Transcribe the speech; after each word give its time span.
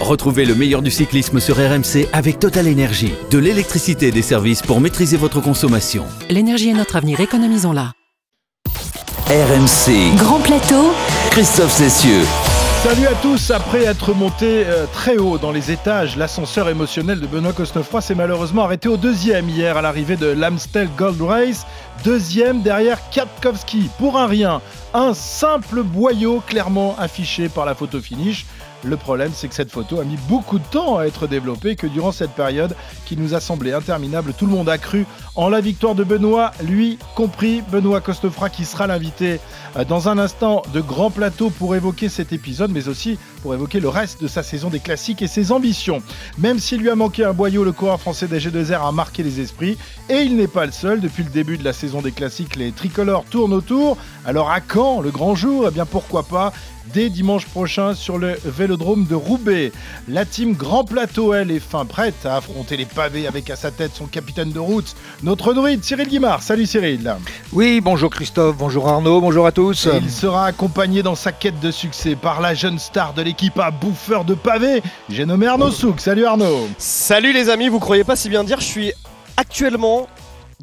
Retrouvez 0.00 0.46
le 0.46 0.54
meilleur 0.54 0.80
du 0.80 0.90
cyclisme 0.90 1.40
sur 1.40 1.56
RMC 1.56 2.08
avec 2.14 2.38
Total 2.38 2.66
Énergie. 2.66 3.12
De 3.30 3.36
l'électricité 3.38 4.08
et 4.08 4.10
des 4.10 4.22
services 4.22 4.62
pour 4.62 4.80
maîtriser 4.80 5.18
votre 5.18 5.42
consommation. 5.42 6.06
L'énergie 6.30 6.70
est 6.70 6.74
notre 6.74 6.96
avenir, 6.96 7.20
économisons-la. 7.20 7.92
RMC. 9.28 10.16
Grand 10.16 10.40
plateau, 10.40 10.92
Christophe 11.30 11.72
Cessieux. 11.72 12.22
Salut 12.82 13.06
à 13.06 13.14
tous, 13.14 13.50
après 13.50 13.84
être 13.84 14.14
monté 14.14 14.64
euh, 14.64 14.86
très 14.90 15.18
haut 15.18 15.36
dans 15.36 15.52
les 15.52 15.70
étages, 15.70 16.16
l'ascenseur 16.16 16.70
émotionnel 16.70 17.20
de 17.20 17.26
Benoît 17.26 17.52
Cosnefroy 17.52 18.00
s'est 18.00 18.14
malheureusement 18.14 18.64
arrêté 18.64 18.88
au 18.88 18.96
deuxième 18.96 19.50
hier 19.50 19.76
à 19.76 19.82
l'arrivée 19.82 20.16
de 20.16 20.28
l'Amstel 20.28 20.88
Gold 20.96 21.20
Race. 21.20 21.66
Deuxième 22.04 22.62
derrière 22.62 22.98
Katkowski, 23.10 23.90
pour 23.98 24.18
un 24.18 24.26
rien. 24.26 24.62
Un 24.94 25.12
simple 25.12 25.82
boyau 25.82 26.42
clairement 26.46 26.96
affiché 26.98 27.50
par 27.50 27.66
la 27.66 27.74
photo 27.74 28.00
finish. 28.00 28.46
Le 28.82 28.96
problème, 28.96 29.32
c'est 29.34 29.48
que 29.48 29.54
cette 29.54 29.70
photo 29.70 30.00
a 30.00 30.04
mis 30.04 30.16
beaucoup 30.28 30.58
de 30.58 30.64
temps 30.64 30.96
à 30.96 31.04
être 31.04 31.26
développée, 31.26 31.76
que 31.76 31.86
durant 31.86 32.12
cette 32.12 32.30
période 32.30 32.74
qui 33.04 33.16
nous 33.16 33.34
a 33.34 33.40
semblé 33.40 33.72
interminable, 33.72 34.32
tout 34.32 34.46
le 34.46 34.52
monde 34.52 34.70
a 34.70 34.78
cru 34.78 35.06
en 35.34 35.50
la 35.50 35.60
victoire 35.60 35.94
de 35.94 36.02
Benoît, 36.02 36.52
lui 36.62 36.98
compris, 37.14 37.62
Benoît 37.70 38.00
Costefra 38.00 38.48
qui 38.48 38.64
sera 38.64 38.86
l'invité 38.86 39.38
euh, 39.76 39.84
dans 39.84 40.08
un 40.08 40.18
instant 40.18 40.62
de 40.72 40.80
grand 40.80 41.10
plateau 41.10 41.50
pour 41.50 41.76
évoquer 41.76 42.08
cet 42.08 42.32
épisode, 42.32 42.70
mais 42.70 42.88
aussi 42.88 43.18
pour 43.42 43.52
évoquer 43.52 43.80
le 43.80 43.88
reste 43.88 44.22
de 44.22 44.28
sa 44.28 44.42
saison 44.42 44.70
des 44.70 44.80
classiques 44.80 45.20
et 45.20 45.26
ses 45.26 45.52
ambitions. 45.52 46.02
Même 46.38 46.58
s'il 46.58 46.80
lui 46.80 46.90
a 46.90 46.94
manqué 46.94 47.24
un 47.24 47.34
boyau, 47.34 47.64
le 47.64 47.72
coureur 47.72 48.00
français 48.00 48.28
des 48.28 48.40
G2R 48.40 48.88
a 48.88 48.92
marqué 48.92 49.22
les 49.22 49.40
esprits, 49.40 49.76
et 50.08 50.22
il 50.22 50.36
n'est 50.36 50.48
pas 50.48 50.64
le 50.64 50.72
seul. 50.72 51.00
Depuis 51.00 51.22
le 51.22 51.30
début 51.30 51.58
de 51.58 51.64
la 51.64 51.72
saison 51.74 52.00
des 52.00 52.12
classiques, 52.12 52.56
les 52.56 52.72
tricolores 52.72 53.24
tournent 53.24 53.52
autour. 53.52 53.98
Alors 54.24 54.50
à 54.50 54.60
quand 54.60 55.00
le 55.00 55.10
grand 55.10 55.34
jour? 55.34 55.66
Eh 55.68 55.70
bien 55.70 55.86
pourquoi 55.86 56.22
pas? 56.22 56.52
Dès 56.92 57.10
dimanche 57.10 57.46
prochain 57.46 57.94
sur 57.94 58.18
le 58.18 58.38
vélodrome 58.44 59.06
de 59.06 59.14
Roubaix. 59.14 59.72
La 60.08 60.24
team 60.24 60.54
Grand 60.54 60.84
Plateau, 60.84 61.34
elle, 61.34 61.50
est 61.50 61.60
fin 61.60 61.84
prête 61.84 62.26
à 62.26 62.36
affronter 62.36 62.76
les 62.76 62.84
pavés 62.84 63.26
avec 63.26 63.50
à 63.50 63.56
sa 63.56 63.70
tête 63.70 63.92
son 63.94 64.06
capitaine 64.06 64.50
de 64.50 64.58
route, 64.58 64.94
notre 65.22 65.52
druide 65.54 65.84
Cyril 65.84 66.08
Guimard. 66.08 66.42
Salut 66.42 66.66
Cyril. 66.66 67.16
Oui, 67.52 67.80
bonjour 67.80 68.10
Christophe, 68.10 68.56
bonjour 68.56 68.88
Arnaud, 68.88 69.20
bonjour 69.20 69.46
à 69.46 69.52
tous. 69.52 69.86
Et 69.86 69.98
il 70.02 70.10
sera 70.10 70.46
accompagné 70.46 71.02
dans 71.02 71.14
sa 71.14 71.32
quête 71.32 71.60
de 71.60 71.70
succès 71.70 72.16
par 72.16 72.40
la 72.40 72.54
jeune 72.54 72.78
star 72.78 73.14
de 73.14 73.22
l'équipe 73.22 73.58
à 73.58 73.70
bouffeur 73.70 74.24
de 74.24 74.34
pavés. 74.34 74.82
J'ai 75.08 75.26
nommé 75.26 75.46
Arnaud 75.46 75.70
Souk. 75.70 76.00
Salut 76.00 76.24
Arnaud. 76.24 76.68
Salut 76.78 77.32
les 77.32 77.48
amis, 77.48 77.68
vous 77.68 77.80
croyez 77.80 78.04
pas 78.04 78.16
si 78.16 78.28
bien 78.28 78.44
dire, 78.44 78.60
je 78.60 78.66
suis 78.66 78.92
actuellement 79.36 80.08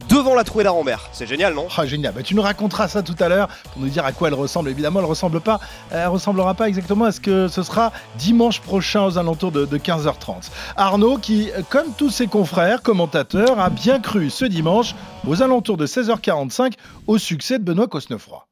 devant 0.09 0.36
la 0.36 0.44
trouée 0.44 0.64
d'Arambert. 0.64 1.09
C'est 1.12 1.28
génial, 1.28 1.53
non? 1.53 1.67
Ah 1.78 1.86
génial, 1.86 2.14
bah, 2.14 2.23
tu 2.23 2.36
nous 2.36 2.42
raconteras 2.42 2.88
ça 2.88 3.02
tout 3.02 3.16
à 3.20 3.28
l'heure 3.30 3.48
pour 3.73 3.81
nous 3.81 3.90
dire 3.90 4.06
à 4.06 4.12
quoi 4.12 4.28
elle 4.28 4.34
ressemble. 4.34 4.70
Évidemment, 4.70 5.00
elle 5.00 5.06
ressemble 5.06 5.42
pas, 5.42 5.59
elle 5.92 6.08
ressemblera 6.08 6.54
pas 6.54 6.67
exactement 6.67 7.06
à 7.06 7.12
ce 7.12 7.20
que 7.20 7.48
ce 7.48 7.64
sera 7.64 7.92
dimanche 8.17 8.62
prochain 8.62 9.04
aux 9.06 9.17
alentours 9.17 9.52
de, 9.52 9.66
de 9.66 9.78
15h30. 9.78 10.50
Arnaud, 10.76 11.17
qui, 11.17 11.50
comme 11.70 11.88
tous 11.98 12.09
ses 12.09 12.28
confrères 12.28 12.81
commentateurs, 12.81 13.59
a 13.59 13.70
bien 13.70 14.00
cru 14.00 14.30
ce 14.30 14.45
dimanche 14.45 14.95
aux 15.28 15.42
alentours 15.42 15.78
de 15.78 15.88
16h45 15.88 16.73
au 17.08 17.17
succès 17.17 17.59
de 17.59 17.64
Benoît 17.64 17.88
Cosnefroy. 17.88 18.45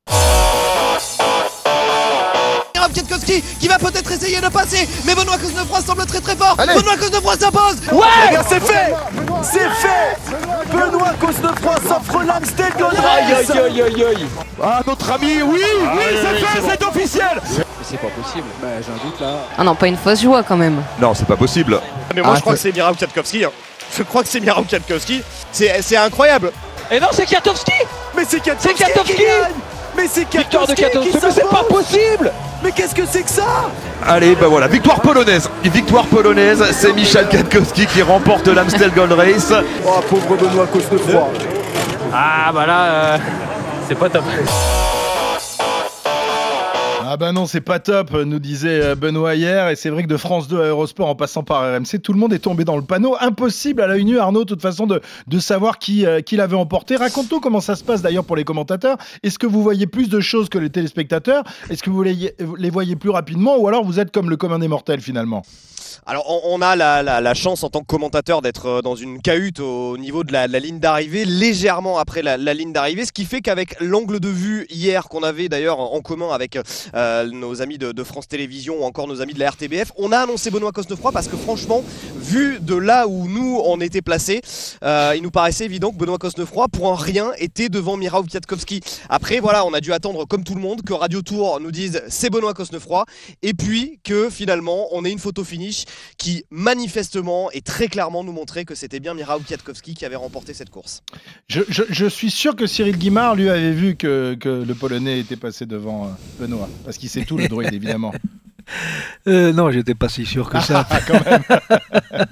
Qui 3.59 3.68
va 3.68 3.80
peut-être 3.80 4.12
essayer 4.12 4.40
de 4.40 4.48
passer, 4.48 4.88
mais 5.06 5.16
Benoît 5.16 5.38
Cosnefroy 5.38 5.82
semble 5.82 6.06
très 6.06 6.22
très 6.22 6.36
fort. 6.36 6.56
Benoît 6.56 6.98
Cosnefroy 6.98 7.36
s'impose. 7.38 7.78
Ouais, 7.92 8.38
c'est 8.48 8.59
fait 8.59 8.94
C'est 9.42 9.70
fait 9.70 10.45
Benoît 10.72 11.14
Cosnefroy 11.20 11.76
s'offre 11.88 12.24
l'Amstel 12.24 12.72
Gold 12.78 12.96
Race 12.96 13.50
Aïe 13.52 13.60
aïe 13.60 13.82
aïe 13.82 14.04
aïe 14.06 14.26
Ah, 14.64 14.82
notre 14.86 15.12
ami, 15.12 15.42
oui, 15.44 15.62
oui, 15.62 16.04
c'est 16.12 16.46
fait, 16.46 16.62
c'est 16.70 16.84
officiel 16.86 17.42
C'est 17.84 17.98
pas 18.00 18.08
possible. 18.08 18.48
Bah, 18.62 18.68
j'ai 18.82 18.92
un 18.92 19.06
doute 19.06 19.20
là. 19.22 19.28
Ah 19.58 19.64
non, 19.64 19.76
pas 19.76 19.88
une 19.88 19.98
fausse 19.98 20.22
joie 20.22 20.44
quand 20.44 20.58
même. 20.58 20.82
Non, 21.00 21.14
c'est 21.14 21.28
pas 21.28 21.36
possible. 21.38 21.80
Mais 22.16 22.22
moi 22.22 22.32
Ah, 22.34 22.36
je 22.38 22.42
crois 22.42 22.56
c'est- 22.58 22.70
que 22.70 22.76
c'est 22.76 22.82
Mirau 22.82 22.94
Kwiatkowski. 22.96 23.46
hein. 23.46 23.52
Je 23.96 24.04
crois 24.04 24.24
que 24.24 24.30
c'est 24.30 24.40
Mirau 24.40 24.64
Kwiatkowski. 24.64 25.22
C'est 25.52 25.82
c'est 25.82 25.98
incroyable. 25.98 26.52
Et 26.92 27.00
non, 27.00 27.08
c'est 27.12 27.26
Kwiatkowski 27.26 27.72
Mais 28.16 28.24
c'est 28.28 28.40
Kwiatkowski 28.42 28.84
C'est 28.84 29.04
qui 29.04 29.24
gagne 29.24 29.52
Mais 29.95 30.07
c'est 30.11 30.29
Victoire 30.29 30.67
de 30.67 30.73
Kwiatkowski, 30.73 31.17
mais 31.23 31.31
c'est 31.31 31.50
pas 31.50 31.63
possible 31.69 32.31
Mais 32.63 32.72
qu'est-ce 32.72 32.94
que 32.95 33.06
c'est 33.09 33.23
que 33.23 33.29
ça 33.29 33.69
Allez, 34.06 34.35
bah 34.35 34.47
voilà, 34.50 34.67
victoire 34.67 35.00
polonaise. 35.01 35.50
Victoire 35.63 36.06
polonaise, 36.06 36.63
c'est 36.72 36.94
Michal 36.94 37.28
Katkowski 37.29 37.85
qui 37.88 38.01
remporte 38.01 38.47
l'Amstel 38.47 38.91
Gold 38.91 39.13
Race. 39.13 39.53
Oh, 39.85 40.01
pauvre 40.09 40.35
Benoît 40.35 40.67
Cosnefroy 40.67 41.29
Ah 42.13 42.51
bah 42.53 42.66
là, 42.66 42.83
euh, 42.83 43.17
c'est 43.88 43.97
pas 43.97 44.09
top. 44.09 44.23
Ah 47.16 47.18
bah 47.18 47.31
non, 47.31 47.46
c'est 47.46 47.62
pas 47.62 47.80
top, 47.80 48.12
nous 48.12 48.40
disait 48.40 48.81
euh, 48.81 48.96
Benoît 48.96 49.36
hier, 49.36 49.70
et 49.70 49.78
c'est 49.78 49.90
vrai 49.90 50.03
que 50.03 50.09
de 50.09 50.18
France 50.18 50.50
2 50.50 50.59
à 50.59 50.66
Eurosport 50.66 51.08
en 51.08 51.16
passant 51.16 51.44
par 51.44 51.62
RMC, 51.62 52.02
tout 52.03 52.12
le 52.12 52.20
monde 52.20 52.34
est 52.34 52.40
tombé 52.40 52.66
dans 52.66 52.76
le 52.76 52.81
panneau. 52.81 53.16
Impossible 53.22 53.81
à 53.81 53.88
la 53.88 53.96
une 53.96 54.18
Arnaud, 54.18 54.44
de 54.44 54.50
toute 54.50 54.62
façon, 54.62 54.86
de, 54.86 55.40
savoir 55.40 55.80
qui, 55.80 56.06
euh, 56.06 56.20
qui 56.20 56.36
l'avait 56.36 56.58
emporté. 56.58 56.98
Raconte-nous 56.98 57.40
comment 57.40 57.62
ça 57.62 57.78
se 57.78 57.86
passe 57.86 58.02
d'ailleurs 58.02 58.25
pour 58.25 58.36
les 58.36 58.44
commentateurs. 58.44 58.98
Est-ce 59.24 59.40
que 59.40 59.48
vous 59.48 59.64
voyez 59.64 59.88
plus 59.88 60.09
de 60.09 60.20
choses 60.20 60.50
que 60.50 60.58
les 60.58 60.70
téléspectateurs? 60.70 61.46
Est-ce 61.70 61.84
que 61.84 61.90
vous 61.90 62.04
les, 62.04 62.70
voyez 62.70 62.98
plus 62.98 63.12
rapidement? 63.12 63.56
Ou 63.59 63.70
alors 63.70 63.86
vous 63.86 64.02
êtes 64.02 64.12
comme 64.12 64.30
le 64.30 64.36
commun 64.36 64.59
des 64.59 64.68
mortels 64.68 65.00
finalement? 65.00 65.44
Alors 66.08 66.25
on, 66.46 66.62
a 66.62 66.75
la, 66.75 67.34
chance 67.34 67.64
en 67.64 67.70
tant 67.70 67.80
que 67.80 67.86
commentateur 67.86 68.42
d'être 68.42 68.66
euh, 68.68 68.81
dans 68.81 68.96
une 68.96 69.22
cahute 69.22 69.59
au 69.59 69.98
niveau 69.98 70.24
de 70.24 70.34
la, 70.34 70.48
ligne 70.48 70.80
d'arrivée, 70.80 71.25
légèrement 71.25 71.98
après 71.98 72.22
la, 72.22 72.38
ligne 72.38 72.74
d'arrivée, 72.74 73.06
ce 73.06 73.12
qui 73.12 73.25
fait 73.25 73.42
qu'avec 73.42 73.80
l'angle 73.80 74.20
de 74.20 74.28
vue 74.28 74.68
hier 74.70 75.08
qu'on 75.08 75.24
avait 75.24 75.50
d'ailleurs 75.50 75.80
en 75.80 76.02
commun 76.02 76.30
avec 76.31 76.59
nos 77.32 77.62
amis 77.62 77.78
de, 77.78 78.04
France 78.04 78.28
Télévisions 78.28 78.82
ou 78.82 78.84
encore 78.84 79.08
nos 79.08 79.22
amis 79.22 79.34
de 79.34 79.40
la 79.40 79.50
RTBF, 79.50 79.92
on 79.98 80.12
a 80.12 80.20
annoncé 80.20 80.52
Benoît 80.52 80.72
Cosnefroy 80.72 81.12
parce 81.12 81.28
que 81.28 81.38
franchement, 81.38 81.84
vu 82.16 82.60
de 82.60 82.76
là 82.76 83.08
où 83.08 83.28
nous 83.28 83.62
on 83.66 83.80
était 83.82 84.02
placés, 84.02 84.42
euh, 84.84 85.14
il 85.16 85.24
nous 85.24 85.32
paraissait 85.32 85.66
évident 85.66 85.92
que 85.92 85.98
Benoît 85.98 86.18
Cosnefroy 86.18 86.68
pour 86.68 86.92
un 86.92 86.96
rien 86.96 87.32
était 87.38 87.70
devant 87.70 87.98
Mirau 87.98 88.24
Kwiatkowski. 88.24 88.82
Après 89.10 89.40
voilà, 89.40 89.66
on 89.66 89.74
a 89.74 89.82
dû 89.82 89.94
attendre 89.94 90.26
comme 90.26 90.44
tout 90.44 90.56
le 90.56 90.62
monde 90.62 90.82
que 90.84 90.94
Radio 90.94 91.22
Tour 91.22 91.60
nous 91.60 91.72
dise 91.72 92.02
c'est 92.08 92.30
Benoît 92.30 92.54
Cosnefroy 92.54 93.06
et 93.42 93.54
puis 93.54 94.00
que 94.04 94.30
finalement 94.30 94.88
on 94.92 95.06
ait 95.06 95.12
une 95.12 95.20
photo 95.20 95.44
finish 95.44 95.86
qui 96.18 96.44
manifestement 96.50 97.50
et 97.52 97.62
très 97.62 97.88
clairement 97.88 98.24
nous 98.24 98.34
montrait 98.34 98.66
que 98.66 98.76
c'était 98.76 99.00
bien 99.00 99.14
Mirau 99.14 99.40
Kwiatkowski 99.40 99.96
qui 99.96 100.06
avait 100.06 100.16
remporté 100.16 100.54
cette 100.54 100.70
course. 100.70 101.04
je, 101.48 102.06
suis 102.08 102.32
sûr 102.32 102.56
que 102.56 102.68
Cyril 102.68 102.98
Guimard, 102.98 103.36
lui, 103.36 103.50
avait 103.50 103.72
vu 103.72 103.96
que, 103.96 104.38
le 104.44 104.74
Polonais 104.74 105.20
était 105.20 105.36
passé 105.36 105.66
devant 105.66 106.06
euh, 106.06 106.10
Benoît. 106.40 106.70
Qu'il 107.00 107.09
sait 107.09 107.23
tout, 107.25 107.38
le 107.38 107.47
druide, 107.47 107.73
évidemment. 107.73 108.13
Euh, 109.28 109.53
non, 109.53 109.69
j'étais 109.69 109.94
pas 109.94 110.09
si 110.09 110.25
sûr 110.25 110.50
que 110.50 110.59
ça. 110.59 110.88
Ah, 110.89 111.00
quand 111.07 111.23
même. 111.23 111.44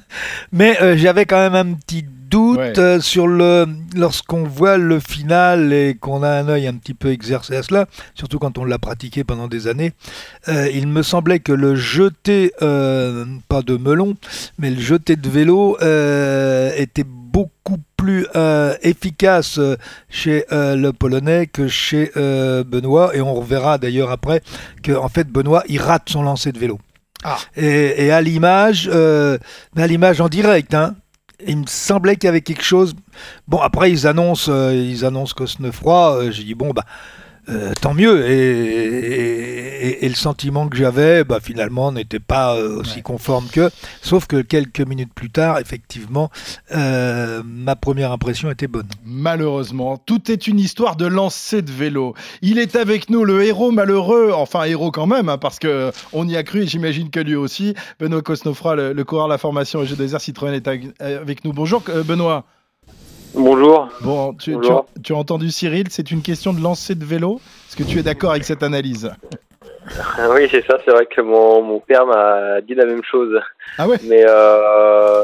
Mais 0.52 0.82
euh, 0.82 0.98
j'avais 0.98 1.26
quand 1.26 1.38
même 1.38 1.54
un 1.54 1.74
petit 1.76 2.04
doute 2.04 2.58
Ouais. 2.58 2.80
euh, 2.80 3.00
sur 3.00 3.28
le 3.28 3.68
lorsqu'on 3.96 4.42
voit 4.44 4.78
le 4.78 5.00
final 5.00 5.72
et 5.72 5.96
qu'on 6.00 6.24
a 6.24 6.30
un 6.32 6.48
œil 6.50 6.66
un 6.66 6.74
petit 6.74 6.96
peu 6.96 7.12
exercé 7.12 7.56
à 7.56 7.62
cela, 7.62 7.86
surtout 8.16 8.40
quand 8.40 8.58
on 8.58 8.66
l'a 8.66 8.80
pratiqué 8.80 9.24
pendant 9.24 9.48
des 9.48 9.68
années. 9.68 9.94
il 10.48 10.88
me 10.88 11.04
semblait 11.04 11.40
que 11.40 11.54
le 11.54 11.76
jeté, 11.76 12.52
pas 12.60 13.62
de 13.64 13.78
melon, 13.78 14.16
mais 14.58 14.72
le 14.72 14.82
jeté 14.82 15.16
de 15.16 15.30
vélo 15.30 15.78
était 15.78 17.06
beaucoup 17.34 17.80
plus 17.98 18.28
euh, 18.36 18.76
efficace 18.84 19.58
euh, 19.58 19.76
chez 20.10 20.46
euh, 20.52 20.76
le 20.76 20.94
Polonais 20.94 21.48
que 21.48 21.68
chez 21.68 22.12
euh, 22.16 22.64
Benoît. 22.64 23.16
Et 23.16 23.22
on 23.22 23.34
reverra 23.34 23.78
d'ailleurs 23.80 24.12
après 24.12 24.42
que 24.84 24.92
en 24.92 25.10
fait 25.10 25.28
Benoît 25.28 25.64
il 25.68 25.82
rate 25.82 26.10
son 26.10 26.22
lancer 26.22 26.52
de 26.52 26.60
vélo. 26.60 26.80
Ah. 27.24 27.38
Et, 27.58 28.06
et 28.06 28.12
à 28.12 28.22
l'image, 28.22 28.90
à 28.90 29.88
l'image 29.88 30.22
en 30.22 30.28
direct, 30.30 30.74
hein, 30.74 30.96
il 31.48 31.58
me 31.58 31.66
semblait 31.68 32.18
qu'il 32.18 32.28
y 32.28 32.30
avait 32.30 32.42
quelque 32.42 32.64
chose. 32.64 32.94
Bon, 33.48 33.60
après 33.60 33.92
ils 33.92 34.06
annoncent, 34.08 34.52
ils 34.72 35.04
annoncent 35.06 35.34
Cosnefroy. 35.36 36.32
J'ai 36.32 36.44
dit 36.44 36.56
bon 36.56 36.72
bah. 36.72 36.86
Euh, 37.50 37.74
tant 37.82 37.94
mieux 37.94 38.26
et, 38.30 38.34
et- 38.34 39.88
et- 39.88 40.06
et 40.06 40.10
le 40.10 40.16
sentiment 40.16 40.68
que 40.70 40.78
j'avais 40.78 41.24
bah, 41.26 41.40
finalement 41.42 41.92
n'était 41.92 42.20
pas 42.20 42.56
euh, 42.56 42.80
aussi 42.80 42.98
Ouais. 42.98 43.02
conforme 43.02 43.48
que 43.48 43.70
sauf 44.02 44.28
que 44.28 44.42
quelques 44.42 44.80
minutes 44.82 45.14
plus 45.14 45.30
tard 45.30 45.60
effectivement 45.60 46.30
euh, 46.74 47.42
ma 47.46 47.76
première 47.76 48.12
impression 48.14 48.50
était 48.50 48.68
bonne 48.68 48.88
Malheureusement, 49.06 49.98
tout 49.98 50.32
est 50.32 50.48
une 50.48 50.60
histoire 50.60 50.96
de 50.96 51.06
lancer 51.06 51.62
de 51.62 51.72
vélo. 51.72 52.14
Il 52.42 52.60
est 52.60 52.76
avec 52.76 53.10
nous, 53.10 53.24
le 53.26 53.44
héros 53.44 53.72
malheureux, 53.72 54.32
enfin 54.34 54.64
héros 54.66 54.92
quand 54.92 55.08
même, 55.08 55.30
hein, 55.30 55.38
parce 55.38 55.60
que 55.60 55.92
on 56.14 56.28
y 56.28 56.36
a 56.38 56.44
cru 56.44 56.64
et 56.64 56.68
j'imagine 56.68 57.10
que 57.10 57.20
lui 57.20 57.36
aussi. 57.36 57.74
Benoît 58.00 58.22
Cosnefroy, 58.22 58.76
le, 58.76 58.94
le 58.94 59.04
coureur 59.04 59.28
de 59.28 59.32
la 59.34 59.38
formation 59.38 59.84
G2R 59.84 60.20
Citroën, 60.20 60.54
est 60.54 60.68
avec 61.00 61.44
nous. 61.46 61.54
Bonjour 61.54 61.82
Benoît. 62.06 62.46
Bonjour. 63.36 63.90
Bon, 64.02 64.34
tu, 64.34 64.52
tu 64.52 64.56
Bonjour. 64.58 64.86
as, 64.98 65.00
tu 65.02 65.14
as 65.14 65.18
entendu 65.18 65.50
Cyril, 65.50 65.88
c'est 65.90 66.12
une 66.12 66.22
question 66.22 66.54
de 66.54 66.62
lancer 66.62 66.96
de 66.96 67.04
vélo. 67.06 67.40
Est-ce 67.68 67.76
que 67.76 67.84
tu 67.84 68.00
es 68.00 68.04
d'accord 68.04 68.32
avec 68.32 68.44
cette 68.44 68.64
analyse 68.64 69.12
Oui, 70.30 70.48
c'est 70.52 70.66
ça. 70.66 70.78
C'est 70.86 70.92
vrai 70.92 71.06
que 71.08 71.22
mon, 71.22 71.62
mon 71.62 71.80
père 71.80 72.06
m'a 72.06 72.62
dit 72.62 72.76
la 72.76 72.86
même 72.86 73.04
chose. 73.04 73.40
Ah 73.78 73.88
ouais 73.88 73.98
Mais 74.04 74.24
euh, 74.28 75.24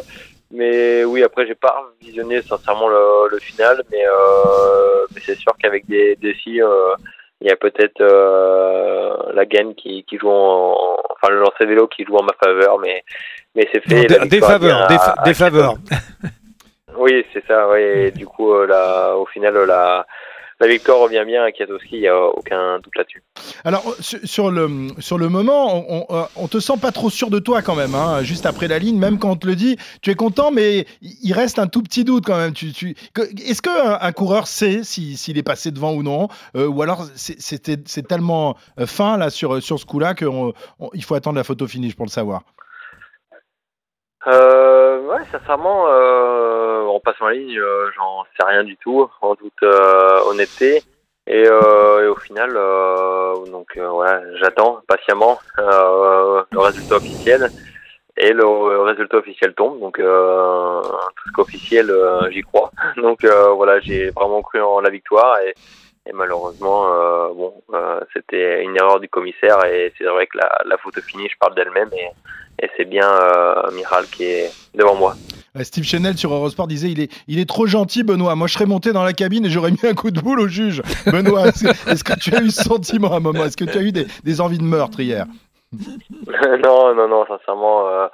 mais 0.52 1.04
oui, 1.06 1.24
après 1.24 1.46
j'ai 1.46 1.56
pas 1.56 1.76
visionné 2.02 2.42
sincèrement 2.42 2.88
le, 2.90 3.30
le 3.32 3.40
final, 3.40 3.84
mais, 3.92 4.04
euh, 4.06 5.06
mais 5.14 5.22
c'est 5.24 5.38
sûr 5.38 5.54
qu'avec 5.62 5.88
des 5.88 6.16
défis, 6.16 6.62
euh, 6.62 6.94
il 7.42 7.48
y 7.48 7.52
a 7.52 7.56
peut-être 7.56 8.02
euh, 8.02 9.16
la 9.34 9.46
gaine 9.46 9.76
qui, 9.76 10.04
qui 10.10 10.18
joue 10.18 10.30
en, 10.30 10.76
enfin 11.12 11.32
le 11.32 11.40
lancer 11.40 11.66
vélo 11.66 11.88
qui 11.88 12.04
joue 12.04 12.16
en 12.18 12.24
ma 12.24 12.34
faveur, 12.44 12.80
mais 12.80 13.04
mais 13.56 13.68
c'est 13.72 13.82
fait. 13.88 14.08
Des, 14.08 14.28
des 14.28 14.40
faveurs, 14.42 14.88
des, 14.88 14.98
des 15.26 15.34
faveurs. 15.36 15.76
Oui, 16.98 17.24
c'est 17.34 17.46
ça. 17.46 17.70
Oui, 17.70 17.80
et 17.82 18.12
du 18.12 18.26
coup, 18.26 18.52
euh, 18.54 18.66
là, 18.68 19.16
au 19.16 19.26
final, 19.26 19.56
euh, 19.56 19.66
la 19.66 20.06
la 20.62 20.68
victoire 20.68 21.00
revient 21.00 21.24
bien 21.26 21.42
à 21.42 21.54
Kiatowski, 21.54 21.96
il 21.96 22.02
n'y 22.02 22.08
a 22.10 22.20
aucun 22.22 22.80
doute 22.80 22.94
là-dessus. 22.98 23.24
Alors, 23.64 23.82
euh, 23.88 23.94
sur, 24.02 24.20
sur 24.26 24.52
le, 24.52 24.90
sur 25.00 25.18
le 25.18 25.30
moment, 25.30 25.74
on, 25.90 26.06
on, 26.10 26.18
euh, 26.18 26.24
on 26.36 26.50
te 26.50 26.60
sent 26.60 26.74
pas 26.82 26.92
trop 26.92 27.10
sûr 27.10 27.30
de 27.30 27.40
toi 27.40 27.62
quand 27.62 27.76
même, 27.78 27.96
hein, 27.96 28.24
juste 28.24 28.46
après 28.46 28.68
la 28.68 28.78
ligne, 28.78 29.00
même 29.00 29.20
quand 29.20 29.30
on 29.32 29.36
te 29.38 29.48
le 29.48 29.56
dit, 29.56 29.78
tu 30.02 30.10
es 30.12 30.16
content, 30.16 30.52
mais 30.52 30.86
il 31.02 31.32
reste 31.32 31.60
un 31.60 31.68
tout 31.68 31.82
petit 31.82 32.04
doute 32.04 32.26
quand 32.26 32.36
même. 32.36 32.52
Tu, 32.52 32.74
tu... 32.74 32.94
que- 33.14 33.22
Est-ce 33.50 33.62
qu'un 33.62 34.00
un 34.02 34.12
coureur 34.12 34.48
sait 34.48 34.84
si- 34.84 35.16
s'il 35.16 35.38
est 35.38 35.44
passé 35.44 35.72
devant 35.72 35.94
ou 35.94 36.04
non 36.04 36.28
Euh, 36.58 36.68
Ou 36.68 36.82
alors 36.82 37.06
c'est- 37.16 38.06
tellement 38.10 38.58
fin 38.86 39.16
là 39.18 39.30
sur, 39.30 39.64
sur 39.64 39.80
ce 39.80 39.86
coup-là 39.86 40.14
qu'il 40.14 40.28
faut 41.06 41.16
attendre 41.16 41.38
la 41.38 41.46
photo 41.46 41.68
finish 41.68 41.96
pour 41.96 42.06
le 42.06 42.12
savoir? 42.12 42.42
Euh, 44.28 45.02
ouais, 45.08 45.24
sincèrement, 45.32 45.86
euh, 45.88 46.86
en 46.86 47.00
passant 47.00 47.28
la 47.28 47.34
ligne, 47.34 47.58
euh, 47.58 47.90
j'en 47.96 48.24
sais 48.24 48.46
rien 48.46 48.64
du 48.64 48.76
tout, 48.78 49.10
en 49.22 49.36
toute 49.36 49.64
euh, 49.64 50.20
honnêteté. 50.28 50.84
Et, 51.28 51.46
euh, 51.48 52.06
et 52.06 52.08
au 52.08 52.16
final, 52.16 52.52
euh, 52.56 53.46
donc 53.46 53.78
voilà, 53.78 54.22
j'attends 54.38 54.80
patiemment 54.88 55.40
le 55.58 56.60
résultat 56.60 56.96
officiel. 56.96 57.50
Et 58.18 58.34
le, 58.34 58.82
résultat 58.82 59.18
officiel 59.18 59.54
tombe, 59.54 59.80
donc 59.80 59.96
tout 59.96 60.04
ce 60.04 61.32
qu'officiel, 61.34 61.90
j'y 62.32 62.42
crois. 62.42 62.72
Donc 62.98 63.24
voilà, 63.24 63.80
j'ai 63.80 64.10
vraiment 64.10 64.42
cru 64.42 64.60
en 64.62 64.82
la 64.82 64.90
victoire 64.90 65.40
et, 65.40 65.54
et 66.10 66.14
malheureusement, 66.14 66.88
euh, 66.92 67.28
bon, 67.34 67.54
euh, 67.74 68.00
c'était 68.14 68.64
une 68.64 68.76
erreur 68.76 69.00
du 69.00 69.08
commissaire 69.08 69.64
et 69.66 69.94
c'est 69.98 70.06
vrai 70.06 70.26
que 70.26 70.38
la, 70.38 70.50
la 70.66 70.78
photo 70.78 71.02
finie, 71.02 71.28
je 71.30 71.38
parle 71.38 71.54
d'elle-même 71.54 71.90
et, 71.94 72.66
et 72.66 72.70
c'est 72.76 72.86
bien 72.86 73.08
euh, 73.08 73.72
Miral 73.72 74.06
qui 74.08 74.24
est 74.24 74.52
devant 74.74 74.96
moi. 74.96 75.14
Steve 75.62 75.84
Chanel 75.84 76.18
sur 76.18 76.34
Eurosport 76.34 76.68
disait 76.68 76.90
il 76.90 77.00
est, 77.00 77.12
il 77.28 77.40
est 77.40 77.48
trop 77.48 77.68
gentil, 77.68 78.04
Benoît. 78.04 78.36
Moi, 78.36 78.48
je 78.48 78.54
serais 78.54 78.66
monté 78.66 78.92
dans 78.92 79.04
la 79.04 79.14
cabine 79.14 79.46
et 79.46 79.50
j'aurais 79.50 79.72
mis 79.72 79.86
un 79.86 79.94
coup 79.94 80.12
de 80.12 80.20
boule 80.20 80.40
au 80.40 80.48
juge. 80.48 80.82
Benoît, 81.06 81.48
est-ce 81.48 82.04
que 82.04 82.20
tu 82.20 82.34
as 82.36 82.42
eu 82.42 82.50
ce 82.50 82.64
sentiment 82.64 83.14
à 83.14 83.18
un 83.18 83.20
moment? 83.20 83.46
Est-ce 83.46 83.58
que 83.58 83.66
tu 83.66 83.78
as 83.78 83.82
eu 83.82 83.92
des, 83.92 84.08
des 84.24 84.42
envies 84.42 84.58
de 84.58 84.64
meurtre 84.64 85.00
hier? 85.00 85.26
Non, 86.64 86.96
non, 86.96 87.08
non, 87.08 87.26
sincèrement, 87.28 87.88
euh, 87.88 88.08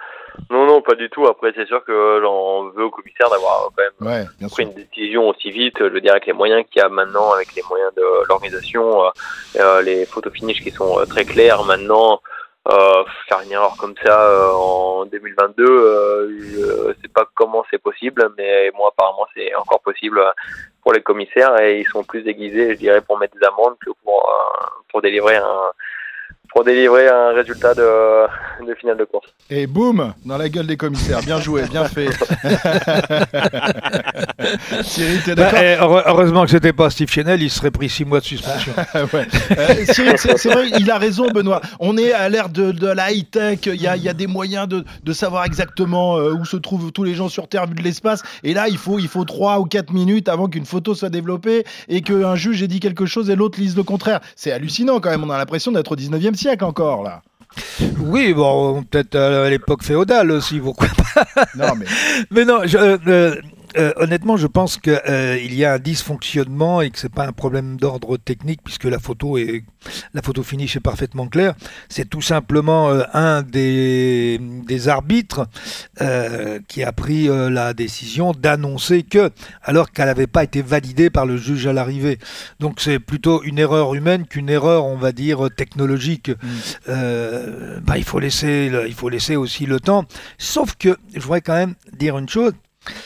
non, 0.50 0.66
non, 0.66 0.82
pas 0.82 0.96
du 0.96 1.10
tout. 1.10 1.26
Après, 1.26 1.52
c'est 1.56 1.68
sûr 1.68 1.84
que 1.84 2.20
j'en 2.22 2.70
veux 2.70 2.86
au 2.86 2.92
commissaire 2.92 3.30
d'avoir 3.30 3.70
quand 3.76 3.84
même 3.84 4.26
Ouais, 4.40 4.48
pris 4.50 4.64
une 4.64 4.74
décision 4.74 5.30
aussi 5.30 5.52
vite. 5.52 5.76
Je 5.80 5.86
veux 5.86 6.02
dire, 6.02 6.12
avec 6.12 6.26
les 6.26 6.34
moyens 6.34 6.64
qu'il 6.70 6.82
y 6.82 6.86
a 6.86 6.90
maintenant, 6.90 7.32
avec 7.34 7.54
les 7.56 7.64
moyens 7.70 7.94
de 7.96 8.04
l'organisation, 8.28 9.06
euh, 9.06 9.10
euh, 9.58 9.82
les 9.82 10.06
photos 10.06 10.34
finish 10.34 10.62
qui 10.62 10.72
sont 10.72 11.00
euh, 11.00 11.06
très 11.06 11.26
claires 11.26 11.64
maintenant. 11.64 12.22
Euh, 12.68 13.04
faire 13.28 13.42
une 13.42 13.52
erreur 13.52 13.78
comme 13.78 13.94
ça 14.04 14.28
euh, 14.28 14.50
en 14.52 15.06
2022, 15.06 15.64
euh, 15.64 16.40
je 16.40 16.94
sais 17.00 17.10
pas 17.14 17.30
comment 17.36 17.64
c'est 17.70 17.78
possible, 17.78 18.28
mais 18.40 18.72
moi 18.76 18.90
apparemment 18.92 19.28
c'est 19.36 19.54
encore 19.54 19.81
possible 19.81 20.18
euh, 20.18 20.31
pour 20.81 20.92
les 20.92 21.04
commissaires 21.04 21.60
et 21.62 21.81
ils 21.81 21.86
sont 21.86 22.04
plus 22.04 22.24
déguisés, 22.24 22.72
je 22.74 22.80
dirais, 22.80 23.02
pour 23.02 23.20
mettre 23.20 23.38
des 23.38 23.46
amendes 23.46 23.76
que 23.86 23.92
pour 24.04 24.28
euh, 24.28 24.66
pour 24.90 25.04
délivrer 25.04 25.36
un 25.36 25.72
pour 26.56 26.63
délivrer 26.63 27.10
un 27.10 27.34
résultat 27.34 27.74
de, 27.74 27.84
de 28.66 28.74
finale 28.75 28.96
de 28.96 29.04
course. 29.04 29.28
Et 29.50 29.68
boum, 29.68 30.13
dans 30.24 30.38
la 30.38 30.48
gueule 30.48 30.66
des 30.68 30.78
commissaires. 30.78 31.19
Bien 31.22 31.42
joué, 31.42 31.63
bien 31.69 31.84
fait. 31.84 32.07
Cyril, 34.84 35.22
t'es 35.24 35.36
Bah, 35.36 35.44
d'accord 35.52 35.60
eh, 35.62 35.74
heure- 35.75 36.04
heureusement 36.07 36.46
que 36.46 36.52
c'était 36.52 36.72
pas 36.72 36.90
Steve 36.90 37.10
Chanel, 37.10 37.42
il 37.42 37.50
serait 37.50 37.72
pris 37.72 37.90
six 37.90 38.06
mois 38.06 38.22
de 38.22 38.25
suspension. 38.25 38.72
Ouais. 39.13 39.28
Euh, 39.57 39.86
Cyril, 39.92 40.13
c'est 40.18 40.48
vrai, 40.50 40.69
il 40.80 40.90
a 40.90 40.98
raison, 40.98 41.30
Benoît. 41.30 41.60
On 41.80 41.98
est 41.98 42.13
à 42.13 42.30
l'ère 42.30 42.48
de, 42.48 42.72
de 42.72 42.88
la 42.88 43.12
high-tech. 43.12 43.60
Il 43.66 43.81
y 43.81 43.88
a, 43.88 43.98
il 43.98 44.04
y 44.04 44.10
a 44.10 44.13
des 44.13 44.28
moyens 44.28 44.68
de, 44.69 44.86
de 45.04 45.13
savoir 45.13 45.44
exactement 45.46 46.18
euh, 46.18 46.31
où 46.34 46.46
se 46.46 46.56
trouvent 46.56 46.92
tous 46.94 47.04
les 47.04 47.13
gens 47.16 47.28
sur 47.28 47.50
Terre 47.50 47.68
vu 47.68 47.75
de 47.75 47.81
l'espace. 47.81 48.24
Et 48.44 48.54
là, 48.54 48.69
il 48.69 48.78
faut, 48.78 48.98
il 49.00 49.10
faut 49.10 49.25
3 49.25 49.60
ou 49.60 49.66
4 49.66 49.92
minutes 49.92 50.30
avant 50.30 50.48
qu'une 50.48 50.66
photo 50.66 50.96
soit 50.96 51.10
développée 51.10 51.66
et 51.90 52.02
qu'un 52.02 52.36
juge 52.36 52.63
ait 52.63 52.68
dit 52.68 52.80
quelque 52.80 53.06
chose 53.06 53.30
et 53.30 53.36
l'autre 53.36 53.60
lise 53.60 53.75
le 53.75 53.84
contraire. 53.84 54.22
C'est 54.38 54.54
hallucinant 54.54 55.02
quand 55.02 55.10
même. 55.10 55.24
On 55.25 55.30
a 55.30 55.38
l'impression 55.38 55.72
d'être 55.74 55.92
au 55.92 55.96
19e 55.98 56.34
siècle 56.36 56.44
encore, 56.63 57.03
là. 57.03 57.21
Oui, 58.00 58.33
bon, 58.33 58.83
peut-être 58.83 59.15
à 59.15 59.50
l'époque 59.50 59.83
féodale 59.83 60.31
aussi, 60.31 60.59
pourquoi 60.59 60.88
pas. 61.13 61.45
Non, 61.56 61.74
mais. 61.77 61.86
Mais 62.31 62.45
non, 62.45 62.59
je- 62.65 62.77
euh, 62.77 63.36
euh, 63.77 63.86
euh, 63.86 63.94
honnêtement, 63.98 64.38
je 64.38 64.48
pense 64.48 64.77
qu'il 64.77 65.54
y 65.54 65.66
a 65.66 65.74
un 65.74 65.80
dysfonctionnement 65.80 66.81
et 66.81 66.89
que 66.89 67.00
c'est 67.00 67.13
pas 67.13 67.25
un 67.27 67.31
problème 67.31 67.77
d'ordre 67.77 68.18
technique 68.18 68.62
puisque 68.63 68.86
la 68.86 69.00
photo 69.00 69.38
est 69.38 69.63
la 70.13 70.22
photo 70.22 70.44
finish 70.44 70.75
est 70.75 70.81
parfaitement 70.81 71.27
claire. 71.27 71.56
C'est 71.89 72.10
tout 72.10 72.22
simplement 72.22 72.89
euh, 72.89 73.04
un 73.13 73.42
des, 73.42 74.39
des 74.39 74.88
arbitres 74.88 75.48
euh, 76.01 76.60
qui 76.68 76.83
a 76.83 76.92
pris 76.92 77.30
euh, 77.30 77.50
la 77.50 77.74
décision 77.74 78.31
d'annoncer 78.31 79.04
que, 79.04 79.31
alors 79.63 79.92
qu'elle 79.92 80.07
n'avait 80.07 80.28
pas 80.28 80.44
été 80.44 80.62
validée 80.62 81.10
par 81.10 81.25
le 81.25 81.38
juge 81.38 81.68
à 81.68 81.74
l'arrivée. 81.74 82.19
Donc 82.60 82.80
c'est 82.80 83.00
plutôt 83.00 83.44
une 83.44 83.60
erreur 83.60 83.95
humaine 83.95 84.25
qu'une 84.25 84.50
erreur, 84.50 84.86
on 84.86 84.98
va 84.98 85.12
dire, 85.12 85.50
technologique. 85.56 86.31
Euh, 86.89 87.80
bah, 87.81 87.98
il 87.98 88.04
faut 88.04 88.19
laisser, 88.19 88.71
il 88.88 88.94
faut 88.94 89.10
laisser 89.10 89.36
aussi 89.36 89.66
le 89.66 89.80
temps. 89.80 90.06
Sauf 90.38 90.75
que 90.75 90.98
je 91.13 91.19
voudrais 91.21 91.42
quand 91.42 91.56
même 91.56 91.75
dire 91.94 92.18
une 92.18 92.30
chose 92.30 92.54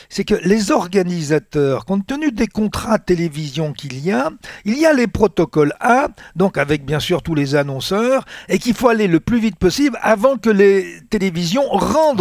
c'est 0.08 0.24
que 0.24 0.34
les 0.44 0.70
organisateurs, 0.70 1.84
compte 1.84 2.06
tenu 2.06 2.32
des 2.32 2.46
contrats 2.46 2.98
télévision 2.98 3.72
qu'il 3.72 3.98
y 4.04 4.12
a, 4.12 4.30
il 4.64 4.78
y 4.78 4.86
a 4.86 4.92
les 4.92 5.06
protocoles 5.06 5.72
A, 5.80 6.08
donc 6.36 6.58
avec 6.58 6.84
bien 6.84 7.00
sûr 7.00 7.22
tous 7.22 7.34
les 7.34 7.54
annonceurs, 7.54 8.24
et 8.48 8.58
qu'il 8.58 8.74
faut 8.74 8.88
aller 8.88 9.06
le 9.06 9.20
plus 9.20 9.38
vite 9.38 9.56
possible 9.56 9.98
avant 10.02 10.36
que 10.36 10.50
les 10.50 10.86
télévisions 11.10 11.68
rendent 11.70 12.20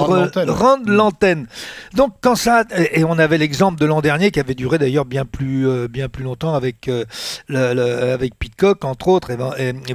Rendent 0.49 0.87
l'antenne. 0.89 1.47
Donc 1.93 2.13
quand 2.21 2.35
ça, 2.35 2.63
et 2.93 3.03
on 3.03 3.17
avait 3.19 3.37
l'exemple 3.37 3.79
de 3.79 3.85
l'an 3.85 4.01
dernier 4.01 4.31
qui 4.31 4.39
avait 4.39 4.55
duré 4.55 4.77
d'ailleurs 4.77 5.05
bien 5.05 5.25
plus 5.25 5.67
euh, 5.67 5.87
bien 5.87 6.09
plus 6.09 6.23
longtemps 6.23 6.53
avec 6.53 6.87
euh, 6.87 7.05
le- 7.47 7.73
le- 7.73 8.11
avec 8.13 8.37
Pitcock 8.37 8.83
entre 8.85 9.07
autres 9.09 9.31
et, 9.31 9.37
et, 9.57 9.69
et. 9.69 9.93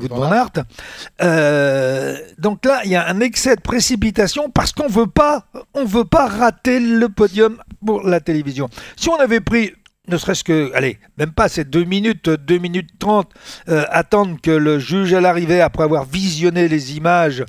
Euh, 1.22 2.16
donc 2.38 2.64
là, 2.64 2.80
il 2.84 2.90
y 2.90 2.96
a 2.96 3.06
un 3.08 3.20
excès 3.20 3.56
de 3.56 3.60
précipitation 3.60 4.50
parce 4.50 4.72
qu'on 4.72 4.88
veut 4.88 5.06
pas, 5.06 5.44
on 5.74 5.84
veut 5.84 6.04
pas 6.04 6.26
rater 6.26 6.80
le 6.80 7.08
podium 7.08 7.53
pour 7.84 8.06
la 8.06 8.20
télévision. 8.20 8.68
Si 8.96 9.08
on 9.08 9.16
avait 9.16 9.40
pris 9.40 9.72
ne 10.06 10.18
serait-ce 10.18 10.44
que, 10.44 10.70
allez, 10.74 10.98
même 11.16 11.32
pas 11.32 11.48
ces 11.48 11.64
2 11.64 11.84
minutes, 11.84 12.28
2 12.28 12.58
minutes 12.58 12.90
30, 12.98 13.30
euh, 13.70 13.84
attendre 13.88 14.36
que 14.42 14.50
le 14.50 14.78
juge 14.78 15.14
à 15.14 15.20
l'arrivée, 15.22 15.62
après 15.62 15.82
avoir 15.84 16.04
visionné 16.04 16.68
les 16.68 16.96
images, 16.96 17.42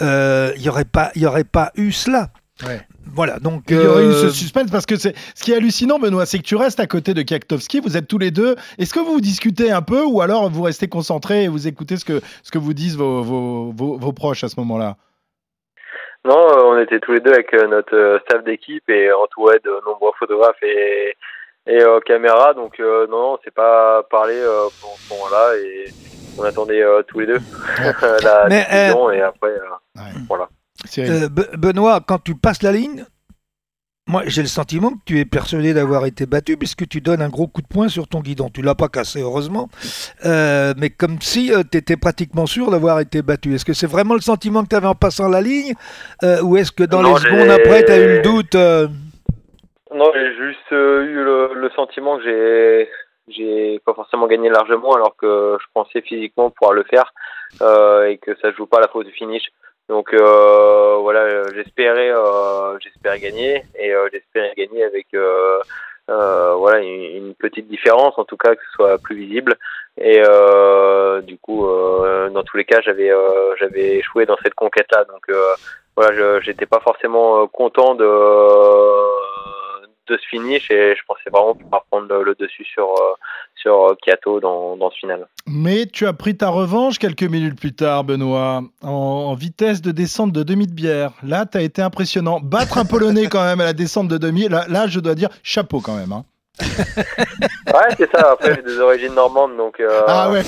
euh, 0.00 0.52
il 0.56 0.62
n'y 0.62 0.70
aurait, 0.70 0.86
pas- 0.86 1.10
y 1.16 1.26
aurait 1.26 1.44
pas 1.44 1.70
eu 1.76 1.92
cela. 1.92 2.30
Ouais. 2.66 2.80
Voilà, 3.14 3.38
donc... 3.38 3.64
Il 3.68 3.76
y 3.76 3.80
aurait 3.80 4.04
eu 4.04 4.08
euh, 4.08 4.22
ce 4.22 4.30
suspense 4.30 4.70
parce 4.70 4.86
que 4.86 4.96
c'est 4.96 5.14
ce 5.34 5.42
qui 5.44 5.52
est 5.52 5.56
hallucinant, 5.56 5.98
Benoît, 5.98 6.24
c'est 6.24 6.38
que 6.38 6.44
tu 6.44 6.56
restes 6.56 6.80
à 6.80 6.86
côté 6.86 7.12
de 7.12 7.20
Kaktovski, 7.22 7.80
vous 7.80 7.96
êtes 7.96 8.08
tous 8.08 8.18
les 8.18 8.30
deux. 8.30 8.56
Est-ce 8.78 8.94
que 8.94 9.00
vous 9.00 9.20
discutez 9.20 9.70
un 9.70 9.82
peu 9.82 10.02
ou 10.04 10.22
alors 10.22 10.48
vous 10.50 10.62
restez 10.62 10.88
concentrés 10.88 11.44
et 11.44 11.48
vous 11.48 11.68
écoutez 11.68 11.98
ce 11.98 12.04
que, 12.06 12.22
ce 12.42 12.50
que 12.50 12.58
vous 12.58 12.72
disent 12.72 12.96
vos, 12.96 13.22
vos, 13.22 13.72
vos, 13.72 13.98
vos 13.98 14.12
proches 14.12 14.44
à 14.44 14.48
ce 14.48 14.54
moment-là? 14.58 14.96
Non, 16.28 16.48
euh, 16.50 16.62
on 16.66 16.78
était 16.78 17.00
tous 17.00 17.12
les 17.12 17.20
deux 17.20 17.32
avec 17.32 17.52
euh, 17.54 17.66
notre 17.66 17.96
euh, 17.96 18.18
staff 18.20 18.44
d'équipe 18.44 18.88
et 18.90 19.10
entouré 19.12 19.58
de 19.64 19.70
nombreux 19.86 20.12
photographes 20.18 20.62
et, 20.62 21.14
et 21.66 21.82
euh, 21.82 22.00
caméras. 22.00 22.52
Donc 22.54 22.78
euh, 22.80 23.06
non, 23.08 23.34
on 23.34 23.38
s'est 23.42 23.50
pas 23.50 24.02
parlé 24.10 24.34
euh, 24.34 24.68
pendant 24.80 24.94
ce 24.96 25.14
moment-là 25.14 25.56
et 25.56 25.84
on 26.38 26.44
attendait 26.44 26.82
euh, 26.82 27.02
tous 27.08 27.20
les 27.20 27.26
deux 27.26 27.38
la 28.22 28.46
décision 28.48 29.10
et 29.10 29.22
après, 29.22 29.48
euh, 29.48 30.00
voilà. 30.28 30.48
Euh, 31.10 31.28
Be- 31.28 31.56
Benoît, 31.56 32.00
quand 32.06 32.22
tu 32.22 32.34
passes 32.34 32.62
la 32.62 32.72
ligne, 32.72 33.04
moi 34.08 34.22
j'ai 34.26 34.42
le 34.42 34.48
sentiment 34.48 34.90
que 34.90 34.96
tu 35.06 35.18
es 35.20 35.24
persuadé 35.24 35.74
d'avoir 35.74 36.06
été 36.06 36.26
battu 36.26 36.56
puisque 36.56 36.88
tu 36.88 37.00
donnes 37.00 37.22
un 37.22 37.28
gros 37.28 37.46
coup 37.46 37.62
de 37.62 37.68
poing 37.68 37.88
sur 37.88 38.08
ton 38.08 38.20
guidon. 38.20 38.48
Tu 38.52 38.62
l'as 38.62 38.74
pas 38.74 38.88
cassé 38.88 39.20
heureusement, 39.20 39.68
Euh, 40.24 40.74
mais 40.76 40.90
comme 40.90 41.20
si 41.20 41.52
tu 41.70 41.76
étais 41.78 41.96
pratiquement 41.96 42.46
sûr 42.46 42.70
d'avoir 42.70 42.98
été 43.00 43.22
battu. 43.22 43.54
Est-ce 43.54 43.64
que 43.64 43.74
c'est 43.74 43.86
vraiment 43.86 44.14
le 44.14 44.20
sentiment 44.20 44.62
que 44.64 44.68
tu 44.68 44.76
avais 44.76 44.86
en 44.88 44.94
passant 44.94 45.28
la 45.28 45.40
ligne 45.40 45.74
euh, 46.24 46.42
ou 46.42 46.56
est-ce 46.56 46.72
que 46.72 46.82
dans 46.84 47.02
Non, 47.02 47.14
les 47.14 47.20
secondes 47.20 47.50
après 47.50 47.84
tu 47.84 47.92
as 47.92 47.98
eu 47.98 48.08
le 48.16 48.22
doute 48.22 48.54
euh, 48.54 48.88
Non, 49.94 50.10
j'ai 50.14 50.34
juste 50.36 50.72
euh, 50.72 51.04
eu 51.04 51.22
le, 51.24 51.50
le 51.54 51.70
sentiment 51.70 52.16
que 52.18 52.24
j'ai 52.24 52.88
j'ai 53.30 53.78
pas 53.84 53.92
forcément 53.92 54.26
gagné 54.26 54.48
largement 54.48 54.92
alors 54.94 55.14
que 55.16 55.58
je 55.60 55.66
pensais 55.74 56.00
physiquement 56.00 56.48
pouvoir 56.50 56.72
le 56.72 56.84
faire 56.84 57.12
euh, 57.60 58.06
et 58.08 58.16
que 58.18 58.34
ça 58.40 58.50
joue 58.52 58.64
pas 58.66 58.78
à 58.78 58.80
la 58.80 58.88
faute 58.88 59.06
du 59.06 59.12
finish. 59.12 59.42
Donc 59.88 60.12
euh, 60.12 60.98
voilà, 61.00 61.20
euh, 61.20 61.44
j'espérais 61.54 62.10
euh, 62.10 62.78
j'espérais 62.78 63.18
gagner 63.20 63.64
et 63.78 63.92
j'espérais 64.12 64.52
gagner 64.56 64.84
avec 64.84 65.06
voilà 66.06 66.80
une, 66.80 67.26
une 67.26 67.34
petite 67.34 67.68
différence 67.68 68.18
en 68.18 68.24
tout 68.24 68.36
cas 68.36 68.54
que 68.54 68.62
ce 68.66 68.72
soit 68.72 68.98
plus 68.98 69.16
visible. 69.16 69.56
Et 70.00 70.22
du 71.22 71.38
coup 71.38 71.66
dans 71.66 72.42
tous 72.44 72.56
les 72.58 72.64
cas 72.64 72.80
j'avais 72.82 73.10
j'avais 73.58 73.96
échoué 73.96 74.26
dans 74.26 74.36
cette 74.42 74.54
conquête 74.54 74.88
là 74.92 75.04
donc 75.04 75.26
voilà 75.96 76.40
j'étais 76.40 76.66
pas 76.66 76.80
forcément 76.80 77.46
content 77.48 77.94
de 77.94 78.04
de 80.08 80.16
ce 80.16 80.26
finish 80.28 80.70
et 80.70 80.94
je 80.96 81.00
pensais 81.06 81.30
vraiment 81.32 81.54
pouvoir 81.54 81.84
prendre 81.90 82.14
le, 82.22 82.34
dessus 82.34 82.64
sur, 82.64 82.88
sur 83.54 83.96
Kiato 84.02 84.40
dans, 84.40 84.76
dans 84.76 84.90
ce 84.90 84.98
final. 84.98 85.26
Mais 85.46 85.86
tu 85.86 86.06
as 86.06 86.12
pris 86.12 86.36
ta 86.36 86.48
revanche 86.48 86.98
quelques 86.98 87.22
minutes 87.22 87.58
plus 87.58 87.74
tard, 87.74 88.04
Benoît, 88.04 88.62
en, 88.82 89.34
vitesse 89.34 89.80
de 89.82 89.92
descente 89.92 90.32
de 90.32 90.42
demi 90.42 90.66
de 90.66 90.72
bière. 90.72 91.12
Là, 91.22 91.46
tu 91.46 91.58
as 91.58 91.62
été 91.62 91.82
impressionnant. 91.82 92.40
Battre 92.40 92.78
un 92.78 92.84
Polonais 92.84 93.26
quand 93.30 93.44
même 93.44 93.60
à 93.60 93.64
la 93.64 93.72
descente 93.72 94.08
de 94.08 94.18
demi, 94.18 94.48
là, 94.48 94.64
là 94.68 94.86
je 94.86 95.00
dois 95.00 95.14
dire 95.14 95.28
chapeau 95.42 95.80
quand 95.80 95.96
même. 95.96 96.12
Hein. 96.12 96.24
ouais, 96.60 97.94
c'est 97.96 98.10
ça. 98.10 98.32
Après, 98.32 98.54
j'ai 98.54 98.62
des 98.62 98.78
origines 98.80 99.14
normandes, 99.14 99.56
donc. 99.56 99.80
ah 100.06 100.30
ouais. 100.30 100.42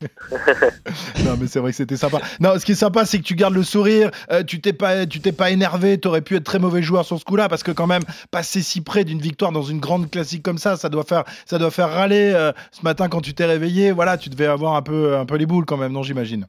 non 1.24 1.36
mais 1.40 1.46
c'est 1.46 1.58
vrai 1.58 1.70
que 1.70 1.76
c'était 1.76 1.96
sympa. 1.96 2.18
Non, 2.40 2.58
ce 2.58 2.66
qui 2.66 2.72
est 2.72 2.76
sympa, 2.76 3.04
c'est 3.04 3.18
que 3.18 3.22
tu 3.22 3.34
gardes 3.34 3.54
le 3.54 3.62
sourire. 3.62 4.10
Euh, 4.30 4.42
tu 4.42 4.60
t'es 4.60 4.72
pas, 4.72 5.06
tu 5.06 5.20
t'es 5.20 5.32
pas 5.32 5.50
énervé. 5.50 5.98
T'aurais 5.98 6.20
pu 6.20 6.36
être 6.36 6.44
très 6.44 6.58
mauvais 6.58 6.82
joueur 6.82 7.04
sur 7.04 7.18
ce 7.18 7.24
coup-là 7.24 7.48
parce 7.48 7.62
que 7.62 7.70
quand 7.70 7.86
même 7.86 8.02
passer 8.30 8.60
si 8.60 8.82
près 8.82 9.04
d'une 9.04 9.20
victoire 9.20 9.52
dans 9.52 9.62
une 9.62 9.80
grande 9.80 10.10
classique 10.10 10.42
comme 10.42 10.58
ça, 10.58 10.76
ça 10.76 10.88
doit 10.88 11.04
faire, 11.04 11.24
ça 11.46 11.58
doit 11.58 11.70
faire 11.70 11.90
râler. 11.90 12.32
Euh, 12.34 12.52
ce 12.72 12.82
matin 12.82 13.08
quand 13.08 13.22
tu 13.22 13.34
t'es 13.34 13.46
réveillé, 13.46 13.92
voilà, 13.92 14.18
tu 14.18 14.28
devais 14.28 14.46
avoir 14.46 14.74
un 14.74 14.82
peu, 14.82 15.16
un 15.16 15.24
peu 15.24 15.36
les 15.36 15.46
boules 15.46 15.64
quand 15.64 15.78
même, 15.78 15.92
non 15.92 16.02
J'imagine. 16.02 16.46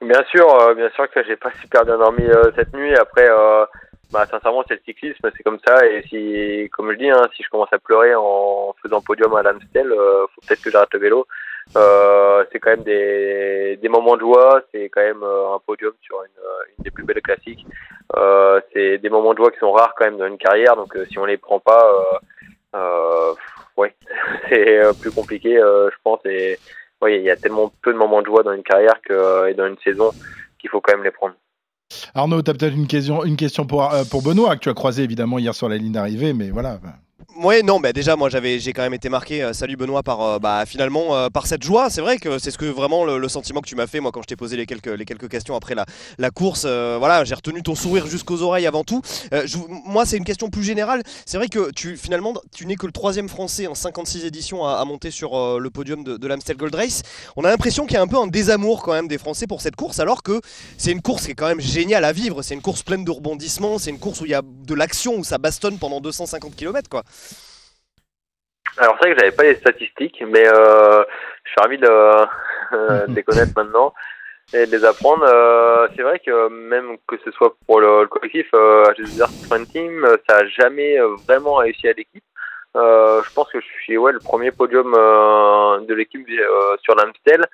Bien 0.00 0.24
sûr, 0.30 0.48
euh, 0.62 0.74
bien 0.74 0.90
sûr 0.90 1.10
que 1.10 1.22
j'ai 1.24 1.36
pas 1.36 1.50
super 1.60 1.84
bien 1.84 1.98
dormi 1.98 2.24
cette 2.54 2.74
nuit. 2.74 2.94
Après, 2.96 3.28
bah 4.10 4.24
sincèrement, 4.30 4.64
c'est 4.66 4.74
le 4.74 4.80
cyclisme, 4.86 5.30
c'est 5.36 5.42
comme 5.42 5.58
ça. 5.66 5.84
Et 5.86 6.70
comme 6.72 6.92
je 6.92 6.96
dis, 6.96 7.10
hein, 7.10 7.22
si 7.36 7.42
je 7.42 7.50
commence 7.50 7.72
à 7.72 7.78
pleurer 7.78 8.14
en 8.14 8.74
faisant 8.82 9.02
podium 9.02 9.34
à 9.36 9.42
l'Amstel, 9.42 9.88
faut 9.88 10.40
peut-être 10.46 10.62
que 10.62 10.70
j'arrête 10.70 10.94
le 10.94 11.00
vélo. 11.00 11.26
Euh, 11.74 12.44
c'est 12.52 12.60
quand 12.60 12.70
même 12.70 12.84
des, 12.84 13.88
moments 13.88 14.16
de 14.16 14.20
joie, 14.20 14.62
c'est 14.72 14.88
quand 14.88 15.02
même 15.02 15.22
euh, 15.22 15.54
un 15.54 15.58
podium 15.58 15.92
sur 16.00 16.16
une, 16.22 16.42
euh, 16.42 16.64
une 16.78 16.84
des 16.84 16.90
plus 16.90 17.04
belles 17.04 17.22
classiques. 17.22 17.66
C'est 18.72 18.98
des 18.98 19.10
moments 19.10 19.32
de 19.32 19.38
joie 19.38 19.50
qui 19.50 19.58
sont 19.58 19.72
rares 19.72 19.94
quand 19.96 20.04
même 20.04 20.18
dans 20.18 20.26
une 20.26 20.38
carrière, 20.38 20.76
donc 20.76 20.96
si 21.08 21.18
on 21.18 21.24
les 21.24 21.36
prend 21.36 21.60
pas, 21.60 21.86
euh, 22.74 23.34
c'est 24.48 24.80
plus 25.00 25.10
compliqué, 25.10 25.54
je 25.54 25.96
pense. 26.02 26.20
Et 26.24 26.58
ouais, 27.00 27.18
il 27.18 27.24
y 27.24 27.30
a 27.30 27.36
tellement 27.36 27.72
peu 27.82 27.92
de 27.92 27.98
moments 27.98 28.20
de 28.20 28.26
joie 28.26 28.42
dans 28.42 28.52
une 28.52 28.62
carrière 28.62 28.94
et 29.48 29.54
dans 29.54 29.66
une 29.66 29.78
saison 29.84 30.10
qu'il 30.58 30.70
faut 30.70 30.80
quand 30.80 30.94
même 30.94 31.04
les 31.04 31.10
prendre. 31.10 31.34
Arnaud, 32.14 32.42
tu 32.42 32.50
as 32.50 32.54
peut-être 32.54 32.74
une 32.74 32.86
question, 32.86 33.24
une 33.24 33.36
question 33.36 33.66
pour, 33.66 33.88
pour 34.10 34.22
Benoît, 34.22 34.56
que 34.56 34.60
tu 34.60 34.68
as 34.68 34.74
croisé 34.74 35.02
évidemment 35.02 35.38
hier 35.38 35.54
sur 35.54 35.68
la 35.68 35.76
ligne 35.76 35.92
d'arrivée, 35.92 36.32
mais 36.32 36.50
voilà. 36.50 36.78
Ouais, 37.38 37.62
non, 37.62 37.80
bah 37.80 37.92
déjà, 37.92 38.16
moi, 38.16 38.30
j'avais, 38.30 38.58
j'ai 38.58 38.72
quand 38.72 38.82
même 38.82 38.94
été 38.94 39.10
marqué. 39.10 39.42
Euh, 39.42 39.52
salut 39.52 39.76
Benoît 39.76 40.02
par, 40.02 40.22
euh, 40.22 40.38
bah, 40.38 40.64
finalement, 40.64 41.14
euh, 41.14 41.28
par 41.28 41.46
cette 41.46 41.62
joie. 41.62 41.90
C'est 41.90 42.00
vrai 42.00 42.16
que 42.16 42.38
c'est 42.38 42.50
ce 42.50 42.56
que 42.56 42.64
vraiment 42.64 43.04
le, 43.04 43.28
sentiment 43.28 43.60
que 43.60 43.68
tu 43.68 43.74
m'as 43.74 43.86
fait, 43.86 44.00
moi, 44.00 44.10
quand 44.10 44.22
je 44.22 44.26
t'ai 44.26 44.36
posé 44.36 44.56
les 44.56 44.64
quelques, 44.64 44.86
les 44.86 45.04
quelques 45.04 45.28
questions 45.28 45.54
après 45.54 45.74
la, 45.74 45.84
la 46.16 46.30
course. 46.30 46.64
voilà, 46.64 47.24
j'ai 47.24 47.34
retenu 47.34 47.62
ton 47.62 47.74
sourire 47.74 48.06
jusqu'aux 48.06 48.40
oreilles 48.40 48.66
avant 48.66 48.84
tout. 48.84 49.02
moi, 49.84 50.06
c'est 50.06 50.16
une 50.16 50.24
question 50.24 50.48
plus 50.48 50.62
générale. 50.62 51.02
C'est 51.26 51.36
vrai 51.36 51.48
que 51.48 51.70
tu, 51.72 51.96
finalement, 51.96 52.32
tu 52.54 52.66
n'es 52.66 52.76
que 52.76 52.86
le 52.86 52.92
troisième 52.92 53.28
Français 53.28 53.66
en 53.66 53.74
56 53.74 54.24
éditions 54.24 54.64
à, 54.66 54.82
monter 54.84 55.10
sur 55.10 55.58
le 55.58 55.70
podium 55.70 56.04
de, 56.04 56.16
de 56.16 56.26
l'Amstel 56.26 56.56
Gold 56.56 56.74
Race. 56.74 57.02
On 57.36 57.44
a 57.44 57.50
l'impression 57.50 57.84
qu'il 57.84 57.94
y 57.94 57.98
a 57.98 58.02
un 58.02 58.06
peu 58.06 58.18
un 58.18 58.28
désamour 58.28 58.82
quand 58.82 58.92
même 58.92 59.08
des 59.08 59.18
Français 59.18 59.46
pour 59.46 59.60
cette 59.60 59.76
course, 59.76 60.00
alors 60.00 60.22
que 60.22 60.40
c'est 60.78 60.92
une 60.92 61.02
course 61.02 61.26
qui 61.26 61.32
est 61.32 61.34
quand 61.34 61.48
même 61.48 61.60
géniale 61.60 62.04
à 62.04 62.12
vivre. 62.12 62.42
C'est 62.42 62.54
une 62.54 62.62
course 62.62 62.82
pleine 62.82 63.04
de 63.04 63.10
rebondissements. 63.10 63.78
C'est 63.78 63.90
une 63.90 63.98
course 63.98 64.20
où 64.20 64.24
il 64.24 64.30
y 64.30 64.34
a 64.34 64.42
de 64.42 64.74
l'action, 64.74 65.16
où 65.16 65.24
ça 65.24 65.38
bastonne 65.38 65.78
pendant 65.78 66.00
250 66.00 66.56
km, 66.56 66.88
quoi. 66.88 67.04
Alors 68.78 68.96
c'est 69.00 69.08
vrai 69.08 69.14
que 69.14 69.20
j'avais 69.20 69.36
pas 69.36 69.42
les 69.44 69.54
statistiques, 69.56 70.22
mais 70.26 70.46
euh, 70.46 71.02
je 71.44 71.50
suis 71.50 71.60
ravi 71.60 71.78
de, 71.78 73.06
de, 73.06 73.14
les 73.14 73.22
connaître 73.22 73.52
maintenant 73.56 73.94
et 74.52 74.66
de 74.66 74.76
les 74.76 74.84
apprendre. 74.84 75.24
Euh, 75.26 75.88
c'est 75.96 76.02
vrai 76.02 76.18
que 76.18 76.48
même 76.48 76.96
que 77.08 77.16
ce 77.24 77.30
soit 77.30 77.56
pour 77.66 77.80
le, 77.80 78.06
collectif 78.06 78.46
euh, 78.54 78.84
Sprint 79.44 79.68
Team, 79.72 80.06
ça 80.28 80.38
a 80.38 80.46
jamais 80.46 80.98
vraiment 81.26 81.54
réussi 81.54 81.88
à 81.88 81.92
l'équipe. 81.92 82.22
Euh, 82.76 83.22
je 83.22 83.32
pense 83.32 83.48
que 83.50 83.60
je 83.60 83.66
suis 83.82 83.96
ouais 83.96 84.12
le 84.12 84.18
premier 84.18 84.50
podium 84.50 84.94
euh, 84.94 85.80
de 85.80 85.94
l'équipe 85.94 86.26
euh, 86.28 86.76
sur 86.82 86.94
l'Amstel. 86.94 87.46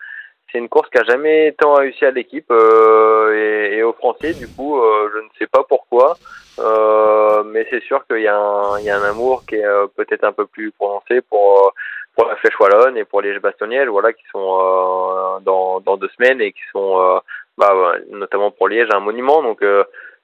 C'est 0.53 0.59
une 0.59 0.69
course 0.69 0.91
qui 0.91 0.99
a 0.99 1.05
jamais 1.05 1.55
tant 1.59 1.75
réussi 1.75 2.05
à 2.05 2.11
l'équipe 2.11 2.51
et, 2.51 3.77
et, 3.77 3.83
aux 3.83 3.95
Français. 3.95 4.35
Du 4.35 4.47
coup, 4.47 4.79
je 5.15 5.19
ne 5.19 5.29
sais 5.39 5.47
pas 5.47 5.65
pourquoi. 5.67 6.17
Euh, 6.59 7.43
mais 7.45 7.67
c'est 7.71 7.83
sûr 7.83 8.07
qu'il 8.07 8.21
y, 8.21 8.29
a 8.29 8.37
un, 8.37 9.03
amour 9.05 9.45
qui 9.47 9.57
est 9.57 9.65
euh, 9.65 9.87
peut-être 9.87 10.25
un 10.25 10.33
peu 10.33 10.47
plus 10.47 10.71
prononcé 10.73 11.23
pour, 11.23 11.67
euh, 11.67 11.71
pour 12.15 12.27
la 12.27 12.37
Flèche 12.37 12.59
Wallonne 12.61 12.97
et 12.99 13.05
pour 13.05 13.23
les 13.23 13.39
Bastognelles, 13.39 13.89
voilà, 13.89 14.13
qui 14.13 14.25
sont 14.31 14.61
euh, 14.61 15.41
dans, 15.41 15.97
deux 15.97 16.11
semaines 16.17 16.41
et 16.41 16.53
qui 16.53 16.63
sont, 16.73 17.21
bah, 17.57 17.95
notamment 18.11 18.51
pour 18.51 18.69
Liège, 18.69 18.89
un 18.93 19.01
monument. 19.01 19.43
Donc 19.43 19.65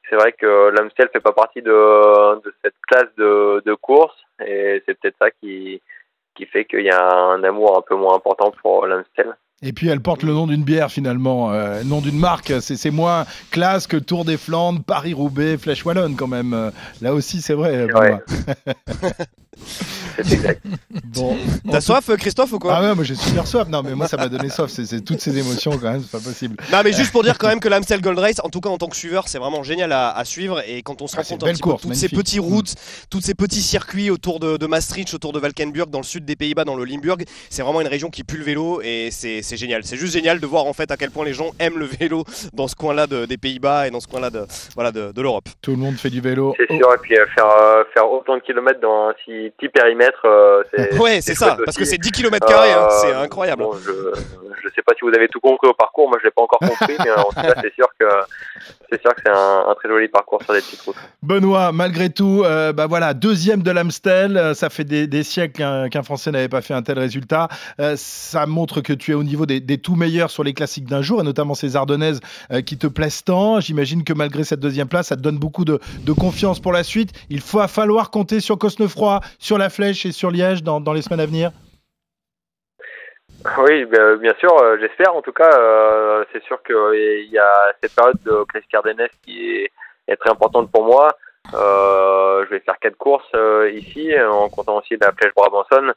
c'est 0.08 0.16
vrai 0.16 0.32
que 0.32 0.70
l'Amstel 0.70 1.08
fait 1.12 1.20
pas 1.20 1.32
partie 1.32 1.62
de, 1.62 2.40
de 2.40 2.54
cette 2.62 2.74
classe 2.86 3.14
de, 3.16 3.62
de 3.64 3.74
course 3.74 4.16
et 4.44 4.82
c'est 4.86 4.98
peut-être 4.98 5.16
ça 5.18 5.30
qui, 5.30 5.80
qui 6.34 6.46
fait 6.46 6.64
qu'il 6.64 6.82
y 6.82 6.90
a 6.90 7.14
un 7.14 7.42
amour 7.44 7.78
un 7.78 7.82
peu 7.82 7.94
moins 7.94 8.16
important 8.16 8.50
pour 8.62 8.86
l'Amstel. 8.86 9.34
Et 9.62 9.72
puis 9.72 9.88
elle 9.88 10.00
porte 10.00 10.22
le 10.22 10.32
nom 10.32 10.46
d'une 10.46 10.62
bière 10.62 10.90
finalement, 10.90 11.50
euh, 11.52 11.82
nom 11.82 12.00
d'une 12.00 12.18
marque. 12.18 12.52
C'est 12.60 12.90
moins 12.90 13.26
classe 13.50 13.86
que 13.86 13.96
Tour 13.96 14.24
des 14.24 14.36
Flandres, 14.36 14.82
Paris-Roubaix, 14.82 15.58
Flèche 15.58 15.84
Wallonne 15.84 16.14
quand 16.16 16.28
même. 16.28 16.70
Là 17.00 17.12
aussi 17.14 17.42
c'est 17.42 17.54
vrai. 17.54 17.88
C'est 20.24 20.34
exact. 20.34 20.64
Bon, 21.04 21.36
T'as 21.70 21.80
soif, 21.80 22.10
Christophe, 22.16 22.52
ou 22.52 22.58
quoi 22.58 22.74
Ah 22.76 22.82
ouais, 22.82 22.94
moi 22.94 23.02
j'ai 23.04 23.14
super 23.14 23.46
soif. 23.46 23.68
Non, 23.68 23.82
mais 23.82 23.94
moi 23.94 24.06
ça 24.06 24.16
m'a 24.16 24.28
donné 24.28 24.48
soif. 24.48 24.70
C'est 24.70 25.04
toutes 25.04 25.20
ces 25.20 25.36
émotions 25.38 25.72
quand 25.72 25.92
même, 25.92 26.02
c'est 26.02 26.10
pas 26.10 26.22
possible. 26.22 26.56
Non, 26.72 26.78
mais 26.84 26.92
juste 26.92 27.12
pour 27.12 27.22
dire 27.22 27.38
quand 27.38 27.48
même 27.48 27.60
que 27.60 27.68
l'Amstel 27.68 28.00
Gold 28.00 28.18
Race, 28.18 28.40
en 28.42 28.48
tout 28.48 28.60
cas 28.60 28.68
en 28.68 28.78
tant 28.78 28.88
que 28.88 28.96
suiveur, 28.96 29.28
c'est 29.28 29.38
vraiment 29.38 29.62
génial 29.62 29.92
à, 29.92 30.22
suivre. 30.24 30.62
Et 30.68 30.82
quand 30.82 31.02
on 31.02 31.06
se 31.06 31.16
ah, 31.16 31.22
rend 31.22 31.28
compte 31.28 31.44
un 31.44 31.52
petit 31.52 31.62
peu 31.62 31.74
toutes 31.80 31.94
ces 31.94 32.08
petites 32.08 32.40
routes, 32.40 32.72
mm. 32.72 33.06
tous 33.10 33.20
ces 33.20 33.34
petits 33.34 33.62
circuits 33.62 34.10
autour 34.10 34.40
de, 34.40 34.56
de, 34.56 34.66
Maastricht, 34.66 35.12
autour 35.14 35.32
de 35.32 35.38
Valkenburg, 35.38 35.88
dans 35.88 35.98
le 35.98 36.04
sud 36.04 36.24
des 36.24 36.36
Pays-Bas, 36.36 36.64
dans 36.64 36.76
le 36.76 36.84
Limburg, 36.84 37.18
c'est 37.50 37.62
vraiment 37.62 37.80
une 37.80 37.88
région 37.88 38.10
qui 38.10 38.24
pue 38.24 38.36
le 38.36 38.44
vélo 38.44 38.80
et 38.82 39.08
c'est 39.10 39.56
génial. 39.56 39.84
C'est 39.84 39.96
juste 39.96 40.12
génial 40.12 40.40
de 40.40 40.46
voir 40.46 40.66
en 40.66 40.72
fait 40.72 40.90
à 40.90 40.96
quel 40.96 41.10
point 41.10 41.24
les 41.24 41.32
gens 41.32 41.50
aiment 41.58 41.78
le 41.78 41.86
vélo 41.86 42.24
dans 42.52 42.68
ce 42.68 42.74
coin-là 42.74 43.06
des 43.06 43.36
Pays-Bas 43.36 43.88
et 43.88 43.90
dans 43.90 44.00
ce 44.00 44.08
coin-là 44.08 44.30
de, 44.30 44.44
voilà, 44.74 44.92
de, 44.92 45.20
l'Europe. 45.20 45.48
Tout 45.62 45.72
le 45.72 45.78
monde 45.78 45.96
fait 45.96 46.10
du 46.10 46.20
vélo. 46.20 46.54
C'est 46.56 46.76
sûr, 46.76 46.92
et 46.94 46.98
puis 46.98 47.18
euh, 47.18 47.26
faire, 47.34 47.50
euh, 47.50 47.84
faire 47.92 48.10
autant 48.10 48.36
de 48.36 48.42
kilomètres 48.42 48.80
dans 48.80 49.08
un 49.08 49.14
si 49.24 49.50
petit 49.56 49.68
périmètre 49.68 50.07
euh, 50.24 50.62
ouais, 50.98 51.20
c'est 51.20 51.34
ça, 51.34 51.56
parce 51.64 51.76
que 51.76 51.84
c'est 51.84 51.98
10 51.98 52.12
km, 52.12 52.46
hein, 52.50 52.88
c'est 53.00 53.12
euh, 53.12 53.22
incroyable. 53.22 53.64
je 53.84 53.90
ne 53.90 54.72
sais 54.74 54.82
pas 54.82 54.94
si 54.94 55.00
vous 55.02 55.14
avez 55.14 55.28
tout 55.28 55.40
compris 55.40 55.68
au 55.68 55.74
parcours, 55.74 56.08
moi 56.08 56.18
je 56.20 56.26
l'ai 56.26 56.30
pas 56.30 56.42
encore 56.42 56.60
compris, 56.60 56.94
mais 56.98 57.10
en 57.10 57.24
tout 57.24 57.34
cas, 57.34 57.54
c'est 57.62 57.74
sûr 57.74 57.88
que 57.98 58.06
c'est 58.90 59.00
sûr 59.02 59.14
que 59.14 59.20
c'est 59.24 59.32
un, 59.32 59.74
très 59.74 59.88
joli 59.88 60.08
parcours 60.08 60.42
sur 60.42 60.54
des 60.54 60.60
petites 60.60 60.80
routes. 60.80 60.96
Benoît, 61.22 61.72
malgré 61.72 62.10
tout, 62.10 62.42
euh, 62.44 62.72
bah 62.72 62.86
voilà, 62.86 63.12
deuxième 63.12 63.62
de 63.62 63.70
l'Amstel, 63.70 64.52
ça 64.54 64.70
fait 64.70 64.84
des, 64.84 65.22
siècles 65.22 65.88
qu'un 65.90 66.02
Français 66.02 66.30
n'avait 66.30 66.48
pas 66.48 66.62
fait 66.62 66.74
un 66.74 66.82
tel 66.82 66.98
résultat. 66.98 67.48
ça 67.96 68.46
montre 68.46 68.80
que 68.80 68.92
tu 68.92 69.12
es 69.12 69.14
au 69.14 69.24
niveau 69.24 69.46
des, 69.46 69.78
tout 69.78 69.94
meilleurs 69.94 70.30
sur 70.30 70.44
les 70.44 70.54
classiques 70.54 70.86
d'un 70.86 71.02
jour, 71.02 71.20
et 71.20 71.24
notamment 71.24 71.54
ces 71.54 71.76
Ardennaises 71.76 72.20
qui 72.64 72.78
te 72.78 72.86
plaisent 72.86 73.24
tant. 73.24 73.60
J'imagine 73.60 74.04
que 74.04 74.12
malgré 74.12 74.44
cette 74.44 74.60
deuxième 74.60 74.88
place, 74.88 75.08
ça 75.08 75.16
te 75.16 75.20
donne 75.20 75.38
beaucoup 75.38 75.64
de, 75.64 75.78
confiance 76.18 76.58
pour 76.60 76.72
la 76.72 76.82
suite. 76.82 77.12
Il 77.30 77.40
va 77.40 77.68
falloir 77.68 78.10
compter 78.10 78.40
sur 78.40 78.58
Cosnefroy, 78.58 79.20
sur 79.38 79.58
la 79.58 79.70
Flèche 79.70 79.97
et 80.06 80.12
sur 80.12 80.30
Liège 80.30 80.62
dans, 80.62 80.80
dans 80.80 80.92
les 80.92 81.02
semaines 81.02 81.20
à 81.20 81.26
venir 81.26 81.52
oui, 83.58 83.84
ben, 83.84 84.16
bien 84.16 84.34
sûr, 84.40 84.52
euh, 84.60 84.76
j'espère. 84.80 85.14
En 85.14 85.22
tout 85.22 85.32
cas, 85.32 85.50
euh, 85.58 86.24
c'est 86.32 86.42
sûr 86.44 86.60
qu'il 86.62 86.74
euh, 86.74 87.22
y 87.30 87.38
a 87.38 87.72
cette 87.80 87.94
période 87.94 88.20
de 88.24 88.44
classique 88.44 88.74
Ardennes 88.74 89.08
qui 89.24 89.68
est, 90.08 90.16
très 90.16 90.30
importante 90.30 90.70
pour 90.72 90.84
moi. 90.84 91.08
je 91.52 92.48
vais 92.50 92.60
faire 92.60 92.78
quatre 92.80 92.96
courses 92.96 93.30
ici, 93.72 94.12
en 94.20 94.48
comptant 94.48 94.78
aussi 94.78 94.96
la 95.00 95.12
Flèche 95.12 95.34
Brabanson. 95.34 95.92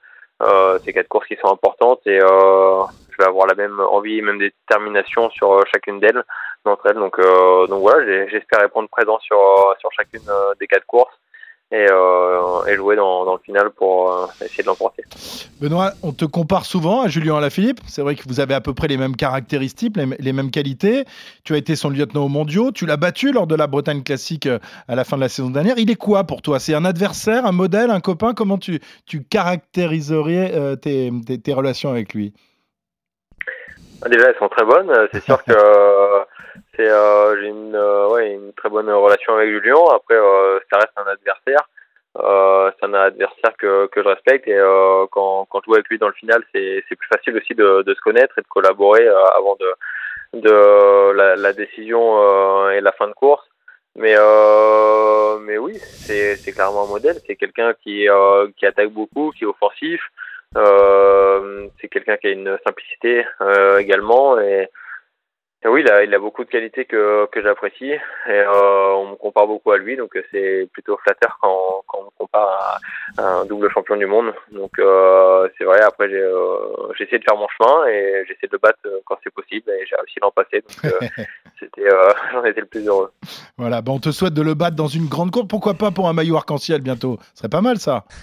c'est 0.84 0.94
quatre 0.94 1.08
courses 1.08 1.28
qui 1.28 1.38
sont 1.38 1.48
importantes 1.48 2.02
et 2.06 2.20
je 2.20 3.18
vais 3.18 3.26
avoir 3.26 3.48
la 3.48 3.56
même 3.56 3.80
envie, 3.80 4.22
même 4.22 4.38
détermination 4.38 5.30
sur 5.32 5.66
chacune 5.74 6.00
d'elles, 6.02 6.24
d'entre 6.66 6.88
elles. 6.88 6.96
Donc, 6.96 7.18
donc 7.70 7.82
voilà, 7.82 8.28
j'espère 8.28 8.70
prendre 8.70 8.90
présent 8.90 9.18
sur 9.20 9.40
sur 9.80 9.92
chacune 9.94 10.28
des 10.60 10.68
quatre 10.68 10.86
courses 10.86 11.18
et, 11.72 11.88
euh, 11.90 12.76
jouer 12.76 12.96
dans, 12.96 13.26
dans, 13.26 13.34
le 13.34 13.40
final 13.40 13.70
pour 13.72 14.12
euh, 14.12 14.26
essayer 14.44 14.64
de 14.64 14.68
l'emporter. 14.68 15.04
Benoît, 15.60 15.92
on 16.04 16.12
te 16.12 16.26
compare 16.26 16.66
souvent 16.66 17.02
à 17.02 17.08
Julien 17.08 17.38
Alaphilippe. 17.38 17.80
C'est 17.88 18.02
vrai 18.02 18.16
que 18.16 18.24
vous 18.28 18.40
avez 18.40 18.54
à 18.54 18.62
peu 18.62 18.74
près 18.74 18.88
les 18.88 18.98
mêmes 18.98 19.16
caractéristiques, 19.16 19.96
les, 19.98 20.34
mêmes 20.34 20.52
qualités. 20.52 21.06
Tu 21.44 21.54
as 21.54 21.58
été 21.58 21.76
son 21.76 21.90
lieutenant 21.90 22.26
au 22.26 22.30
mondiaux. 22.30 22.72
Tu 22.72 22.86
l'as 22.86 22.98
battu 22.98 23.32
lors 23.32 23.48
de 23.48 23.56
la 23.56 23.68
Bretagne 23.68 24.04
classique 24.04 24.48
euh, 24.48 24.60
à 24.88 24.96
la 24.96 25.04
fin 25.04 25.18
de 25.18 25.22
la 25.22 25.30
saison 25.30 25.50
dernière. 25.50 25.78
Il 25.78 25.90
est 25.92 25.96
quoi 25.96 26.24
pour 26.24 26.42
toi? 26.42 26.60
C'est 26.60 26.74
un 26.74 26.86
adversaire, 26.86 27.46
un 27.46 27.52
modèle, 27.52 27.90
un 27.90 28.00
copain? 28.00 28.34
Comment 28.34 28.58
tu, 28.58 28.80
tu 29.06 29.24
caractériserais 29.24 30.52
euh, 30.56 30.76
tes, 30.76 31.12
tes, 31.44 31.54
relations 31.54 31.90
avec 31.90 32.14
lui? 32.14 32.34
Ah, 34.04 34.10
Déjà, 34.10 34.30
elles 34.30 34.38
sont 34.40 34.50
très 34.50 34.66
bonnes. 34.66 34.92
C'est 35.14 35.24
sûr 35.24 35.44
que 35.44 35.54
c'est 36.76 36.88
j'ai 36.88 37.48
une 37.48 37.78
ouais 38.12 38.34
une 38.34 38.52
très 38.54 38.70
bonne 38.70 38.90
relation 38.90 39.36
avec 39.36 39.50
Julien. 39.52 39.76
Après, 39.94 40.16
ça 40.72 40.80
reste 40.80 40.98
Euh, 42.18 42.72
c'est 42.78 42.86
un 42.86 42.94
adversaire 42.94 43.56
que, 43.58 43.88
que 43.88 44.04
je 44.04 44.08
respecte 44.08 44.46
et 44.46 44.58
euh, 44.58 45.06
quand, 45.12 45.48
quand 45.50 45.62
je 45.62 45.66
joue 45.66 45.76
avec 45.76 45.88
lui 45.88 45.98
dans 45.98 46.08
le 46.08 46.14
final, 46.14 46.44
c'est, 46.54 46.84
plus 46.90 47.08
facile 47.08 47.38
aussi 47.38 47.56
de, 47.56 47.84
de 47.84 47.94
se 47.94 48.02
connaître 48.02 48.38
et 48.38 48.42
de 48.42 48.48
collaborer 48.48 49.08
euh, 49.08 49.24
avant 49.38 49.56
de, 49.56 50.40
de 50.42 51.12
la, 51.14 51.38
la 51.38 51.54
décision 51.54 52.70
et 52.70 52.82
la 52.82 52.92
fin 52.92 53.08
de 53.08 53.14
course. 53.14 53.46
Mais, 53.96 54.16
mais 55.42 55.58
oui, 55.58 55.78
c'est 55.78 56.52
clairement 56.54 56.86
un 56.86 56.88
modèle. 56.88 57.18
C'est 57.26 57.36
quelqu'un 57.36 57.74
qui 57.74 58.08
qui 58.58 58.66
attaque 58.66 58.90
beaucoup, 58.90 59.32
qui 59.32 59.44
est 59.44 59.48
offensif. 59.48 60.02
C'est 60.56 61.88
quelqu'un 61.90 62.16
qui 62.16 62.28
a 62.28 62.32
une 62.32 62.58
simplicité 62.66 63.26
également 63.80 64.40
et 64.40 64.70
et 65.64 65.68
oui, 65.68 65.82
il 65.86 65.92
a, 65.92 66.04
il 66.04 66.14
a 66.14 66.18
beaucoup 66.20 66.44
de 66.44 66.50
qualités 66.50 66.86
que, 66.86 67.28
que 67.32 67.42
j'apprécie 67.42 67.92
et 67.92 68.00
euh, 68.28 68.94
on 68.96 69.12
me 69.12 69.16
compare 69.16 69.46
beaucoup 69.46 69.72
à 69.72 69.78
lui, 69.78 69.96
donc 69.96 70.16
euh, 70.16 70.24
c'est 70.32 70.68
plutôt 70.74 70.98
flatteur 70.98 71.38
quand, 71.40 71.84
quand 71.88 72.00
on 72.00 72.06
me 72.06 72.10
compare 72.18 72.80
à, 73.18 73.22
à 73.22 73.26
un 73.42 73.46
double 73.46 73.70
champion 73.72 73.96
du 73.96 74.08
monde. 74.08 74.34
Donc 74.52 74.80
euh, 74.80 75.48
c'est 75.58 75.64
vrai, 75.64 75.80
après 75.82 76.10
j'ai 76.10 76.16
euh, 76.20 76.92
essayé 77.00 77.20
de 77.20 77.24
faire 77.24 77.38
mon 77.38 77.48
chemin 77.50 77.86
et 77.90 78.24
j'essaie 78.28 78.48
de 78.48 78.54
le 78.54 78.58
battre 78.58 78.80
quand 79.06 79.18
c'est 79.24 79.34
possible 79.34 79.70
et 79.70 79.86
j'ai 79.86 79.96
réussi 79.98 80.18
l'an 80.22 80.32
passé, 80.32 80.62
donc 80.62 80.94
c'était 81.60 81.84
j'en 82.32 82.44
étais 82.44 82.62
le 82.62 82.66
plus 82.68 82.88
heureux. 82.88 83.12
Voilà, 83.58 83.84
bon, 83.84 83.96
on 83.98 84.00
te 84.00 84.10
souhaite 84.12 84.34
de 84.34 84.42
le 84.42 84.56
battre 84.56 84.76
dans 84.76 84.88
une 84.88 85.08
grande 85.08 85.30
course. 85.30 85.48
Pourquoi 85.48 85.76
pas 85.76 85.92
pour 85.92 86.10
un 86.10 86.14
maillot 86.14 86.38
arc-en-ciel 86.38 86.82
bientôt? 86.82 87.18
Ce 87.36 87.40
serait 87.40 87.50
pas 87.50 87.62
mal 87.62 87.78
ça. 87.78 88.06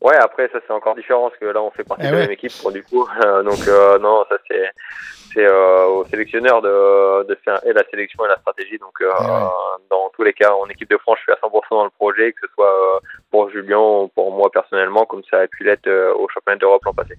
Ouais, 0.00 0.16
après 0.16 0.50
ça 0.52 0.58
c'est 0.66 0.72
encore 0.74 0.94
différent 0.96 1.30
parce 1.30 1.40
que 1.40 1.46
là 1.46 1.62
on 1.62 1.70
fait 1.70 1.82
partie 1.82 2.02
Eh 2.04 2.08
de 2.08 2.12
la 2.12 2.18
ouais. 2.18 2.24
même 2.24 2.32
équipe 2.32 2.52
pour 2.60 2.70
du 2.70 2.82
coup, 2.82 3.08
donc 3.22 3.66
non 4.02 4.22
ça 4.28 4.36
c'est 4.50 4.70
c'est 5.34 5.44
euh, 5.44 5.86
au 5.86 6.04
sélectionneur 6.06 6.62
de, 6.62 7.26
de 7.26 7.34
faire 7.44 7.60
et 7.66 7.72
la 7.72 7.82
sélection 7.90 8.24
et 8.24 8.28
la 8.28 8.38
stratégie. 8.38 8.78
Donc 8.78 8.94
euh, 9.02 9.06
ouais. 9.06 9.50
dans 9.90 10.10
tous 10.14 10.22
les 10.22 10.32
cas 10.32 10.52
en 10.52 10.68
équipe 10.68 10.88
de 10.90 10.96
France 10.98 11.18
je 11.18 11.24
suis 11.24 11.32
à 11.32 11.46
100% 11.46 11.62
dans 11.70 11.84
le 11.84 11.90
projet, 11.90 12.32
que 12.32 12.46
ce 12.46 12.54
soit 12.54 12.66
euh, 12.66 13.00
pour 13.30 13.50
Julien 13.50 13.78
ou 13.78 14.08
pour 14.14 14.32
moi 14.32 14.50
personnellement, 14.52 15.04
comme 15.04 15.22
ça 15.30 15.40
a 15.40 15.46
pu 15.46 15.64
l'être 15.64 15.88
au 16.18 16.28
championnat 16.28 16.58
d'Europe 16.58 16.82
l'an 16.84 16.94
passé. 16.94 17.18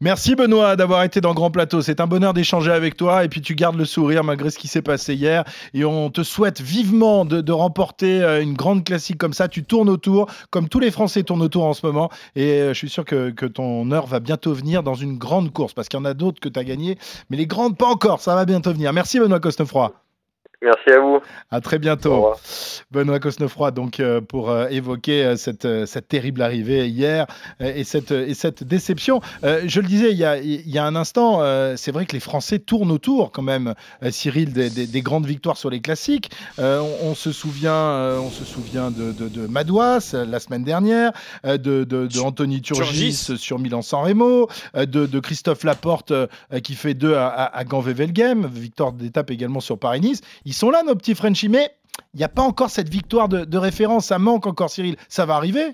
Merci 0.00 0.34
Benoît 0.34 0.76
d'avoir 0.76 1.02
été 1.02 1.20
dans 1.20 1.34
Grand 1.34 1.50
Plateau. 1.50 1.80
C'est 1.82 2.00
un 2.00 2.06
bonheur 2.06 2.32
d'échanger 2.32 2.72
avec 2.72 2.96
toi 2.96 3.24
et 3.24 3.28
puis 3.28 3.40
tu 3.40 3.54
gardes 3.54 3.76
le 3.76 3.84
sourire 3.84 4.24
malgré 4.24 4.50
ce 4.50 4.58
qui 4.58 4.68
s'est 4.68 4.82
passé 4.82 5.14
hier. 5.14 5.44
Et 5.74 5.84
on 5.84 6.10
te 6.10 6.22
souhaite 6.22 6.60
vivement 6.60 7.24
de, 7.24 7.40
de 7.40 7.52
remporter 7.52 8.22
une 8.40 8.54
grande 8.54 8.84
classique 8.84 9.18
comme 9.18 9.32
ça. 9.32 9.48
Tu 9.48 9.64
tournes 9.64 9.88
autour, 9.88 10.26
comme 10.50 10.68
tous 10.68 10.80
les 10.80 10.90
Français 10.90 11.22
tournent 11.22 11.42
autour 11.42 11.64
en 11.64 11.74
ce 11.74 11.84
moment. 11.86 12.10
Et 12.36 12.68
je 12.68 12.74
suis 12.74 12.88
sûr 12.88 13.04
que, 13.04 13.30
que 13.30 13.46
ton 13.46 13.90
heure 13.90 14.06
va 14.06 14.20
bientôt 14.20 14.52
venir 14.52 14.82
dans 14.82 14.94
une 14.94 15.18
grande 15.18 15.52
course 15.52 15.72
parce 15.72 15.88
qu'il 15.88 15.98
y 15.98 16.02
en 16.02 16.04
a 16.04 16.14
d'autres 16.14 16.40
que 16.40 16.48
tu 16.48 16.58
as 16.58 16.64
gagné. 16.64 16.98
Mais 17.32 17.38
les 17.38 17.46
grandes, 17.46 17.78
pas 17.78 17.86
encore. 17.86 18.20
Ça 18.20 18.34
va 18.34 18.44
bientôt 18.44 18.74
venir. 18.74 18.92
Merci 18.92 19.18
Benoît 19.18 19.40
Cosnefroy. 19.40 19.94
Merci 20.62 20.90
à 20.90 21.00
vous. 21.00 21.18
À 21.50 21.60
très 21.60 21.78
bientôt. 21.78 22.32
Benoît 22.92 23.18
Cosnefroy, 23.18 23.72
donc 23.72 23.98
euh, 24.00 24.20
pour 24.20 24.50
euh, 24.50 24.68
évoquer 24.68 25.24
euh, 25.24 25.36
cette, 25.36 25.64
euh, 25.64 25.86
cette 25.86 26.06
terrible 26.08 26.40
arrivée 26.40 26.88
hier 26.88 27.26
euh, 27.60 27.72
et, 27.74 27.84
cette, 27.84 28.12
et 28.12 28.34
cette 28.34 28.62
déception. 28.62 29.20
Euh, 29.44 29.62
je 29.66 29.80
le 29.80 29.86
disais 29.88 30.12
il 30.12 30.18
y 30.18 30.24
a, 30.24 30.38
il 30.38 30.68
y 30.70 30.78
a 30.78 30.84
un 30.84 30.94
instant, 30.94 31.38
euh, 31.42 31.74
c'est 31.76 31.90
vrai 31.90 32.06
que 32.06 32.12
les 32.12 32.20
Français 32.20 32.58
tournent 32.60 32.92
autour 32.92 33.32
quand 33.32 33.42
même, 33.42 33.74
euh, 34.04 34.10
Cyril, 34.10 34.52
des, 34.52 34.70
des- 34.70 34.86
des 34.86 35.00
grandes 35.02 35.26
victoires 35.26 35.56
sur 35.56 35.68
les 35.70 35.80
classiques. 35.80 36.30
Euh, 36.58 36.80
on, 37.02 37.08
on 37.10 37.14
se 37.14 37.32
souvient, 37.32 37.72
euh, 37.74 38.18
on 38.20 38.30
se 38.30 38.44
souvient 38.44 38.90
de, 38.90 39.10
de, 39.12 39.28
de 39.28 39.46
Madouas 39.46 40.12
euh, 40.14 40.24
la 40.24 40.38
semaine 40.38 40.64
dernière, 40.64 41.12
euh, 41.44 41.58
de, 41.58 41.82
de, 41.84 42.06
de 42.06 42.20
Anthony 42.20 42.60
Turgis 42.62 42.82
Turgis. 43.24 43.38
sur 43.38 43.58
Milan-San 43.58 44.04
Remo, 44.04 44.48
euh, 44.76 44.86
de, 44.86 45.06
de 45.06 45.20
Christophe 45.20 45.64
Laporte 45.64 46.12
euh, 46.12 46.26
qui 46.62 46.74
fait 46.74 46.94
deux 46.94 47.14
à, 47.14 47.26
à, 47.26 47.56
à 47.58 47.64
Gand-Wevelgem, 47.64 48.46
victoire 48.46 48.92
d'étape 48.92 49.30
également 49.30 49.60
sur 49.60 49.78
Paris-Nice. 49.78 50.20
Ils 50.52 50.54
sont 50.54 50.68
là, 50.70 50.82
nos 50.86 50.94
petits 50.94 51.14
Frenchies, 51.14 51.48
mais 51.48 51.70
il 52.12 52.18
n'y 52.18 52.24
a 52.24 52.28
pas 52.28 52.42
encore 52.42 52.68
cette 52.68 52.90
victoire 52.90 53.30
de, 53.30 53.46
de 53.46 53.56
référence. 53.56 54.08
Ça 54.08 54.18
manque 54.18 54.46
encore, 54.46 54.68
Cyril. 54.68 54.96
Ça 55.08 55.24
va 55.24 55.36
arriver? 55.36 55.64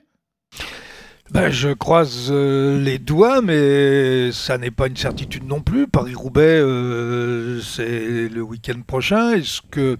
Ben, 1.32 1.50
je 1.50 1.70
croise 1.70 2.28
euh, 2.30 2.80
les 2.80 3.00
doigts, 3.00 3.42
mais 3.42 4.30
ça 4.30 4.56
n'est 4.56 4.70
pas 4.70 4.86
une 4.86 4.96
certitude 4.96 5.42
non 5.48 5.60
plus. 5.62 5.88
Paris-Roubaix, 5.88 6.60
euh, 6.60 7.60
c'est 7.60 8.28
le 8.28 8.40
week-end 8.40 8.80
prochain. 8.86 9.32
Est-ce 9.32 9.62
que 9.68 9.98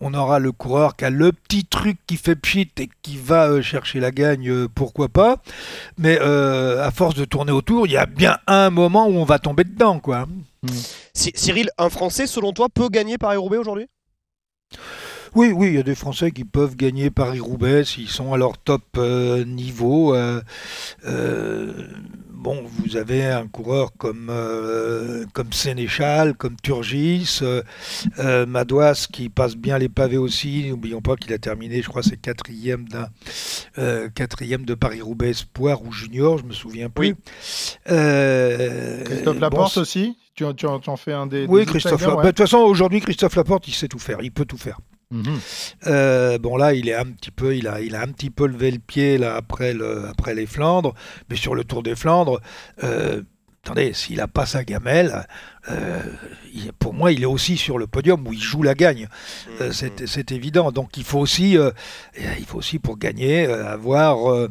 on 0.00 0.12
aura 0.12 0.40
le 0.40 0.50
coureur 0.50 0.96
qui 0.96 1.04
a 1.04 1.10
le 1.10 1.30
petit 1.30 1.64
truc 1.64 1.96
qui 2.08 2.16
fait 2.16 2.34
pchit 2.34 2.68
et 2.80 2.90
qui 3.02 3.16
va 3.18 3.46
euh, 3.46 3.62
chercher 3.62 4.00
la 4.00 4.10
gagne 4.10 4.50
euh, 4.50 4.66
Pourquoi 4.74 5.08
pas? 5.08 5.36
Mais 5.98 6.18
euh, 6.20 6.84
à 6.84 6.90
force 6.90 7.14
de 7.14 7.24
tourner 7.24 7.52
autour, 7.52 7.86
il 7.86 7.92
y 7.92 7.96
a 7.96 8.06
bien 8.06 8.38
un 8.48 8.70
moment 8.70 9.06
où 9.06 9.12
on 9.12 9.24
va 9.24 9.38
tomber 9.38 9.62
dedans, 9.62 10.00
quoi. 10.00 10.26
Cy- 11.14 11.30
Cyril, 11.36 11.70
un 11.78 11.90
Français, 11.90 12.26
selon 12.26 12.52
toi, 12.52 12.68
peut 12.68 12.88
gagner 12.88 13.18
Paris-Roubaix 13.18 13.58
aujourd'hui? 13.58 13.86
Oui, 15.34 15.52
oui, 15.54 15.68
il 15.68 15.74
y 15.74 15.78
a 15.78 15.82
des 15.82 15.94
Français 15.94 16.30
qui 16.30 16.44
peuvent 16.44 16.76
gagner 16.76 17.10
Paris-Roubaix 17.10 17.84
s'ils 17.84 18.08
sont 18.08 18.32
à 18.32 18.38
leur 18.38 18.58
top 18.58 18.82
euh, 18.96 19.44
niveau. 19.44 20.14
euh, 20.14 20.40
euh, 21.06 21.72
bon, 22.46 22.62
vous 22.78 22.96
avez 22.96 23.24
un 23.24 23.48
coureur 23.48 23.90
comme, 23.98 24.28
euh, 24.30 25.24
comme 25.32 25.52
Sénéchal, 25.52 26.34
comme 26.36 26.54
Turgis, 26.62 27.40
euh, 27.42 27.60
euh, 28.20 28.46
Madouas 28.46 29.08
qui 29.12 29.28
passe 29.28 29.56
bien 29.56 29.78
les 29.78 29.88
pavés 29.88 30.16
aussi. 30.16 30.68
N'oublions 30.68 31.00
pas 31.00 31.16
qu'il 31.16 31.32
a 31.32 31.38
terminé, 31.38 31.82
je 31.82 31.88
crois, 31.88 32.04
c'est 32.04 32.16
quatrième 32.16 32.88
d'un 32.88 33.08
euh, 33.78 34.08
quatrième 34.14 34.64
de 34.64 34.74
Paris-Roubaix 34.74 35.30
Espoir 35.30 35.82
ou 35.82 35.90
Junior, 35.90 36.38
je 36.38 36.44
me 36.44 36.52
souviens 36.52 36.88
plus. 36.88 37.16
Christophe 37.84 39.40
Laporte 39.40 39.76
aussi? 39.78 40.16
Tu, 40.36 40.44
en- 40.44 40.54
tu 40.54 40.66
en, 40.66 40.78
tu 40.78 40.88
en 40.88 40.96
fais 40.96 41.14
un 41.14 41.26
des. 41.26 41.46
oui, 41.48 41.60
des 41.62 41.66
Christophe 41.66 42.06
ouais. 42.06 42.22
De 42.22 42.28
toute 42.28 42.38
façon, 42.38 42.58
aujourd'hui, 42.58 43.00
Christophe 43.00 43.34
Laporte, 43.34 43.66
il 43.66 43.74
sait 43.74 43.88
tout 43.88 43.98
faire. 43.98 44.18
Il 44.22 44.30
peut 44.30 44.44
tout 44.44 44.58
faire. 44.58 44.78
Mhm. 45.10 45.38
Euh, 45.86 46.38
bon 46.38 46.56
là, 46.56 46.74
il 46.74 46.88
est 46.88 46.94
un 46.94 47.04
petit 47.06 47.30
peu, 47.30 47.56
il 47.56 47.68
a, 47.68 47.80
il 47.80 47.94
a 47.94 48.02
un 48.02 48.08
petit 48.08 48.30
peu 48.30 48.46
levé 48.48 48.72
le 48.72 48.80
pied 48.80 49.18
là 49.18 49.36
après 49.36 49.72
le, 49.72 50.06
après 50.08 50.34
les 50.34 50.46
Flandres, 50.46 50.94
mais 51.30 51.36
sur 51.36 51.54
le 51.54 51.62
Tour 51.62 51.84
des 51.84 51.94
Flandres, 51.94 52.40
euh, 52.82 53.22
attendez, 53.62 53.92
s'il 53.92 54.20
a 54.20 54.26
pas 54.26 54.46
sa 54.46 54.64
gamelle, 54.64 55.24
euh, 55.70 56.02
il- 56.52 56.72
pour 56.72 56.92
moi, 56.92 57.12
il 57.12 57.22
est 57.22 57.26
aussi 57.26 57.56
sur 57.56 57.78
le 57.78 57.86
podium 57.86 58.26
où 58.26 58.32
il 58.32 58.40
joue 58.42 58.64
la 58.64 58.74
gagne. 58.74 59.08
Euh, 59.60 59.70
c'est, 59.72 60.06
c'est 60.08 60.32
évident. 60.32 60.72
Donc 60.72 60.96
il 60.96 61.04
faut 61.04 61.20
aussi, 61.20 61.52
il 62.18 62.44
faut 62.46 62.58
aussi 62.58 62.80
pour 62.80 62.98
gagner 62.98 63.46
avoir, 63.46 64.48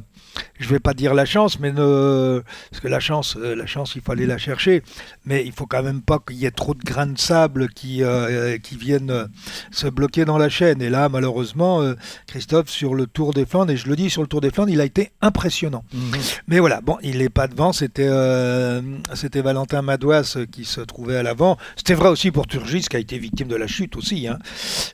je 0.60 0.68
vais 0.70 0.80
pas 0.80 0.94
dire 0.94 1.14
la 1.14 1.26
chance, 1.26 1.60
mais 1.60 1.72
ne, 1.72 2.42
parce 2.72 2.82
que 2.82 2.88
la 2.88 3.00
chance, 3.00 3.38
euh, 3.38 3.56
la 3.56 3.66
chance, 3.66 3.96
il 3.96 4.02
faut 4.02 4.12
aller 4.12 4.26
la 4.26 4.38
chercher, 4.38 4.84
mais 5.26 5.44
il 5.46 5.52
faut 5.52 5.66
quand 5.66 5.84
même 5.84 6.02
pas 6.02 6.20
qu'il 6.26 6.38
y 6.38 6.46
ait 6.46 6.52
trop 6.52 6.74
de 6.74 6.84
grains 6.84 7.08
de 7.08 7.18
sable 7.18 7.70
qui, 7.70 8.04
euh, 8.04 8.58
qui 8.58 8.78
viennent 8.78 9.12
euh, 9.12 9.26
se 9.72 9.88
bloquer 9.88 10.26
dans 10.26 10.38
la 10.38 10.50
chaîne. 10.50 10.82
Et 10.82 10.90
là, 10.90 11.10
malheureusement, 11.10 11.82
euh, 11.82 11.96
Christophe, 12.28 12.70
sur 12.70 12.96
le 12.96 13.08
Tour 13.08 13.34
des 13.34 13.46
Flandres, 13.46 13.72
et 13.72 13.78
je 13.78 13.88
le 13.88 13.96
dis 13.96 14.10
sur 14.10 14.22
le 14.22 14.28
Tour 14.28 14.42
des 14.42 14.50
Flandres, 14.52 14.72
il 14.72 14.82
a 14.82 14.86
été 14.86 15.12
impressionnant. 15.22 15.84
Mhm. 15.94 16.12
Mais 16.48 16.60
voilà, 16.60 16.82
bon, 16.82 16.98
il 17.02 17.18
n'est 17.20 17.30
pas 17.30 17.48
devant, 17.48 17.74
c'était 17.74 18.08
euh, 18.08 18.82
c'était 19.14 19.42
Valentin 19.42 19.82
Madouas 19.82 20.34
euh, 20.38 20.46
qui 20.46 20.66
se 20.66 20.82
trouvait 20.82 21.18
à 21.18 21.24
l'avant. 21.24 21.58
C'était 21.76 21.94
vrai 21.94 22.10
aussi 22.10 22.32
pour 22.32 22.48
Turgis, 22.48 22.82
qui 22.90 22.96
a 22.96 23.00
été 23.00 23.18
victime 23.18 23.48
de 23.48 23.56
la 23.56 23.68
chute 23.68 23.96
aussi. 23.96 24.28
hein. 24.28 24.40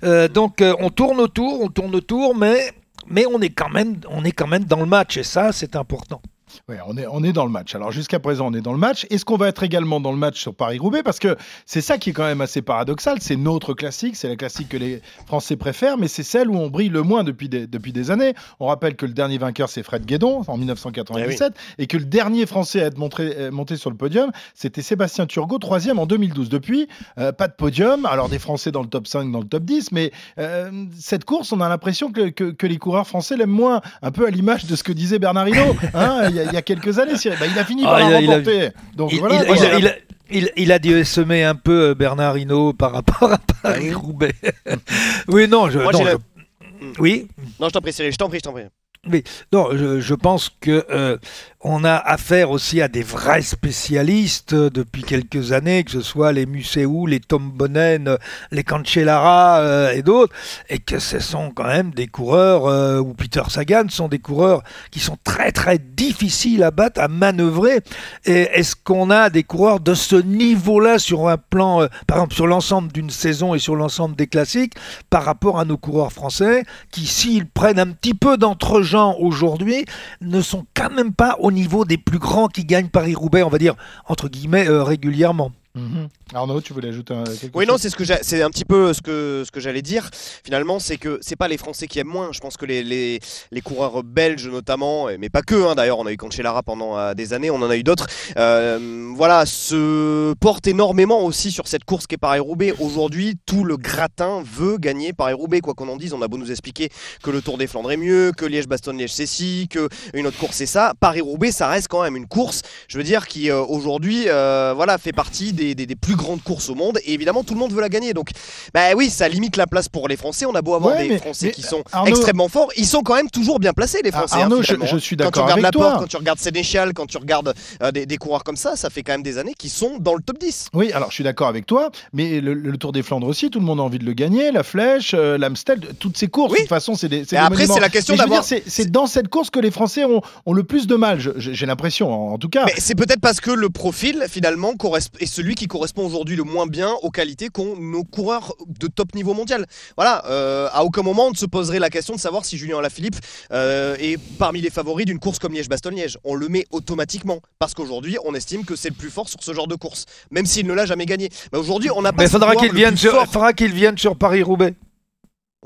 Euh, 0.03 0.27
donc, 0.27 0.61
euh, 0.61 0.73
on 0.79 0.89
tourne 0.89 1.19
autour, 1.19 1.61
on 1.61 1.67
tourne 1.69 1.95
autour, 1.95 2.35
mais, 2.35 2.71
mais 3.11 3.25
on, 3.25 3.39
est 3.41 3.49
quand 3.49 3.69
même, 3.69 3.97
dans 3.97 4.79
le 4.79 4.85
match, 4.85 5.17
et 5.17 5.23
ça, 5.23 5.51
c'est 5.51 5.75
important. 5.75 6.21
Ouais, 6.69 6.77
on 6.87 6.97
est, 6.97 7.05
on 7.07 7.23
est 7.23 7.33
dans 7.33 7.45
le 7.45 7.51
match. 7.51 7.75
Alors 7.75 7.91
jusqu'à 7.91 8.19
présent, 8.19 8.47
on 8.47 8.53
est 8.53 8.61
dans 8.61 8.73
le 8.73 8.77
match. 8.79 9.05
Est-ce 9.09 9.25
qu'on 9.25 9.37
va 9.37 9.47
être 9.47 9.63
également 9.63 9.99
dans 9.99 10.11
le 10.11 10.17
match 10.17 10.39
sur 10.39 10.53
Paris-Roubaix? 10.55 11.03
Parce 11.03 11.19
que 11.19 11.35
c'est 11.65 11.81
ça 11.81 11.97
qui 11.97 12.11
est 12.11 12.13
quand 12.13 12.23
même 12.25 12.41
assez 12.41 12.61
paradoxal. 12.61 13.17
C'est 13.21 13.35
notre 13.35 13.73
classique, 13.73 14.15
c'est 14.15 14.27
la 14.29 14.35
classique 14.35 14.69
que 14.69 14.77
les 14.77 15.01
Français 15.27 15.55
préfèrent, 15.55 15.97
mais 15.97 16.07
c'est 16.07 16.23
celle 16.23 16.49
où 16.49 16.55
on 16.57 16.69
brille 16.69 16.89
le 16.89 17.03
moins 17.03 17.23
depuis 17.23 17.49
des, 17.49 17.67
depuis 17.67 17.93
des 17.93 18.11
années. 18.11 18.33
On 18.59 18.67
rappelle 18.67 18.95
que 18.95 19.05
le 19.05 19.13
dernier 19.13 19.37
vainqueur, 19.37 19.69
c'est 19.69 19.83
Fred 19.83 20.05
Guédon 20.05 20.43
en 20.47 20.57
1997, 20.57 21.53
et 21.77 21.87
que 21.87 21.97
le 21.97 22.05
dernier 22.05 22.45
Français 22.45 22.81
à 22.81 22.85
être 22.87 22.97
montré- 22.97 23.33
euh, 23.37 23.51
monté 23.51 23.75
sur 23.77 23.89
le 23.89 23.95
podium, 23.97 24.31
c'était 24.55 24.81
Sébastien 24.81 25.25
Turgot, 25.25 25.57
troisième 25.59 25.99
en 25.99 26.05
2012. 26.05 26.49
Depuis, 26.49 26.87
euh, 27.17 27.31
pas 27.31 27.47
de 27.47 27.53
podium. 27.53 28.05
Alors 28.05 28.29
des 28.29 28.39
Français 28.39 28.71
dans 28.71 28.81
le 28.81 28.87
top 28.87 29.07
5, 29.07 29.31
dans 29.31 29.39
le 29.39 29.47
top 29.47 29.63
10, 29.63 29.91
mais 29.91 30.11
euh, 30.39 30.71
cette 30.99 31.25
course, 31.25 31.51
on 31.51 31.61
a 31.61 31.69
l'impression 31.69 32.11
que, 32.11 32.29
que- 32.29 32.51
que 32.51 32.67
les 32.67 32.77
coureurs 32.77 33.07
français 33.07 33.35
l'aiment 33.37 33.49
moins, 33.49 33.81
un 34.01 34.11
peu 34.11 34.25
à 34.27 34.29
l'image 34.29 34.65
de 34.65 34.75
ce 34.75 34.83
que 34.83 34.91
disait 34.91 35.19
Bernard 35.19 35.47
Hinault 35.49 35.75
hein, 35.93 36.29
y 36.43 36.47
a, 36.47 36.51
il 36.51 36.53
y 36.53 36.57
a 36.57 36.61
quelques 36.61 36.99
années. 36.99 37.17
Cyril. 37.17 37.37
Bah, 37.39 37.45
il 37.51 37.57
a 37.57 37.65
fini 37.65 37.83
par 37.83 37.93
Ah, 37.95 37.99
la 37.99 38.07
il 38.09 38.13
a- 38.15 38.21
il 38.21 38.29
a- 38.31 38.35
remporter. 38.35 38.69
Donc 38.95 39.11
il, 39.13 39.19
voilà, 39.19 39.35
il- 39.43 39.49
a- 39.65 39.77
il 39.79 39.87
a- 39.87 39.95
il- 40.31 40.51
il 40.55 40.71
a 40.71 40.79
dû 40.79 41.03
semer 41.05 41.43
un 41.43 41.55
peu 41.55 41.89
euh, 41.89 41.95
Bernard 41.95 42.37
Hinault 42.37 42.73
par 42.73 42.91
rapport 42.93 43.31
à 43.33 43.37
Paris-Roubaix. 43.63 44.33
oui, 45.27 45.47
non, 45.47 45.69
je, 45.69 45.79
Moi, 45.79 45.91
non, 45.91 45.99
j'ai 45.99 46.05
la- 46.05 46.11
je- 46.11 46.87
oui. 46.99 47.27
Non, 47.59 47.67
je 47.67 47.73
t'en 47.73 47.81
prie, 47.81 47.93
Cyril, 47.93 48.11
je 48.11 48.17
t'en 48.17 48.29
prie, 48.29 48.39
je 48.39 48.43
t'en 48.43 48.53
prie. 48.53 48.63
Mais 49.07 49.23
non, 49.51 49.69
je, 49.73 49.99
je 49.99 50.13
pense 50.13 50.51
que 50.61 50.85
euh, 50.91 51.17
on 51.63 51.83
a 51.83 51.95
affaire 51.95 52.49
aussi 52.51 52.81
à 52.81 52.87
des 52.87 53.03
vrais 53.03 53.41
spécialistes 53.43 54.55
depuis 54.55 55.03
quelques 55.03 55.51
années, 55.51 55.83
que 55.83 55.91
ce 55.91 56.01
soit 56.01 56.31
les 56.31 56.45
Muséou, 56.45 57.05
les 57.05 57.19
Tom 57.19 57.51
Bonnen, 57.51 58.17
les 58.51 58.63
Cancellara 58.63 59.59
euh, 59.59 59.91
et 59.91 60.01
d'autres, 60.01 60.33
et 60.69 60.79
que 60.79 60.97
ce 60.97 61.19
sont 61.19 61.51
quand 61.51 61.67
même 61.67 61.91
des 61.91 62.07
coureurs, 62.07 62.65
euh, 62.65 62.99
ou 62.99 63.13
Peter 63.13 63.43
Sagan, 63.47 63.83
sont 63.89 64.07
des 64.07 64.19
coureurs 64.19 64.63
qui 64.89 64.99
sont 64.99 65.17
très 65.23 65.51
très 65.51 65.77
difficiles 65.77 66.63
à 66.63 66.71
battre, 66.71 66.99
à 66.99 67.07
manœuvrer. 67.07 67.81
Est-ce 68.25 68.75
qu'on 68.75 69.11
a 69.11 69.29
des 69.29 69.43
coureurs 69.43 69.79
de 69.79 69.93
ce 69.93 70.15
niveau-là 70.15 70.97
sur 70.97 71.27
un 71.27 71.37
plan, 71.37 71.81
euh, 71.83 71.87
par 72.07 72.17
exemple 72.17 72.33
sur 72.33 72.47
l'ensemble 72.47 72.91
d'une 72.91 73.11
saison 73.11 73.53
et 73.53 73.59
sur 73.59 73.75
l'ensemble 73.75 74.15
des 74.15 74.27
classiques, 74.27 74.73
par 75.11 75.23
rapport 75.23 75.59
à 75.59 75.65
nos 75.65 75.77
coureurs 75.77 76.11
français, 76.11 76.63
qui 76.91 77.05
s'ils 77.05 77.47
prennent 77.47 77.79
un 77.79 77.91
petit 77.91 78.15
peu 78.15 78.37
d'entre-gens 78.37 79.15
aujourd'hui, 79.19 79.85
ne 80.21 80.41
sont 80.41 80.65
quand 80.73 80.89
même 80.89 81.13
pas 81.13 81.35
au 81.39 81.50
niveau 81.51 81.85
des 81.85 81.97
plus 81.97 82.19
grands 82.19 82.47
qui 82.47 82.65
gagnent 82.65 82.89
Paris-Roubaix, 82.89 83.43
on 83.43 83.49
va 83.49 83.57
dire, 83.57 83.75
entre 84.07 84.27
guillemets, 84.29 84.67
euh, 84.67 84.83
régulièrement. 84.83 85.51
Mhm. 85.73 86.09
Arnaud, 86.33 86.59
tu 86.61 86.73
voulais 86.73 86.89
ajouter 86.89 87.13
un, 87.13 87.23
quelque 87.23 87.55
Oui, 87.57 87.65
non, 87.65 87.77
c'est 87.77 87.89
ce 87.89 87.95
que 87.95 88.03
c'est 88.03 88.41
un 88.41 88.49
petit 88.49 88.65
peu 88.65 88.93
ce 88.93 89.01
que 89.01 89.43
ce 89.45 89.51
que 89.51 89.59
j'allais 89.61 89.81
dire. 89.81 90.09
Finalement, 90.43 90.79
c'est 90.79 90.97
que 90.97 91.17
c'est 91.21 91.35
pas 91.37 91.47
les 91.47 91.57
Français 91.57 91.87
qui 91.87 91.99
aiment 91.99 92.07
moins. 92.07 92.31
Je 92.33 92.39
pense 92.39 92.57
que 92.57 92.65
les, 92.65 92.83
les, 92.83 93.19
les 93.51 93.61
coureurs 93.61 94.03
belges 94.03 94.47
notamment, 94.47 95.07
mais 95.19 95.29
pas 95.29 95.41
que. 95.41 95.67
hein, 95.69 95.75
D'ailleurs, 95.75 95.99
on 95.99 96.05
a 96.05 96.11
eu 96.11 96.17
Cancellara 96.17 96.61
pendant 96.63 96.97
euh, 96.97 97.13
des 97.13 97.33
années, 97.33 97.51
on 97.51 97.61
en 97.61 97.69
a 97.69 97.77
eu 97.77 97.83
d'autres. 97.83 98.07
euh, 98.37 99.11
voilà, 99.15 99.45
se 99.45 100.33
portent 100.35 100.67
énormément 100.67 101.23
aussi 101.23 101.51
sur 101.51 101.67
cette 101.67 101.85
course 101.85 102.07
qui 102.07 102.15
est 102.15 102.17
Paris-Roubaix. 102.17 102.73
Aujourd'hui, 102.79 103.35
tout 103.45 103.63
le 103.63 103.77
gratin 103.77 104.43
veut 104.45 104.77
gagner 104.77 105.13
Paris-Roubaix. 105.13 105.61
Quoi 105.61 105.73
qu'on 105.73 105.87
en 105.89 105.97
dise, 105.97 106.13
on 106.13 106.21
a 106.21 106.27
beau 106.27 106.37
nous 106.37 106.51
expliquer 106.51 106.89
que 107.23 107.29
le 107.31 107.41
Tour 107.41 107.57
des 107.57 107.67
Flandres 107.67 107.91
est 107.91 107.97
mieux, 107.97 108.31
que 108.35 108.45
Liège-Bastogne-Liège 108.45 109.13
c'est 109.13 109.25
ci, 109.25 109.67
que 109.69 109.87
une 110.13 110.27
autre 110.27 110.37
course 110.37 110.57
c'est 110.57 110.65
ça. 110.65 110.93
Paris-Roubaix, 110.99 111.51
ça 111.51 111.67
reste 111.67 111.87
quand 111.87 112.01
même 112.03 112.15
une 112.17 112.27
course. 112.27 112.61
Je 112.87 112.97
veux 112.97 113.03
dire 113.03 113.27
qui 113.27 113.49
euh, 113.49 113.61
aujourd'hui, 113.61 114.25
euh, 114.27 114.73
voilà, 114.75 114.97
fait 114.97 115.13
partie 115.13 115.53
des, 115.53 115.60
des- 115.75 115.85
des 115.85 115.95
plus 115.95 116.15
grandes 116.15 116.41
courses 116.43 116.69
au 116.69 116.75
monde. 116.75 116.99
Et 117.05 117.13
évidemment, 117.13 117.43
tout 117.43 117.53
le 117.53 117.59
monde 117.59 117.73
veut 117.73 117.81
la 117.81 117.89
gagner. 117.89 118.13
Donc, 118.13 118.29
bah 118.73 118.93
oui, 118.95 119.09
ça 119.09 119.27
limite 119.29 119.57
la 119.57 119.67
place 119.67 119.87
pour 119.89 120.07
les 120.07 120.17
Français. 120.17 120.45
On 120.45 120.55
a 120.55 120.61
beau 120.61 120.73
avoir 120.75 120.95
Ouais, 120.95 121.03
des 121.03 121.09
mais- 121.09 121.17
Français 121.19 121.47
mais, 121.47 121.51
qui 121.51 121.61
sont 121.61 121.83
Arnaud- 121.91 122.09
extrêmement 122.09 122.47
forts, 122.49 122.69
ils 122.77 122.85
sont 122.85 123.01
quand 123.01 123.15
même 123.15 123.29
toujours 123.29 123.59
bien 123.59 123.73
placés, 123.73 124.01
les 124.03 124.09
Ah, 124.13 124.17
Français. 124.19 124.35
hein, 124.37 124.41
Arnaud, 124.43 124.57
je- 124.61 124.63
finalement, 124.67 124.85
je 124.85 124.95
hein. 124.95 124.99
suis 124.99 125.15
Quand 125.17 125.23
tu 125.25 125.27
d'accord 125.27 125.43
regardes 125.45 125.59
avec 125.59 125.73
Laporte, 125.73 125.91
toi. 125.93 125.99
quand 126.01 126.07
tu 126.07 126.17
regardes 126.17 126.39
Sénéchal, 126.39 126.93
quand 126.93 127.05
tu 127.05 127.17
regardes 127.17 127.53
euh, 127.81 127.91
des, 127.91 128.05
des 128.05 128.17
coureurs 128.17 128.43
comme 128.43 128.55
ça, 128.57 128.75
ça 128.75 128.89
fait 128.89 129.03
quand 129.03 129.13
même 129.13 129.23
des 129.23 129.37
années 129.37 129.53
qu'ils 129.57 129.69
sont 129.69 129.97
dans 129.99 130.15
le 130.15 130.21
top 130.21 130.37
10. 130.39 130.67
Oui, 130.73 130.91
alors 130.93 131.09
je 131.09 131.15
suis 131.15 131.23
d'accord 131.23 131.47
avec 131.47 131.65
toi, 131.65 131.91
mais 132.13 132.41
le, 132.41 132.53
le 132.53 132.77
Tour 132.77 132.91
des 132.91 133.03
Flandres 133.03 133.27
aussi, 133.27 133.49
tout 133.49 133.59
le 133.59 133.65
monde 133.65 133.79
a 133.79 133.83
envie 133.83 133.99
de 133.99 134.05
le 134.05 134.13
gagner, 134.13 134.51
la 134.51 134.63
Flèche, 134.63 135.11
euh, 135.13 135.37
l'Amstel, 135.37 135.79
toutes 135.99 136.17
ces 136.17 136.27
courses, 136.27 136.51
de 136.53 136.57
toute 136.59 136.67
façon, 136.67 136.95
c'est 136.95 137.09
des, 137.09 137.25
après, 137.35 137.67
c'est 137.67 137.79
la 137.79 137.89
question 137.89 138.15
je 138.15 138.19
d'avoir- 138.19 138.43
C'est 138.43 138.91
dans 138.91 139.07
cette 139.07 139.27
course 139.27 139.49
que 139.49 139.59
les 139.59 139.71
Français 139.71 140.03
ont, 140.05 140.21
ont 140.45 140.53
le 140.53 140.63
plus 140.63 140.87
de 140.87 140.95
mal, 140.95 141.19
je- 141.19 141.31
j'ai 141.37 141.65
l'impression, 141.65 142.11
en, 142.11 142.33
en 142.33 142.37
tout 142.37 142.49
cas. 142.49 142.63
Mais 142.65 142.73
c'est 142.77 142.95
peut-être 142.95 143.21
parce 143.21 143.39
que 143.41 143.51
le 143.51 143.69
profil, 143.69 144.25
finalement, 144.29 144.73
est 145.19 145.25
celui 145.25 145.50
qui 145.55 145.67
correspond 145.67 146.05
aujourd'hui 146.05 146.35
le 146.35 146.43
moins 146.43 146.67
bien 146.67 146.91
aux 147.01 147.11
qualités 147.11 147.49
qu'ont 147.49 147.75
nos 147.77 148.03
coureurs 148.03 148.53
de 148.67 148.87
top 148.87 149.15
niveau 149.15 149.33
mondial. 149.33 149.65
Voilà, 149.95 150.23
euh, 150.27 150.69
à 150.71 150.83
aucun 150.83 151.01
moment 151.01 151.27
on 151.27 151.31
ne 151.31 151.35
se 151.35 151.45
poserait 151.45 151.79
la 151.79 151.89
question 151.89 152.15
de 152.15 152.19
savoir 152.19 152.45
si 152.45 152.57
Julien 152.57 152.79
Alaphilippe 152.79 153.15
euh, 153.51 153.95
est 153.99 154.17
parmi 154.37 154.61
les 154.61 154.69
favoris 154.69 155.05
d'une 155.05 155.19
course 155.19 155.39
comme 155.39 155.53
Liège-Bastogne-Liège. 155.53 156.17
On 156.23 156.35
le 156.35 156.47
met 156.47 156.65
automatiquement 156.71 157.39
parce 157.59 157.73
qu'aujourd'hui 157.73 158.17
on 158.25 158.33
estime 158.35 158.65
que 158.65 158.75
c'est 158.75 158.89
le 158.89 158.95
plus 158.95 159.09
fort 159.09 159.29
sur 159.29 159.43
ce 159.43 159.53
genre 159.53 159.67
de 159.67 159.75
course, 159.75 160.05
même 160.31 160.45
s'il 160.45 160.67
ne 160.67 160.73
l'a 160.73 160.85
jamais 160.85 161.05
gagné. 161.05 161.29
Mais 161.51 161.59
aujourd'hui 161.59 161.89
on 161.91 162.01
n'a 162.01 162.13
pas. 162.13 162.23
Mais 162.23 162.29
qu'il 162.55 162.73
vienne 162.73 162.97
sur, 162.97 163.25
faudra 163.27 163.53
qu'il 163.53 163.73
vienne 163.73 163.97
sur 163.97 164.15
Paris-Roubaix. 164.15 164.73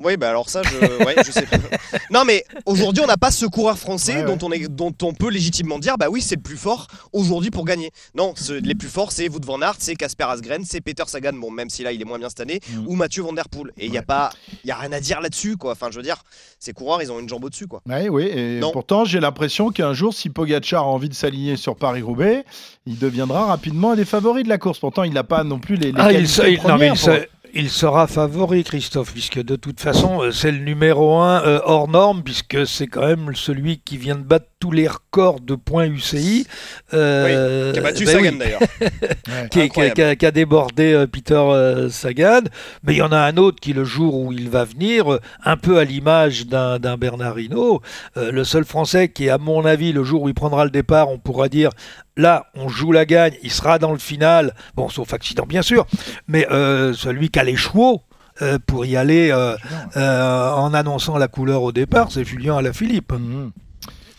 Oui, 0.03 0.17
bah 0.17 0.29
alors 0.29 0.49
ça, 0.49 0.61
je, 0.63 1.03
ouais, 1.05 1.15
je 1.25 1.31
sais 1.31 1.43
pas. 1.43 1.55
Non, 2.11 2.23
mais 2.25 2.43
aujourd'hui, 2.65 3.01
on 3.01 3.07
n'a 3.07 3.15
pas 3.15 3.31
ce 3.31 3.45
coureur 3.45 3.77
français 3.77 4.17
Ouais, 4.17 4.23
dont, 4.25 4.37
on 4.45 4.51
est, 4.51 4.67
dont 4.67 4.93
on 5.01 5.13
peut 5.13 5.29
légitimement 5.29 5.79
dire, 5.79 5.97
bah 5.97 6.07
oui, 6.11 6.21
c'est 6.21 6.35
le 6.35 6.41
plus 6.41 6.57
fort 6.57 6.87
aujourd'hui 7.13 7.49
pour 7.49 7.63
gagner. 7.63 7.91
Non, 8.13 8.33
ce- 8.35 8.51
les 8.53 8.75
plus 8.75 8.89
forts, 8.89 9.13
c'est 9.13 9.29
Wout 9.29 9.39
van 9.45 9.61
Aert, 9.61 9.75
c'est 9.79 9.95
Casper 9.95 10.25
Asgren, 10.25 10.63
c'est 10.65 10.81
Peter 10.81 11.03
Sagan, 11.07 11.31
bon, 11.33 11.49
même 11.49 11.69
si 11.69 11.81
là, 11.83 11.93
il 11.93 12.01
est 12.01 12.05
moins 12.05 12.19
bien 12.19 12.27
cette 12.27 12.41
année, 12.41 12.59
Mm. 12.69 12.87
ou 12.87 12.95
Mathieu 12.95 13.23
Van 13.23 13.31
Der 13.31 13.47
Poel. 13.47 13.71
Et 13.77 13.85
il 13.85 13.91
n'y 13.91 13.97
a 13.97 14.01
pas, 14.03 14.31
il 14.65 14.67
y 14.67 14.71
a 14.71 14.75
rien 14.75 14.91
à 14.91 14.99
dire 14.99 15.21
là-dessus, 15.21 15.55
quoi. 15.55 15.71
Enfin, 15.71 15.87
je 15.91 15.95
veux 15.95 16.03
dire, 16.03 16.17
ces 16.59 16.73
coureurs, 16.73 17.01
ils 17.01 17.09
ont 17.11 17.19
une 17.19 17.29
jambe 17.29 17.45
au-dessus, 17.45 17.67
quoi. 17.67 17.81
Oui, 17.87 18.09
oui, 18.09 18.23
et 18.33 18.59
Non. 18.59 18.71
pourtant 18.71 19.05
j'ai 19.05 19.21
l'impression 19.21 19.71
qu'un 19.71 19.93
jour, 19.93 20.13
si 20.13 20.29
Pogacar 20.29 20.83
a 20.83 20.87
envie 20.87 21.09
de 21.09 21.13
s'aligner 21.15 21.55
sur 21.55 21.77
Paris-Roubaix, 21.77 22.43
il 22.85 22.99
deviendra 22.99 23.45
rapidement 23.45 23.91
un 23.91 23.95
des 23.95 24.05
favoris 24.05 24.43
de 24.43 24.49
la 24.49 24.57
course. 24.57 24.79
Pourtant, 24.79 25.03
il 25.03 25.13
n'a 25.13 25.23
pas 25.23 25.43
non 25.45 25.59
plus 25.59 25.77
les, 25.77 25.93
les 25.93 25.99
Ah, 26.01 26.11
il, 26.11 26.25
il- 26.25 26.27
non, 26.27 26.43
mais 26.43 26.57
premières 26.57 26.93
il, 26.95 26.99
pour- 26.99 27.13
se- 27.13 27.27
il 27.55 27.69
sera 27.69 28.05
favori, 28.05 28.63
Christophe, 28.63 29.13
puisque 29.13 29.41
de 29.41 29.55
toute 29.55 29.79
façon, 29.79 30.21
euh, 30.21 30.31
c'est 30.31 30.51
le 30.51 30.59
numéro 30.59 31.19
1 31.19 31.61
hors 31.63 31.87
norme, 31.87 32.21
puisque 32.21 32.67
c'est 32.67 32.87
quand 32.87 33.05
même 33.07 33.33
celui 33.33 33.79
qui 33.79 33.97
vient 33.97 34.15
de 34.15 34.23
battre 34.23 34.47
tous 34.65 34.71
les 34.71 34.87
records 34.87 35.41
de 35.41 35.53
points 35.53 35.85
UCI. 35.85 36.47
euh, 36.95 37.67
oui, 37.67 37.73
qui 37.73 37.79
a 37.79 37.81
battu 37.83 38.05
ben 38.05 38.11
Sagan 38.11 38.31
oui. 38.31 38.37
d'ailleurs. 38.39 38.59
qui, 38.59 39.49
qui- 39.49 39.61
Incroyable. 39.61 39.93
qui 39.95 40.01
a, 40.01 40.15
qui 40.15 40.25
a 40.25 40.31
débordé 40.31 40.93
euh, 40.93 41.05
Peter 41.05 41.35
euh, 41.35 41.87
Sagan. 41.89 42.41
Mais 42.83 42.93
il 42.93 42.97
y 42.97 43.01
en 43.03 43.11
a 43.11 43.19
un 43.19 43.37
autre 43.37 43.59
qui, 43.61 43.73
le 43.73 43.83
jour 43.83 44.15
où 44.15 44.31
il 44.33 44.49
va 44.49 44.63
venir, 44.63 45.13
euh, 45.13 45.19
un 45.43 45.55
peu 45.55 45.77
à 45.77 45.83
l'image 45.83 46.47
d'un 46.47 46.79
d'un 46.79 46.97
Bernard 46.97 47.37
Hinault, 47.39 47.81
euh, 48.17 48.31
le 48.31 48.43
seul 48.43 48.65
Français 48.65 49.09
qui, 49.09 49.29
à 49.29 49.37
mon 49.37 49.65
avis, 49.65 49.93
le 49.93 50.03
jour 50.03 50.23
où 50.23 50.29
il 50.29 50.33
prendra 50.33 50.63
le 50.65 50.71
départ, 50.71 51.09
on 51.09 51.19
pourra 51.19 51.47
dire 51.47 51.69
là, 52.17 52.47
on 52.55 52.67
joue 52.67 52.91
la 52.91 53.05
gagne, 53.05 53.35
il 53.43 53.51
sera 53.51 53.77
dans 53.77 53.91
le 53.91 53.99
final, 53.99 54.55
bon, 54.75 54.89
sauf 54.89 55.13
accident 55.13 55.45
bien 55.45 55.61
sûr, 55.61 55.85
mais 56.27 56.47
euh, 56.49 56.93
celui 56.93 57.29
qui 57.29 57.37
a 57.37 57.43
les 57.43 57.55
chevaux. 57.55 58.01
euh, 58.41 58.57
pour 58.67 58.85
y 58.85 58.97
aller 58.97 59.31
euh, 59.31 59.55
euh, 59.95 60.49
en 60.51 60.73
annonçant 60.73 61.17
la 61.17 61.29
couleur 61.29 61.61
au 61.63 61.71
départ, 61.71 62.11
c'est 62.11 62.25
Julien 62.25 62.57
Alaphilippe. 62.57 63.13
Mhm. 63.13 63.51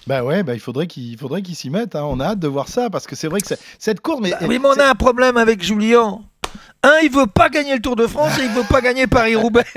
Bah 0.07 0.23
ouais, 0.23 0.42
bah 0.45 0.55
il 0.55 0.61
faudrait 0.61 0.87
qu'il 0.87 1.05
il 1.11 1.19
faudrait 1.19 1.42
qu'il 1.42 1.57
s'y 1.57 1.69
mette. 1.71 1.97
hein. 1.97 2.05
On 2.05 2.21
a 2.21 2.27
hâte 2.27 2.38
de 2.38 2.47
voir 2.49 2.69
ça 2.69 2.90
parce 2.90 3.07
que 3.07 3.16
c'est 3.16 3.27
vrai 3.29 3.40
que 3.40 3.47
c'est- 3.49 3.59
cette 3.79 4.01
course, 4.01 4.21
mais, 4.23 4.31
Bah 4.31 4.38
oui, 4.42 4.59
mais 4.61 4.69
on 4.69 4.79
a 4.79 4.88
un 4.88 4.95
problème 4.95 5.37
avec 5.37 5.62
Julien. 5.62 6.21
Un, 6.83 6.99
il 7.03 7.11
veut 7.11 7.27
pas 7.27 7.49
gagner 7.49 7.75
le 7.75 7.81
Tour 7.81 7.97
de 7.97 8.07
France 8.07 8.38
et 8.38 8.42
il 8.45 8.51
veut 8.51 8.62
pas 8.69 8.81
gagner 8.81 9.07
Paris-Roubaix. 9.07 9.64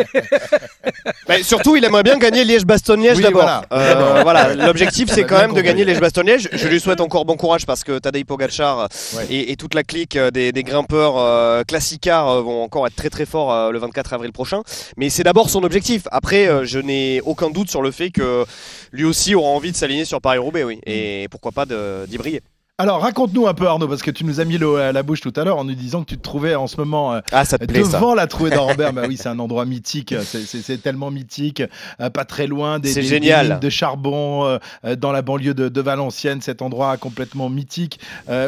Bah, 1.27 1.35
surtout, 1.43 1.75
il 1.75 1.83
aimerait 1.85 2.01
bien 2.03 2.17
gagner 2.17 2.43
Liège-Bastogne-Liège 2.43 3.17
Oui, 3.17 3.23
d'abord. 3.23 3.41
voilà. 3.43 3.61
Euh, 3.71 4.21
voilà, 4.23 4.55
l'objectif 4.67 5.09
c'est 5.13 5.23
quand 5.25 5.37
même 5.37 5.53
de 5.53 5.61
gagner 5.61 5.85
Liège-Bastogne-Liège. 5.85 6.49
Je 6.51 6.67
lui 6.67 6.79
souhaite 6.79 7.01
encore 7.01 7.25
bon 7.25 7.37
courage 7.37 7.65
parce 7.65 7.83
que 7.83 7.99
Tadej 7.99 8.25
Pogacar 8.25 8.87
Ouais. 9.15 9.25
et, 9.29 9.51
et 9.51 9.55
toute 9.55 9.73
la 9.75 9.83
clique 9.83 10.15
euh, 10.15 10.31
des, 10.31 10.51
des 10.51 10.63
grimpeurs 10.63 11.17
euh, 11.17 11.63
classicards 11.63 12.29
euh, 12.29 12.41
vont 12.41 12.63
encore 12.63 12.87
être 12.87 12.95
très 12.95 13.09
très 13.09 13.25
forts 13.25 13.51
euh, 13.53 13.71
le 13.71 13.77
24 13.79 14.13
avril 14.13 14.31
prochain. 14.31 14.61
Mais 14.97 15.09
c'est 15.09 15.23
d'abord 15.23 15.49
son 15.49 15.63
objectif. 15.63 16.03
Après, 16.11 16.47
euh, 16.47 16.65
je 16.65 16.79
n'ai 16.79 17.21
aucun 17.21 17.49
doute 17.49 17.69
sur 17.69 17.81
le 17.81 17.91
fait 17.91 18.09
que 18.09 18.45
lui 18.91 19.03
aussi 19.05 19.35
aura 19.35 19.49
envie 19.49 19.71
de 19.71 19.77
s'aligner 19.77 20.05
sur 20.05 20.19
Paris-Roubaix, 20.21 20.63
oui. 20.63 20.79
Et 20.85 21.27
pourquoi 21.29 21.51
pas 21.51 21.65
d'y 21.65 22.17
briller. 22.17 22.41
Alors 22.81 23.01
raconte-nous 23.01 23.45
un 23.45 23.53
peu 23.53 23.67
Arnaud 23.67 23.89
parce 23.89 24.01
que 24.01 24.09
tu 24.09 24.23
nous 24.23 24.39
as 24.39 24.45
mis 24.45 24.57
l'eau 24.57 24.77
à 24.77 24.93
la 24.93 25.03
bouche 25.03 25.19
tout 25.19 25.33
à 25.35 25.43
l'heure 25.43 25.57
en 25.57 25.65
nous 25.65 25.73
disant 25.75 26.01
que 26.01 26.07
tu 26.07 26.17
te 26.17 26.21
trouvais 26.23 26.55
en 26.55 26.65
ce 26.65 26.77
moment 26.77 27.13
euh, 27.13 27.19
Ah, 27.33 27.43
ça 27.43 27.57
te 27.57 27.65
plaît 27.65 27.83
ça 27.83 27.97
devant 27.99 28.15
la 28.15 28.25
trouée 28.25 28.51
d'Arambert. 28.51 28.93
bah 28.93 29.01
oui, 29.05 29.17
c'est 29.17 29.27
un 29.27 29.37
endroit 29.39 29.65
mythique, 29.65 30.15
c'est- 30.21 30.77
tellement 30.81 31.11
mythique, 31.11 31.61
euh, 31.99 32.09
pas 32.09 32.23
très 32.23 32.47
loin 32.47 32.79
des, 32.79 32.93
des- 32.93 33.19
mines 33.19 33.59
de 33.59 33.69
charbon 33.69 34.45
euh, 34.85 34.95
dans 34.95 35.11
la 35.11 35.21
banlieue 35.21 35.53
de, 35.53 35.67
de 35.67 35.81
Valenciennes, 35.81 36.39
cet 36.41 36.61
endroit 36.61 36.95
complètement 36.95 37.49
mythique 37.49 37.99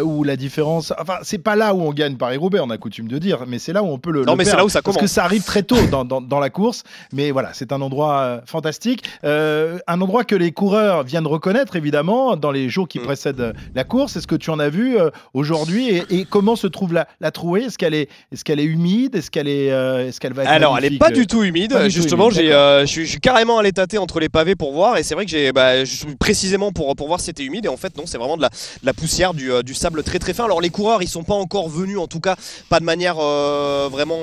où 0.01 0.23
la 0.23 0.37
différence, 0.37 0.93
enfin 0.97 1.15
c'est 1.23 1.37
pas 1.37 1.57
là 1.57 1.73
où 1.73 1.81
on 1.81 1.91
gagne 1.91 2.15
Paris-Roubaix, 2.15 2.61
on 2.61 2.69
a 2.69 2.77
coutume 2.77 3.09
de 3.09 3.17
dire, 3.17 3.39
mais 3.47 3.59
c'est 3.59 3.73
là 3.73 3.83
où 3.83 3.87
on 3.87 3.97
peut 3.99 4.11
le 4.11 4.23
Non, 4.23 4.31
le 4.31 4.37
mais 4.37 4.45
c'est 4.45 4.55
là 4.55 4.63
où 4.63 4.69
ça 4.69 4.81
parce 4.81 4.95
que 4.95 5.01
commence. 5.01 5.11
ça 5.11 5.25
arrive 5.25 5.43
très 5.43 5.63
tôt 5.63 5.75
dans, 5.91 6.05
dans- 6.05 6.21
dans 6.21 6.39
la 6.39 6.49
course, 6.49 6.83
mais 7.11 7.31
voilà, 7.31 7.49
c'est 7.51 7.73
un 7.73 7.81
endroit 7.81 8.39
fantastique, 8.45 9.03
un 9.23 10.01
endroit 10.01 10.23
que 10.23 10.35
les 10.35 10.53
coureurs 10.53 11.03
viennent 11.03 11.27
reconnaître 11.27 11.75
évidemment 11.75 12.37
dans 12.37 12.51
les 12.51 12.69
jours 12.69 12.87
qui 12.87 12.99
Mm. 12.99 13.03
précèdent 13.03 13.53
la 13.75 13.83
course. 13.83 14.20
Est-ce 14.21 14.27
que 14.27 14.35
tu 14.35 14.51
en 14.51 14.59
as 14.59 14.69
vu 14.69 14.99
euh, 14.99 15.09
aujourd'hui 15.33 15.89
et, 15.89 16.03
et 16.11 16.25
comment 16.25 16.55
se 16.55 16.67
trouve 16.67 16.93
la, 16.93 17.07
la 17.21 17.31
trouée? 17.31 17.63
Est-ce 17.63 17.79
qu'elle 17.79 17.95
est, 17.95 18.07
est-ce 18.31 18.43
qu'elle 18.43 18.59
est 18.59 18.63
humide? 18.65 19.15
Est-ce 19.15 19.31
qu'elle 19.31 19.47
est, 19.47 19.71
euh, 19.71 20.07
est-ce 20.07 20.19
qu'elle 20.19 20.33
va 20.33 20.43
être 20.43 20.51
Alors, 20.51 20.77
elle 20.77 20.83
est 20.85 20.87
magnifique? 20.89 20.99
pas 20.99 21.09
du 21.09 21.25
tout 21.25 21.41
humide. 21.41 21.73
Pas 21.73 21.89
Justement, 21.89 22.29
j'ai, 22.29 22.53
euh, 22.53 22.85
je 22.85 23.01
suis- 23.01 23.19
carrément 23.19 23.57
allé 23.57 23.71
tâter 23.71 23.97
entre 23.97 24.19
les 24.19 24.29
pavés 24.29 24.55
pour 24.55 24.73
voir. 24.73 24.97
Et 24.97 25.03
c'est 25.03 25.15
vrai 25.15 25.25
que 25.25 25.31
j'ai, 25.31 25.51
bah, 25.51 25.71
précisément 26.19 26.71
pour, 26.71 26.95
pour 26.95 27.07
voir 27.07 27.19
si 27.19 27.25
c'était 27.25 27.43
humide. 27.43 27.65
Et 27.65 27.67
en 27.67 27.77
fait, 27.77 27.97
non, 27.97 28.03
c'est 28.05 28.19
vraiment 28.19 28.37
de 28.37 28.43
la, 28.43 28.49
de 28.49 28.85
la 28.85 28.93
poussière, 28.93 29.33
du, 29.33 29.51
euh, 29.51 29.63
du 29.63 29.73
sable 29.73 30.03
très 30.03 30.19
très 30.19 30.35
fin. 30.35 30.45
Alors, 30.45 30.61
les 30.61 30.69
coureurs, 30.69 31.01
ils 31.01 31.09
sont 31.09 31.23
pas 31.23 31.33
encore 31.33 31.67
venus, 31.67 31.97
en 31.97 32.05
tout 32.05 32.19
cas, 32.19 32.35
pas 32.69 32.79
de 32.79 32.85
manière 32.85 33.15
vraiment 33.89 34.21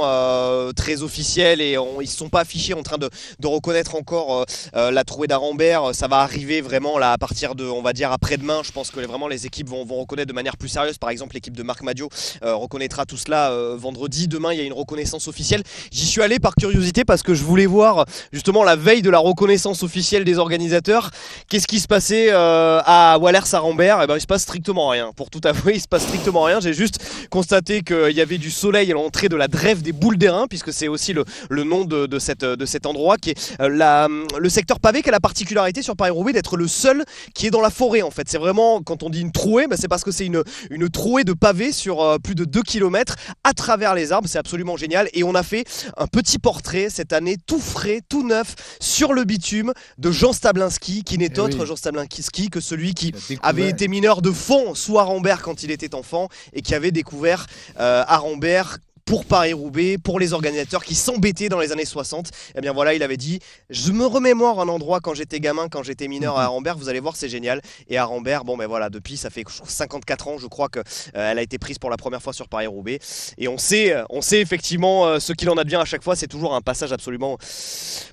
très 0.76 1.02
officielle. 1.02 1.60
Et 1.60 1.76
on- 1.76 2.00
ils 2.00 2.06
sont 2.06 2.28
pas 2.28 2.42
affichés 2.42 2.74
en 2.74 2.84
train 2.84 2.98
de, 2.98 3.10
de 3.40 3.46
reconnaître 3.48 3.96
encore 3.96 4.46
la 4.74 5.02
trouée 5.02 5.26
d'Arambert. 5.26 5.90
Ça 5.92 6.06
va 6.06 6.18
arriver 6.18 6.60
vraiment 6.60 6.98
là 6.98 7.10
à 7.10 7.18
partir 7.18 7.56
de, 7.56 7.64
on 7.64 7.82
va 7.82 7.92
dire, 7.92 8.12
après-demain. 8.12 8.60
Je 8.64 8.70
pense 8.70 8.90
que 8.92 9.00
vraiment 9.00 9.26
les 9.28 9.46
équipes 9.46 9.68
vont, 9.68 9.84
vont 9.88 10.00
reconnaître 10.00 10.28
de 10.28 10.32
manière 10.32 10.56
plus 10.56 10.68
sérieuse. 10.68 10.98
Par 10.98 11.10
exemple, 11.10 11.34
l'équipe 11.34 11.56
de 11.56 11.62
Marc 11.62 11.82
Madio 11.82 12.08
euh, 12.42 12.54
reconnaîtra 12.54 13.06
tout 13.06 13.16
cela 13.16 13.50
euh, 13.50 13.76
vendredi. 13.76 14.28
Demain, 14.28 14.52
il 14.52 14.58
y 14.58 14.62
a 14.62 14.64
une 14.64 14.72
reconnaissance 14.72 15.26
officielle. 15.26 15.62
J'y 15.90 16.06
suis 16.06 16.22
allé 16.22 16.38
par 16.38 16.54
curiosité 16.54 17.04
parce 17.04 17.22
que 17.22 17.34
je 17.34 17.42
voulais 17.42 17.66
voir 17.66 18.04
justement 18.32 18.62
la 18.62 18.76
veille 18.76 19.02
de 19.02 19.10
la 19.10 19.18
reconnaissance 19.18 19.82
officielle 19.82 20.24
des 20.24 20.38
organisateurs. 20.38 21.10
Qu'est-ce 21.48 21.66
qui 21.66 21.80
se 21.80 21.86
passait 21.86 22.28
euh, 22.30 22.80
à 22.84 23.18
Wallers-Arambert 23.18 24.00
Eh 24.02 24.06
ben, 24.06 24.16
il 24.16 24.20
se 24.20 24.26
passe 24.26 24.42
strictement 24.42 24.88
rien. 24.88 25.12
Pour 25.16 25.30
tout 25.30 25.40
avouer, 25.44 25.74
il 25.74 25.80
se 25.80 25.88
passe 25.88 26.02
strictement 26.02 26.44
rien. 26.44 26.60
J'ai 26.60 26.74
juste 26.74 26.98
constaté 27.30 27.82
qu'il 27.82 28.12
y 28.12 28.20
avait 28.20 28.38
du 28.38 28.50
soleil 28.50 28.90
à 28.90 28.94
l'entrée 28.94 29.28
de 29.28 29.36
la 29.36 29.48
drève 29.48 29.82
des 29.82 29.92
boules 29.92 30.18
d'airain, 30.18 30.46
puisque 30.48 30.72
c'est 30.72 30.88
aussi 30.88 31.12
le, 31.14 31.24
nom 31.64 31.84
de, 31.84 32.18
cet 32.18 32.86
endroit 32.86 33.16
qui 33.16 33.30
est 33.30 33.58
le 33.60 34.48
secteur 34.48 34.80
pavé 34.80 35.02
qui 35.02 35.08
a 35.08 35.12
la 35.12 35.20
particularité 35.20 35.82
sur 35.82 35.96
Paris-Roubaix 35.96 36.32
d'être 36.32 36.56
le 36.56 36.68
seul 36.68 37.04
qui 37.34 37.46
est 37.46 37.50
dans 37.50 37.60
la 37.60 37.70
forêt 37.70 38.02
en 38.02 38.10
fait. 38.10 38.28
C'est 38.28 38.38
vraiment, 38.38 38.82
quand 38.82 39.02
on 39.02 39.10
dit 39.10 39.20
une 39.20 39.32
trouée, 39.32 39.66
ben, 39.68 39.76
c'est 39.76 39.88
parce 39.88 40.04
que 40.04 40.10
c'est 40.10 40.26
une, 40.26 40.42
une 40.70 40.88
trouée 40.88 41.24
de 41.24 41.32
pavés 41.32 41.72
sur 41.72 42.02
euh, 42.02 42.18
plus 42.18 42.34
de 42.34 42.44
2 42.44 42.62
km 42.62 43.16
à 43.44 43.52
travers 43.52 43.94
les 43.94 44.12
arbres. 44.12 44.28
C'est 44.28 44.38
absolument 44.38 44.76
génial. 44.76 45.08
Et 45.12 45.24
on 45.24 45.34
a 45.34 45.42
fait 45.42 45.64
un 45.96 46.06
petit 46.06 46.38
portrait 46.38 46.88
cette 46.90 47.12
année, 47.12 47.36
tout 47.46 47.60
frais, 47.60 48.00
tout 48.08 48.26
neuf, 48.26 48.54
sur 48.80 49.12
le 49.12 49.24
bitume 49.24 49.72
de 49.98 50.10
Jean 50.10 50.32
Stablinski, 50.32 51.04
qui 51.04 51.18
n'est 51.18 51.30
Eh 51.34 51.40
autre 51.40 51.58
oui. 51.60 51.66
Jean 51.66 51.76
Stablinski 51.76 52.22
que 52.50 52.60
celui 52.60 52.94
qui 52.94 53.12
avait 53.42 53.68
été 53.68 53.88
mineur 53.88 54.22
de 54.22 54.30
fond 54.30 54.74
sous 54.74 54.98
Arambert 54.98 55.42
quand 55.42 55.62
il 55.62 55.70
était 55.70 55.94
enfant 55.94 56.28
et 56.52 56.62
qui 56.62 56.74
avait 56.74 56.90
découvert 56.90 57.46
euh, 57.80 58.04
Arambert 58.06 58.78
pour 59.08 59.24
Paris-Roubaix, 59.24 59.96
pour 59.96 60.20
les 60.20 60.34
organisateurs 60.34 60.84
qui 60.84 60.94
s'embêtaient 60.94 61.48
dans 61.48 61.58
les 61.58 61.72
années 61.72 61.86
60. 61.86 62.30
Eh 62.54 62.60
bien 62.60 62.74
voilà, 62.74 62.92
il 62.92 63.02
avait 63.02 63.16
dit 63.16 63.40
Je 63.70 63.90
me 63.90 64.04
remémore 64.04 64.60
un 64.60 64.68
endroit 64.68 65.00
quand 65.00 65.14
j'étais 65.14 65.40
gamin, 65.40 65.68
quand 65.70 65.82
j'étais 65.82 66.08
mineur 66.08 66.38
à 66.38 66.44
Arambert, 66.44 66.76
vous 66.76 66.90
allez 66.90 67.00
voir, 67.00 67.16
c'est 67.16 67.30
génial. 67.30 67.62
Et 67.88 67.96
Arambert, 67.96 68.44
bon 68.44 68.58
ben 68.58 68.66
voilà, 68.66 68.90
depuis 68.90 69.16
ça 69.16 69.30
fait 69.30 69.44
54 69.48 70.28
ans, 70.28 70.36
je 70.38 70.46
crois 70.46 70.68
qu'elle 70.68 70.84
a 71.14 71.40
été 71.40 71.58
prise 71.58 71.78
pour 71.78 71.88
la 71.88 71.96
première 71.96 72.20
fois 72.20 72.34
sur 72.34 72.48
Paris-Roubaix. 72.48 72.98
Et 73.38 73.48
on 73.48 73.56
sait, 73.56 73.96
on 74.10 74.20
sait 74.20 74.42
effectivement 74.42 75.18
ce 75.18 75.32
qu'il 75.32 75.48
en 75.48 75.56
advient 75.56 75.76
à 75.76 75.86
chaque 75.86 76.04
fois, 76.04 76.14
c'est 76.14 76.26
toujours 76.26 76.54
un 76.54 76.60
passage 76.60 76.92
absolument 76.92 77.38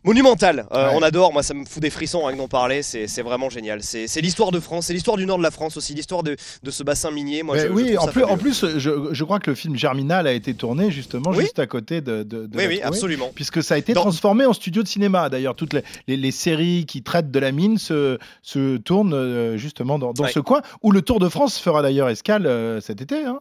monumental. 0.06 0.66
On 0.72 1.02
adore, 1.02 1.34
moi 1.34 1.44
ça 1.44 1.54
me 1.54 1.66
fout 1.66 1.82
des 1.82 1.90
frissons 1.90 2.26
avec 2.26 2.38
d'en 2.38 2.48
parler, 2.48 2.84
c'est 2.84 3.22
vraiment 3.22 3.50
génial. 3.50 3.84
C'est 3.84 4.22
l'histoire 4.22 4.52
de 4.52 4.62
France, 4.62 4.86
c'est 4.86 4.94
l'histoire 4.94 5.18
du 5.18 5.26
nord 5.26 5.40
de 5.40 5.44
la 5.44 5.52
France 5.52 5.76
aussi, 5.76 5.94
l'histoire 5.94 6.24
de, 6.24 6.38
de, 6.64 6.72
ce 6.72 6.84
bassin 6.84 7.12
minier. 7.12 7.44
Moi, 7.44 7.58
je, 7.58 7.68
oui, 7.68 7.90
je 7.92 7.98
en, 7.98 8.08
plus, 8.08 8.24
en 8.24 8.38
plus, 8.38 8.66
je, 8.78 9.10
je, 9.12 9.24
crois 9.26 9.40
que 9.40 9.50
le 9.50 9.56
film 9.56 9.76
Germinal 9.76 10.26
a 10.26 10.32
été 10.32 10.54
tourné 10.54 10.85
justement 10.92 11.34
juste 11.34 11.60
à 11.60 11.68
côté 11.68 12.02
de. 12.02 12.24
de, 12.24 12.50
oui, 12.56 12.66
oui, 12.68 12.82
absolument. 12.82 13.32
Puisque 13.34 13.64
ça 13.64 13.76
a 13.76 13.78
été 13.78 13.94
transformé 13.94 14.46
en 14.46 14.54
studio 14.54 14.84
de 14.84 14.88
cinéma. 14.88 15.30
D'ailleurs, 15.30 15.56
toutes 15.56 15.74
les, 15.74 15.84
les, 16.08 16.18
les, 16.18 16.32
séries 16.32 16.86
qui 16.86 17.04
traitent 17.04 17.32
de 17.32 17.40
la 17.40 17.52
mine 17.52 17.78
se, 17.78 18.18
se 18.42 18.78
tournent 18.78 19.14
euh, 19.14 19.58
justement 19.58 20.00
dans, 20.00 20.14
dans 20.14 20.28
ce 20.28 20.40
coin, 20.40 20.62
où 20.82 20.92
le 20.92 21.02
Tour 21.02 21.20
de 21.20 21.30
France 21.30 21.60
fera 21.60 21.82
d'ailleurs 21.82 22.10
escale 22.10 22.46
euh, 22.46 22.82
cet 22.82 23.02
été. 23.02 23.26
Hein 23.26 23.40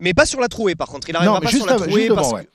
mais 0.00 0.14
pas 0.14 0.26
sur 0.26 0.40
la 0.40 0.48
trouée 0.48 0.74
par 0.74 0.88
contre. 0.88 1.08
Il 1.08 1.16
arrivera 1.16 1.40
pas 1.40 1.50
sur 1.50 1.66
la 1.66 1.76
trouée 1.76 2.08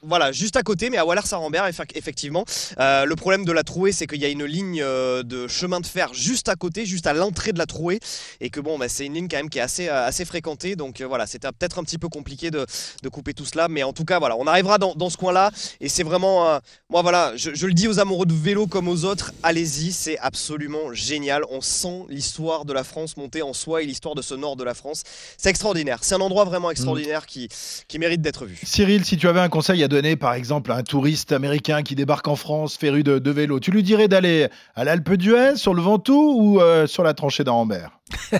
voilà, 0.03 0.31
juste 0.31 0.55
à 0.55 0.63
côté, 0.63 0.89
mais 0.89 0.97
à 0.97 1.05
Wallers-Sarambert 1.05 1.65
effectivement. 1.95 2.45
Euh, 2.79 3.05
le 3.05 3.15
problème 3.15 3.45
de 3.45 3.51
la 3.51 3.63
trouée, 3.63 3.91
c'est 3.91 4.07
qu'il 4.07 4.21
y 4.21 4.25
a 4.25 4.29
une 4.29 4.45
ligne 4.45 4.81
euh, 4.81 5.23
de 5.23 5.47
chemin 5.47 5.79
de 5.79 5.85
fer 5.85 6.13
juste 6.13 6.49
à 6.49 6.55
côté, 6.55 6.85
juste 6.85 7.07
à 7.07 7.13
l'entrée 7.13 7.53
de 7.53 7.57
la 7.57 7.65
trouée, 7.65 7.99
et 8.41 8.49
que 8.49 8.59
bon, 8.59 8.77
bah, 8.77 8.89
c'est 8.89 9.05
une 9.05 9.13
ligne 9.13 9.27
quand 9.29 9.37
même 9.37 9.49
qui 9.49 9.59
est 9.59 9.61
assez 9.61 9.87
euh, 9.87 10.05
assez 10.05 10.25
fréquentée, 10.25 10.75
donc 10.75 11.01
voilà, 11.01 11.27
c'était 11.27 11.47
peut-être 11.47 11.79
un 11.79 11.83
petit 11.83 11.97
peu 11.97 12.09
compliqué 12.09 12.51
de, 12.51 12.65
de, 13.03 13.09
couper 13.09 13.33
tout 13.33 13.45
cela, 13.45 13.67
mais 13.67 13.83
en 13.83 13.93
tout 13.93 14.05
cas 14.05 14.19
voilà, 14.19 14.35
on 14.37 14.47
arrivera 14.47 14.77
dans, 14.77 14.95
dans 14.95 15.09
ce 15.09 15.17
coin-là, 15.17 15.51
et 15.81 15.89
c'est 15.89 16.03
vraiment, 16.03 16.59
moi 16.89 17.01
voilà, 17.01 17.33
je, 17.35 17.53
je, 17.53 17.67
le 17.67 17.73
dis 17.73 17.87
aux 17.87 17.99
amoureux 17.99 18.25
de 18.25 18.33
vélo 18.33 18.67
comme 18.67 18.87
aux 18.87 19.05
autres, 19.05 19.31
allez-y, 19.43 19.91
c'est 19.91 20.17
absolument 20.19 20.93
génial. 20.93 21.43
On 21.49 21.61
sent 21.61 22.05
l'histoire 22.09 22.65
de 22.65 22.73
la 22.73 22.83
France 22.83 23.17
monter 23.17 23.41
en 23.41 23.53
soi 23.53 23.83
et 23.83 23.85
l'histoire 23.85 24.15
de 24.15 24.21
ce 24.21 24.33
nord 24.33 24.55
de 24.55 24.63
la 24.63 24.73
France, 24.73 25.03
c'est 25.37 25.49
extraordinaire. 25.49 25.99
C'est 26.01 26.15
un 26.15 26.21
endroit 26.21 26.45
vraiment 26.45 26.71
extraordinaire. 26.71 27.25
Qui, 27.29 27.47
qui, 27.87 27.99
mérite 27.99 28.21
d'être 28.21 28.45
vu. 28.47 28.57
Cyril, 28.63 29.05
si 29.05 29.15
tu 29.15 29.27
avais 29.27 29.39
un 29.39 29.49
conseil 29.49 29.83
à 29.83 29.87
donner, 29.87 30.15
par 30.15 30.33
exemple, 30.33 30.71
à 30.71 30.75
un 30.77 30.81
touriste 30.81 31.31
américain 31.31 31.83
qui 31.83 31.93
débarque 31.93 32.27
en 32.27 32.35
France, 32.35 32.75
féru 32.75 33.03
de, 33.03 33.19
de 33.19 33.29
vélo, 33.29 33.59
tu 33.59 33.69
lui 33.69 33.83
dirais 33.83 34.07
d'aller 34.07 34.47
à 34.73 34.83
l'Alpe 34.83 35.13
d'Huez, 35.13 35.55
sur 35.55 35.75
le 35.75 35.81
Ventoux 35.83 36.33
ou 36.35 36.59
euh, 36.59 36.87
sur 36.87 37.03
la 37.03 37.13
tranchée 37.13 37.43
d'Arambert? 37.43 37.99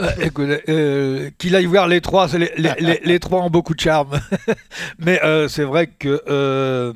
Euh, 0.00 0.58
euh, 0.68 1.30
qu'il 1.38 1.56
aille 1.56 1.64
voir 1.64 1.88
les 1.88 2.00
trois, 2.00 2.28
les, 2.36 2.52
les, 2.56 3.00
les, 3.02 3.18
trois 3.18 3.40
ont 3.40 3.50
beaucoup 3.50 3.74
de 3.74 3.80
charme. 3.80 4.20
Mais 4.98 5.20
c'est 5.48 5.64
vrai 5.64 5.88
que 5.88 6.94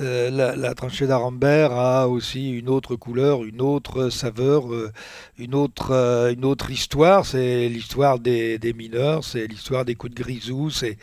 euh, 0.00 0.30
la, 0.30 0.74
tranchée 0.74 1.06
d'Arambert 1.06 1.72
a 1.72 2.08
aussi 2.08 2.50
une 2.50 2.68
autre 2.68 2.94
couleur, 2.96 3.44
une 3.44 3.60
autre 3.60 4.10
saveur, 4.10 4.72
euh, 4.72 4.92
une, 5.38 5.54
autre, 5.54 5.90
euh, 5.90 6.32
une 6.32 6.44
autre 6.44 6.70
histoire. 6.70 7.26
C'est 7.26 7.68
l'histoire 7.68 8.18
des, 8.18 8.58
mineurs, 8.76 9.24
c'est 9.24 9.46
l'histoire 9.46 9.84
des 9.84 9.94
coups 9.94 10.14
de 10.14 10.22
grisou, 10.22 10.70
c'est 10.70 10.98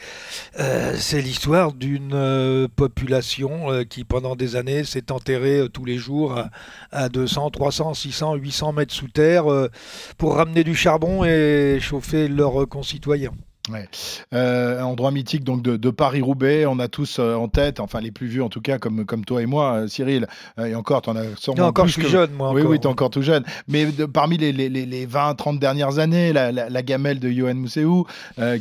c'est 0.98 1.22
l'histoire 1.22 1.74
d'une 1.74 2.68
population 2.76 3.84
qui 3.90 4.04
pendant 4.04 4.36
des 4.36 4.56
années 4.56 4.84
s'est 4.84 5.12
enterrée 5.12 5.68
tous 5.72 5.86
les 5.86 5.98
jours 5.98 6.42
à, 6.92 7.10
200, 7.10 7.52
300, 7.52 7.94
600, 7.94 8.36
800 8.36 8.74
mètres 8.74 8.94
sous 8.94 9.08
terre 9.10 9.46
pour 10.18 10.36
ramener 10.36 10.64
du 10.64 10.76
charbon 10.76 11.26
et 11.26 11.80
chauffer 11.82 12.28
leurs 12.28 12.68
concitoyens. 12.68 13.34
Ouais. 13.72 13.88
Euh, 14.34 14.82
endroit 14.82 15.12
mythique 15.12 15.44
donc 15.44 15.62
de, 15.62 15.90
Paris-Roubaix, 15.90 16.66
on 16.66 16.80
a 16.80 16.88
tous 16.88 17.18
euh, 17.20 17.36
en 17.36 17.48
tête, 17.48 17.80
enfin 17.80 18.00
les 18.00 18.12
plus 18.12 18.28
vieux 18.28 18.44
en 18.44 18.50
tout 18.50 18.62
cas, 18.62 18.78
comme, 18.78 19.06
comme 19.06 19.26
toi 19.26 19.42
et 19.42 19.46
moi, 19.46 19.74
euh, 19.74 19.88
Cyril, 19.88 20.28
euh, 20.60 20.66
et 20.66 20.76
encore, 20.76 21.02
tu 21.02 21.10
en 21.10 21.16
as 21.16 21.24
sûrement 21.38 21.68
encore, 21.68 21.86
plus 21.86 21.94
je 21.94 22.02
suis 22.02 22.10
jeune, 22.10 22.32
moi. 22.32 22.52
Oui, 22.52 22.62
oui, 22.62 22.80
tu 22.80 22.88
es 22.88 22.90
encore 22.90 23.10
tout 23.10 23.22
jeune. 23.22 23.44
Mais 23.68 23.88
parmi 24.14 24.38
les, 24.38 24.52
les, 24.52 24.70
les 24.70 25.08
20-30 25.08 25.58
dernières 25.58 26.00
années, 26.00 26.34
la, 26.34 26.52
la, 26.52 26.82
gamelle 26.84 27.20
de 27.20 27.30
Johan 27.32 27.56
Mousseou, 27.56 28.06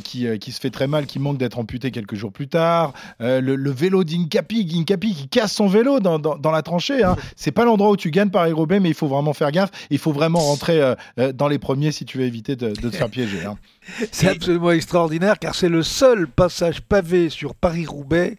qui, 0.03 0.27
qui 0.39 0.51
se 0.51 0.59
fait 0.59 0.69
très 0.69 0.87
mal, 0.87 1.05
qui 1.05 1.19
manque 1.19 1.37
d'être 1.37 1.59
amputé 1.59 1.91
quelques 1.91 2.15
jours 2.15 2.31
plus 2.31 2.47
tard, 2.47 2.93
le, 3.19 3.39
le, 3.39 3.71
vélo 3.71 4.03
d'Incapi, 4.03 4.75
Incapi 4.79 5.13
qui 5.13 5.27
casse 5.27 5.53
son 5.53 5.67
vélo 5.67 5.99
dans, 5.99 6.17
dans, 6.17 6.37
dans 6.37 6.51
la 6.51 6.61
tranchée. 6.61 7.03
Hein. 7.03 7.15
C'est 7.35 7.51
pas 7.51 7.65
l'endroit 7.65 7.91
où 7.91 7.97
tu 7.97 8.11
gagnes 8.11 8.29
Paris-Roubaix, 8.29 8.79
mais 8.79 8.89
il 8.89 8.95
faut 8.95 9.07
vraiment 9.07 9.33
faire 9.33 9.51
gaffe. 9.51 9.71
Il 9.89 9.99
faut 9.99 10.11
vraiment 10.11 10.39
rentrer 10.45 10.95
dans 11.33 11.47
les 11.47 11.59
premiers 11.59 11.91
si 11.91 12.05
tu 12.05 12.17
veux 12.17 12.25
éviter 12.25 12.55
de, 12.55 12.69
de 12.69 12.89
te 12.89 12.95
faire 12.95 13.09
piéger. 13.09 13.45
Hein. 13.45 13.57
C'est 14.11 14.27
absolument 14.27 14.71
extraordinaire 14.71 15.39
car 15.39 15.55
c'est 15.55 15.69
le 15.69 15.83
seul 15.83 16.27
passage 16.27 16.81
pavé 16.81 17.29
sur 17.29 17.55
Paris-Roubaix 17.55 18.37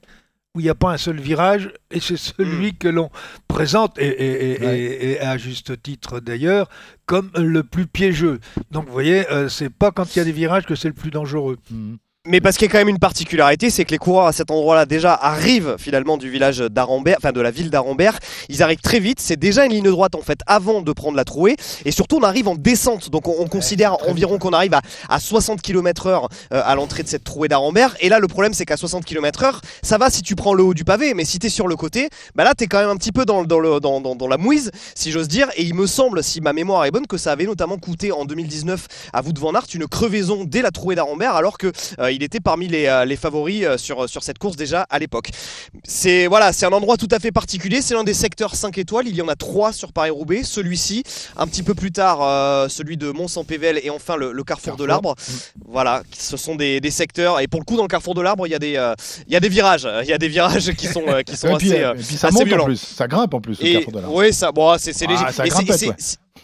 où 0.57 0.61
il 0.61 0.63
n'y 0.63 0.71
a 0.71 0.75
pas 0.75 0.91
un 0.91 0.97
seul 0.97 1.21
virage, 1.21 1.71
et 1.91 2.01
c'est 2.01 2.17
celui 2.17 2.69
mm. 2.69 2.79
que 2.79 2.89
l'on 2.89 3.11
présente, 3.47 3.99
et, 3.99 5.19
à 5.21 5.37
juste 5.37 5.83
titre 5.83 6.19
d'ailleurs, 6.19 6.71
comme 7.05 7.31
le 7.37 7.63
plus 7.63 7.87
piégeux. 7.87 8.41
Donc 8.71 8.87
vous 8.87 8.93
voyez, 8.93 9.31
euh, 9.31 9.51
c'est 9.51 9.69
pas 9.69 9.91
quand 9.91 10.17
il 10.17 10.19
y 10.19 10.23
a 10.23 10.25
des 10.25 10.33
virages 10.33 10.65
que 10.65 10.75
c'est 10.75 10.89
le 10.89 10.95
plus 10.95 11.11
dangereux. 11.11 11.59
Mm. 11.71 11.97
Mais 12.29 12.41
parce 12.41 12.57
qu'il 12.57 12.67
y 12.67 12.69
a 12.69 12.73
quand 12.73 12.79
même 12.79 12.89
une 12.89 12.99
particularité, 12.99 13.71
c'est 13.71 13.85
que 13.85 13.93
les 13.93 13.99
coureurs 13.99 14.27
à 14.27 14.33
cet 14.33 14.51
endroit-là 14.51 14.85
déjà 14.85 15.15
arrivent 15.15 15.77
finalement 15.79 16.17
du 16.17 16.29
village 16.29 16.59
d'Arambert, 16.59 17.17
enfin 17.19 17.33
de 17.33 17.41
la 17.41 17.53
ville 17.53 17.71
d'Arambert. 17.71 18.19
Ils 18.49 18.63
arrivent 18.63 18.81
très 18.81 18.99
vite. 18.99 19.21
C'est 19.21 19.37
déjà 19.37 19.65
une 19.65 19.73
ligne 19.73 19.91
droite 19.91 20.17
en 20.17 20.23
fait 20.23 20.41
avant 20.47 20.83
de 20.83 20.93
prendre 20.93 21.17
la 21.17 21.25
trouée. 21.25 21.57
Et 21.85 21.93
surtout, 21.93 22.17
on 22.17 22.23
arrive 22.23 22.49
en 22.49 22.57
descente. 22.57 23.11
Donc 23.11 23.29
on, 23.29 23.47
considère 23.47 24.09
environ 24.09 24.39
qu'on 24.39 24.51
arrive 24.51 24.75
à, 24.75 24.83
à 25.09 25.21
60 25.21 25.63
km/h 25.63 26.29
euh, 26.53 26.63
à 26.65 26.75
l'entrée 26.75 27.05
de 27.05 27.09
cette 27.09 27.23
trouée 27.23 27.47
d'Arambert. 27.47 27.97
Et 28.01 28.09
là, 28.09 28.19
le 28.19 28.27
problème, 28.27 28.55
c'est 28.55 28.65
qu'à 28.65 28.77
60 28.77 29.05
km/h, 29.05 29.61
ça 29.83 29.97
va 29.97 30.11
si 30.11 30.23
tu 30.23 30.35
prends 30.35 30.55
le 30.55 30.65
haut 30.65 30.75
du 30.75 30.85
pavé. 30.85 31.15
Mais 31.15 31.25
si 31.25 31.39
tu 31.39 31.47
es 31.47 31.51
sur 31.51 31.69
le 31.69 31.77
côté, 31.77 32.09
bah 32.35 32.43
là, 32.43 32.55
tu 32.57 32.65
es 32.65 32.67
quand 32.67 32.81
même 32.81 32.91
un 32.91 32.97
petit 32.97 33.13
peu 33.13 33.25
dans, 33.25 33.45
dans, 33.45 33.61
le, 33.61 33.79
dans, 33.79 34.01
dans, 34.01 34.17
dans 34.17 34.29
la 34.29 34.37
mouise, 34.37 34.73
si 34.97 35.13
j'ose 35.13 35.29
dire. 35.29 35.49
Et 35.57 35.63
il 35.63 35.75
me 35.75 35.87
semble, 35.87 36.25
si 36.25 36.41
ma 36.41 36.53
mémoire 36.53 36.85
est 36.87 36.91
bonne, 36.91 37.07
que 37.07 37.19
ça 37.19 37.31
avait 37.31 37.47
notamment 37.47 37.79
coûté 37.79 38.11
en 38.11 38.25
2019 38.25 38.87
à 39.13 39.21
vous 39.21 39.33
de 39.33 39.39
Van 39.39 39.55
Aert 39.55 39.67
une 39.75 39.87
crevaison 39.87 40.45
dès 40.45 40.63
la 40.63 40.73
trouée 40.73 40.97
d'Arambert, 40.97 41.37
alors 41.37 41.57
que 41.59 41.71
euh, 42.01 42.16
il 42.17 42.23
était 42.23 42.41
parmi 42.41 42.67
les, 42.67 42.87
euh, 42.87 43.05
les 43.05 43.17
favoris 43.17 43.65
euh, 43.65 43.77
sur, 43.77 44.09
sur 44.09 44.23
cette 44.23 44.39
course 44.39 44.57
déjà 44.57 44.83
à 44.89 44.99
l'époque. 44.99 45.31
C'est 45.85 46.27
voilà, 46.27 46.53
c'est 46.53 46.67
un 46.67 46.73
endroit 46.73 46.97
tout 46.97 47.09
à 47.11 47.19
fait 47.19 47.31
particulier. 47.31 47.83
C'est 47.83 47.95
l'un 47.95 48.05
des 48.05 48.15
secteurs 48.15 48.55
5 48.55 48.77
étoiles. 48.79 49.07
Il 49.07 49.15
y 49.15 49.23
en 49.23 49.29
a 49.29 49.37
trois 49.37 49.73
sur 49.73 49.93
Paris-Roubaix. 49.93 50.43
Celui-ci, 50.43 51.03
un 51.37 51.47
petit 51.47 51.63
peu 51.63 51.75
plus 51.75 51.93
tard, 51.93 52.21
euh, 52.23 52.69
celui 52.69 52.97
de 52.97 53.11
Mont-Saint-Pével 53.11 53.81
et 53.83 53.91
enfin 53.91 54.17
le, 54.17 54.33
carrefour, 54.45 54.77
de 54.77 54.85
l'Arbre. 54.85 55.15
Voilà, 55.67 56.03
ce 56.17 56.37
sont 56.37 56.57
des, 56.57 56.81
des, 56.81 56.91
secteurs. 56.91 57.41
Et 57.41 57.49
pour 57.49 57.61
le 57.61 57.65
coup, 57.65 57.77
dans 57.77 57.83
le 57.83 57.89
carrefour 57.89 58.15
de 58.15 58.23
l'Arbre, 58.23 58.47
il 58.47 58.51
y 58.51 58.55
a 58.55 58.59
des, 58.59 58.93
il 59.27 59.33
y 59.33 59.37
a 59.37 59.41
des 59.41 59.49
virages. 59.49 59.89
Il 60.03 60.09
y 60.09 60.13
a 60.13 60.19
des 60.19 60.29
virages 60.29 60.73
qui 60.73 60.87
sont, 60.87 61.05
qui 61.27 61.37
sont 61.37 61.55
assez, 61.55 61.77
et 61.77 61.93
puis 61.95 62.17
ça 62.17 62.31
monte 62.31 62.53
En 62.53 62.65
plus. 62.65 62.81
Ça 62.81 63.07
grimpe 63.07 63.35
en 63.35 63.41
plus. 63.41 63.61
Le 63.61 63.73
carrefour 63.73 63.93
de 63.93 64.01
l'Arbre. 64.01 64.17
Oui, 64.17 64.33
ça, 64.33 64.53
bon, 64.53 64.75
c'est 64.79 64.99
léger. 65.07 65.23
Ah, 65.27 65.33
ça 65.33 65.47
grimpe, 65.47 65.71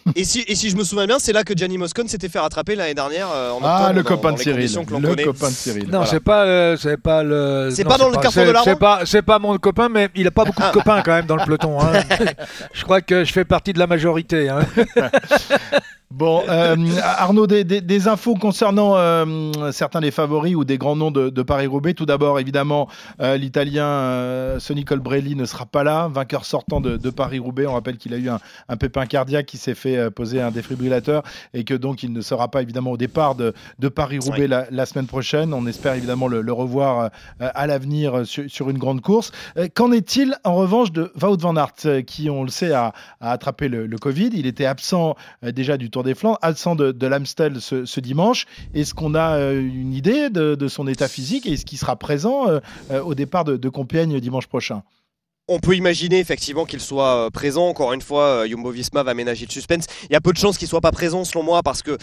et, 0.15 0.23
si, 0.25 0.43
et 0.47 0.55
si 0.55 0.69
je 0.69 0.75
me 0.75 0.83
souviens 0.83 1.05
bien, 1.07 1.17
c'est 1.19 1.33
là 1.33 1.43
que 1.43 1.53
Gianni 1.55 1.77
Moscone 1.77 2.07
s'était 2.07 2.29
fait 2.29 2.39
rattraper 2.39 2.75
l'année 2.75 2.93
dernière 2.93 3.27
euh, 3.33 3.51
en 3.51 3.59
Ah, 3.63 3.75
octobre, 3.75 3.93
le 3.95 4.03
dans- 4.03 4.09
copain 4.09 4.31
de 4.33 4.37
Cyril. 4.39 4.71
Le 4.75 5.23
copain 5.25 5.49
de 5.49 5.53
Cyril. 5.53 5.83
Non, 5.85 5.89
Voilà. 5.91 6.05
c'est 6.07 6.19
pas, 6.19 6.43
euh, 6.45 6.77
c'est 6.77 6.97
pas 6.97 7.23
le. 7.23 7.69
C'est 7.73 7.83
pas 7.83 7.97
dans 7.97 8.09
le 8.09 8.15
c'est- 8.29 8.45
de 8.45 8.51
la 8.51 8.63
C'est 8.63 8.75
pas, 8.79 9.01
c'est 9.05 9.21
pas 9.21 9.39
mon 9.39 9.57
copain, 9.57 9.89
mais 9.89 10.09
il 10.15 10.27
a 10.27 10.31
pas 10.31 10.45
beaucoup 10.45 10.61
de 10.61 10.71
copains 10.71 11.01
quand 11.03 11.11
même 11.13 11.25
dans 11.25 11.35
le 11.37 11.43
peloton. 11.45 11.79
hein. 11.81 11.91
je 12.73 12.83
crois 12.83 13.01
que 13.01 13.23
je 13.23 13.31
fais 13.31 13.45
partie 13.45 13.73
de 13.73 13.79
la 13.79 13.87
majorité. 13.87 14.49
Bon, 16.15 16.43
euh, 16.47 16.75
Arnaud, 17.01 17.47
des, 17.47 17.63
des- 17.63 17.81
des 17.81 18.07
infos 18.07 18.35
concernant 18.35 18.95
euh, 18.97 19.25
certains 19.71 19.99
des 19.99 20.11
favoris 20.11 20.55
ou 20.55 20.63
des 20.63 20.77
grands 20.77 20.95
noms 20.95 21.09
de, 21.09 21.31
de 21.31 21.41
Paris-Roubaix. 21.41 21.95
Tout 21.95 22.05
d'abord, 22.05 22.39
évidemment, 22.39 22.87
euh, 23.19 23.35
l'Italien 23.35 24.59
Sonny 24.59 24.85
Colbrelli 24.85 25.35
ne 25.35 25.45
sera 25.45 25.65
pas 25.65 25.83
là, 25.83 26.07
vainqueur 26.09 26.45
sortant 26.45 26.81
de, 26.81 26.97
de 26.97 27.09
Paris-Roubaix. 27.09 27.65
On 27.65 27.73
rappelle 27.73 27.97
qu'il 27.97 28.13
a 28.13 28.17
eu 28.17 28.29
un, 28.29 28.37
un 28.69 28.77
pépin 28.77 29.07
cardiaque 29.07 29.47
qui 29.47 29.57
s'est 29.57 29.73
fait 29.73 30.11
poser 30.11 30.39
un 30.39 30.51
défibrillateur 30.51 31.23
et 31.55 31.63
que 31.63 31.73
donc 31.73 32.03
il 32.03 32.13
ne 32.13 32.21
sera 32.21 32.47
pas 32.47 32.61
évidemment 32.61 32.91
au 32.91 32.97
départ 32.97 33.33
de, 33.33 33.55
de 33.79 33.87
Paris-Roubaix 33.87 34.41
Oui. 34.41 34.47
la, 34.47 34.67
la 34.69 34.85
semaine 34.85 35.07
prochaine. 35.07 35.51
On 35.51 35.65
espère 35.65 35.95
évidemment 35.95 36.27
le, 36.27 36.41
le 36.41 36.53
revoir 36.53 37.09
à 37.39 37.65
l'avenir 37.65 38.27
sur, 38.27 38.43
sur 38.47 38.69
une 38.69 38.77
grande 38.77 39.01
course. 39.01 39.31
Qu'en 39.73 39.91
est-il 39.91 40.35
en 40.43 40.53
revanche 40.53 40.91
de 40.91 41.11
Wout 41.19 41.37
van 41.41 41.55
Aert, 41.55 42.05
qui, 42.05 42.29
on 42.29 42.43
le 42.43 42.49
sait, 42.51 42.71
a, 42.71 42.93
a 43.19 43.31
attrapé 43.31 43.67
le, 43.67 43.87
le 43.87 43.97
Covid? 43.97 44.29
Il 44.33 44.45
était 44.45 44.65
absent 44.65 45.15
déjà 45.41 45.77
du 45.77 45.89
Tour 45.89 46.02
des 46.03 46.15
Flandres, 46.15 46.39
absent 46.41 46.75
de, 46.75 46.91
de 46.91 47.07
l'Amstel 47.07 47.59
ce, 47.61 47.99
dimanche. 47.99 48.45
Est-ce 48.73 48.93
qu'on 48.93 49.15
a 49.15 49.37
euh, 49.37 49.59
une 49.59 49.93
idée 49.93 50.29
de, 50.29 50.67
son 50.67 50.87
état 50.87 51.07
physique 51.07 51.45
et 51.45 51.53
est-ce 51.53 51.65
qu'il 51.65 51.77
sera 51.77 51.95
présent 51.95 52.47
euh, 52.47 52.59
euh, 52.91 53.01
au 53.01 53.15
départ 53.15 53.43
de 53.43 53.69
Compiègne 53.69 54.19
dimanche 54.19 54.47
prochain? 54.47 54.83
On 55.49 55.59
peut 55.59 55.75
imaginer 55.75 56.19
effectivement 56.19 56.63
qu'il 56.65 56.79
soit 56.79 57.25
euh, 57.25 57.29
présent. 57.29 57.67
Encore 57.67 57.91
une 57.91 58.01
fois, 58.01 58.47
Jumbo 58.47 58.71
Visma 58.71 59.03
va 59.03 59.13
ménager 59.13 59.45
le 59.45 59.51
suspense. 59.51 59.85
Il 60.09 60.13
y 60.13 60.15
a 60.15 60.21
peu 60.21 60.31
de 60.31 60.37
chances 60.37 60.57
qu'il 60.57 60.69
soit 60.69 60.79
pas 60.79 60.91
présent 60.91 61.25
selon 61.25 61.43
moi 61.43 61.61
parce 61.63 61.81
que 61.81 61.97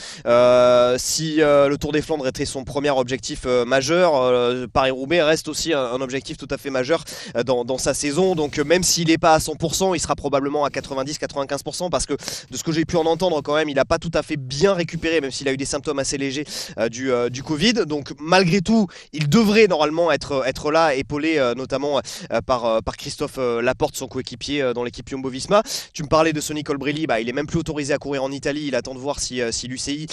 si 0.99 1.37
le 1.37 1.77
Tour 1.77 1.93
des 1.93 2.03
Flandres 2.03 2.29
était 2.29 2.45
son 2.45 2.65
premier 2.65 2.91
objectif 2.91 3.47
majeur, 3.67 4.69
Paris-Roubaix 4.73 5.23
reste 5.23 5.49
aussi 5.49 5.73
un, 5.73 6.01
objectif 6.01 6.37
tout 6.37 6.49
à 6.51 6.59
fait 6.59 6.71
majeur 6.71 7.05
dans, 7.45 7.79
sa 7.79 7.95
saison. 7.95 8.35
Donc 8.35 8.59
même 8.59 8.83
s'il 8.83 9.09
n'est 9.09 9.19
pas 9.19 9.35
à 9.35 9.39
100%, 9.39 9.95
il 9.95 10.01
sera 10.01 10.17
probablement 10.17 10.65
à 10.65 10.69
90-95% 10.69 11.89
parce 11.89 12.07
que 12.07 12.15
de 12.15 12.57
ce 12.57 12.63
que 12.63 12.73
j'ai 12.73 12.85
pu 12.85 12.97
en 12.97 13.07
entendre 13.07 13.41
quand 13.43 13.55
même, 13.55 13.69
il 13.69 13.75
n'a 13.75 13.85
pas 13.85 13.99
tout 13.99 14.11
à 14.15 14.23
fait 14.23 14.37
bien 14.37 14.75
récupéré, 14.75 15.21
même 15.21 15.31
s'il 15.31 15.49
a 15.49 15.53
eu 15.53 15.57
des 15.57 15.65
symptômes 15.65 15.99
assez 15.99 16.19
légers 16.19 16.45
du, 16.91 17.43
Covid. 17.43 17.87
Donc 17.87 18.13
malgré 18.19 18.61
tout, 18.61 18.87
il 19.13 19.29
devrait 19.29 19.67
normalement 19.67 20.13
être, 20.13 20.71
là, 20.71 20.95
épaulé 20.95 21.41
notamment 21.57 22.01
par 22.47 22.97
Christophe 22.99 23.30
euh, 23.39 23.63
Laporte, 23.63 23.97
son 23.97 24.07
coéquipier 24.07 24.63
euh, 24.63 24.73
dans 24.73 24.85
l'équipe 24.85 25.09
Jumbo 25.09 25.29
Visma. 25.29 25.63
Tu 25.93 26.03
me 26.03 26.09
parlais 26.09 26.33
de 26.33 26.41
Sonny 26.41 26.65
Colbrelli, 26.65 27.07
bah, 27.07 27.21
il 27.21 27.29
est 27.29 27.33
même 27.33 27.47
plus 27.47 27.59
autorisé 27.59 27.93
à 27.93 27.99
courir 27.99 28.25
en 28.25 28.31
Italie. 28.31 28.65
Il 28.67 28.75
attend 28.75 28.95
de 28.95 28.99
voir 28.99 29.21
si, 29.21 29.41
euh, 29.41 29.53
si 29.53 29.69
l'UCI 29.69 30.07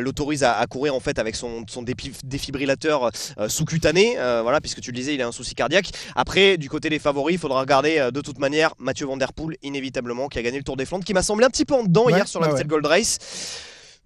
l'autorise 0.00 0.42
à, 0.42 0.64
courir 0.66 0.94
en 0.94 1.00
fait 1.00 1.18
avec 1.18 1.36
son, 1.36 1.64
son 1.68 1.82
défibrillateur 1.82 3.10
sous-cutané. 3.48 4.16
voilà, 4.42 4.60
puisque 4.60 4.80
tu 4.80 4.90
le 4.90 4.96
disais, 4.96 5.14
il 5.14 5.22
a 5.22 5.26
un 5.26 5.32
souci 5.32 5.54
cardiaque. 5.54 5.90
Après, 6.14 6.56
du 6.56 6.68
côté 6.68 6.88
des 6.88 6.98
favoris, 6.98 7.34
il 7.34 7.38
faudra 7.38 7.60
regarder 7.60 8.08
de 8.12 8.20
toute 8.20 8.38
manière 8.38 8.74
Mathieu 8.78 9.06
Van 9.06 9.16
Der 9.16 9.32
Poel, 9.32 9.56
inévitablement, 9.62 10.28
qui 10.28 10.38
a 10.38 10.42
gagné 10.42 10.58
le 10.58 10.64
Tour 10.64 10.76
des 10.76 10.86
Flandres, 10.86 11.04
qui 11.04 11.14
m'a 11.14 11.22
semblé 11.22 11.46
un 11.46 11.50
petit 11.50 11.64
peu 11.64 11.74
en 11.74 11.84
dedans 11.84 12.08
hier 12.08 12.26
sur 12.26 12.40
la 12.40 12.48
Gold 12.64 12.86
Race. 12.86 13.18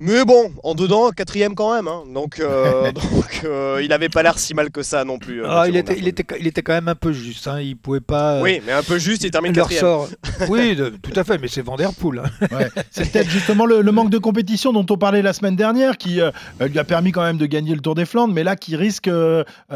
Mais 0.02 0.24
bon, 0.24 0.50
en 0.64 0.74
dedans, 0.74 1.10
quatrième 1.10 1.54
quand 1.54 1.74
même. 1.74 1.86
Hein. 1.86 2.04
Donc, 2.12 2.40
euh, 2.40 2.90
donc 2.92 3.42
euh, 3.44 3.82
il 3.84 3.92
avait 3.92 4.08
pas 4.08 4.22
l'air 4.22 4.38
si 4.38 4.54
mal 4.54 4.70
que 4.70 4.82
ça 4.82 5.04
non 5.04 5.18
plus. 5.18 5.44
Euh, 5.44 5.48
ah, 5.48 5.68
il, 5.68 5.76
était, 5.76 5.98
il, 5.98 6.08
était, 6.08 6.24
il 6.40 6.46
était 6.46 6.62
quand 6.62 6.72
même 6.72 6.88
un 6.88 6.94
peu 6.94 7.12
juste. 7.12 7.46
Hein. 7.46 7.60
Il 7.60 7.76
pouvait 7.76 8.00
pas. 8.00 8.40
Oui, 8.40 8.62
mais 8.66 8.72
un 8.72 8.82
peu 8.82 8.98
juste, 8.98 9.24
il 9.24 9.30
termine 9.30 9.52
quatrième. 9.52 9.80
Sort... 9.80 10.08
oui, 10.48 10.74
tout 11.02 11.12
à 11.14 11.22
fait, 11.22 11.36
mais 11.36 11.48
c'est 11.48 11.60
Vanderpool. 11.60 12.22
Hein. 12.24 12.46
Ouais. 12.50 12.68
C'est 12.90 13.12
peut-être 13.12 13.28
justement 13.28 13.66
le, 13.66 13.82
manque 13.92 14.08
de 14.08 14.16
compétition 14.16 14.72
dont 14.72 14.86
on 14.88 14.96
parlait 14.96 15.20
la 15.20 15.34
semaine 15.34 15.56
dernière 15.56 15.98
qui 15.98 16.20
lui 16.60 16.78
a 16.78 16.84
permis 16.84 17.12
quand 17.12 17.22
même 17.22 17.36
de 17.36 17.46
gagner 17.46 17.74
le 17.74 17.80
Tour 17.80 17.94
des 17.94 18.06
Flandres, 18.06 18.32
mais 18.32 18.44
là 18.44 18.56
qui 18.56 18.76
risque 18.76 19.10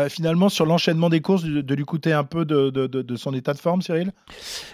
finalement 0.08 0.48
sur 0.48 0.64
l'enchaînement 0.64 1.10
des 1.10 1.20
courses 1.20 1.42
de, 1.44 1.74
lui 1.74 1.84
coûter 1.84 2.12
un 2.12 2.24
peu 2.24 2.44
de, 2.44 2.70
de, 2.70 2.87
de, 2.87 3.16
son 3.16 3.34
état 3.34 3.52
de 3.52 3.58
forme, 3.58 3.82
Cyril? 3.82 4.12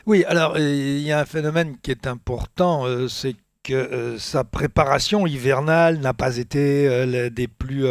Oui, 0.07 0.25
alors 0.29 0.59
il 0.59 1.01
y 1.01 1.11
a 1.11 1.21
un 1.21 1.25
phénomène 1.25 1.77
qui 1.83 1.91
est 1.91 2.07
important, 2.07 2.85
c'est 3.09 3.33
que 3.33 3.39
euh, 3.73 4.19
sa 4.19 4.45
préparation 4.45 5.27
hivernale 5.27 5.99
n'a 5.99 6.15
pas 6.15 6.37
été 6.37 6.87
euh, 6.87 7.31
des 7.31 7.49
plus 7.49 7.87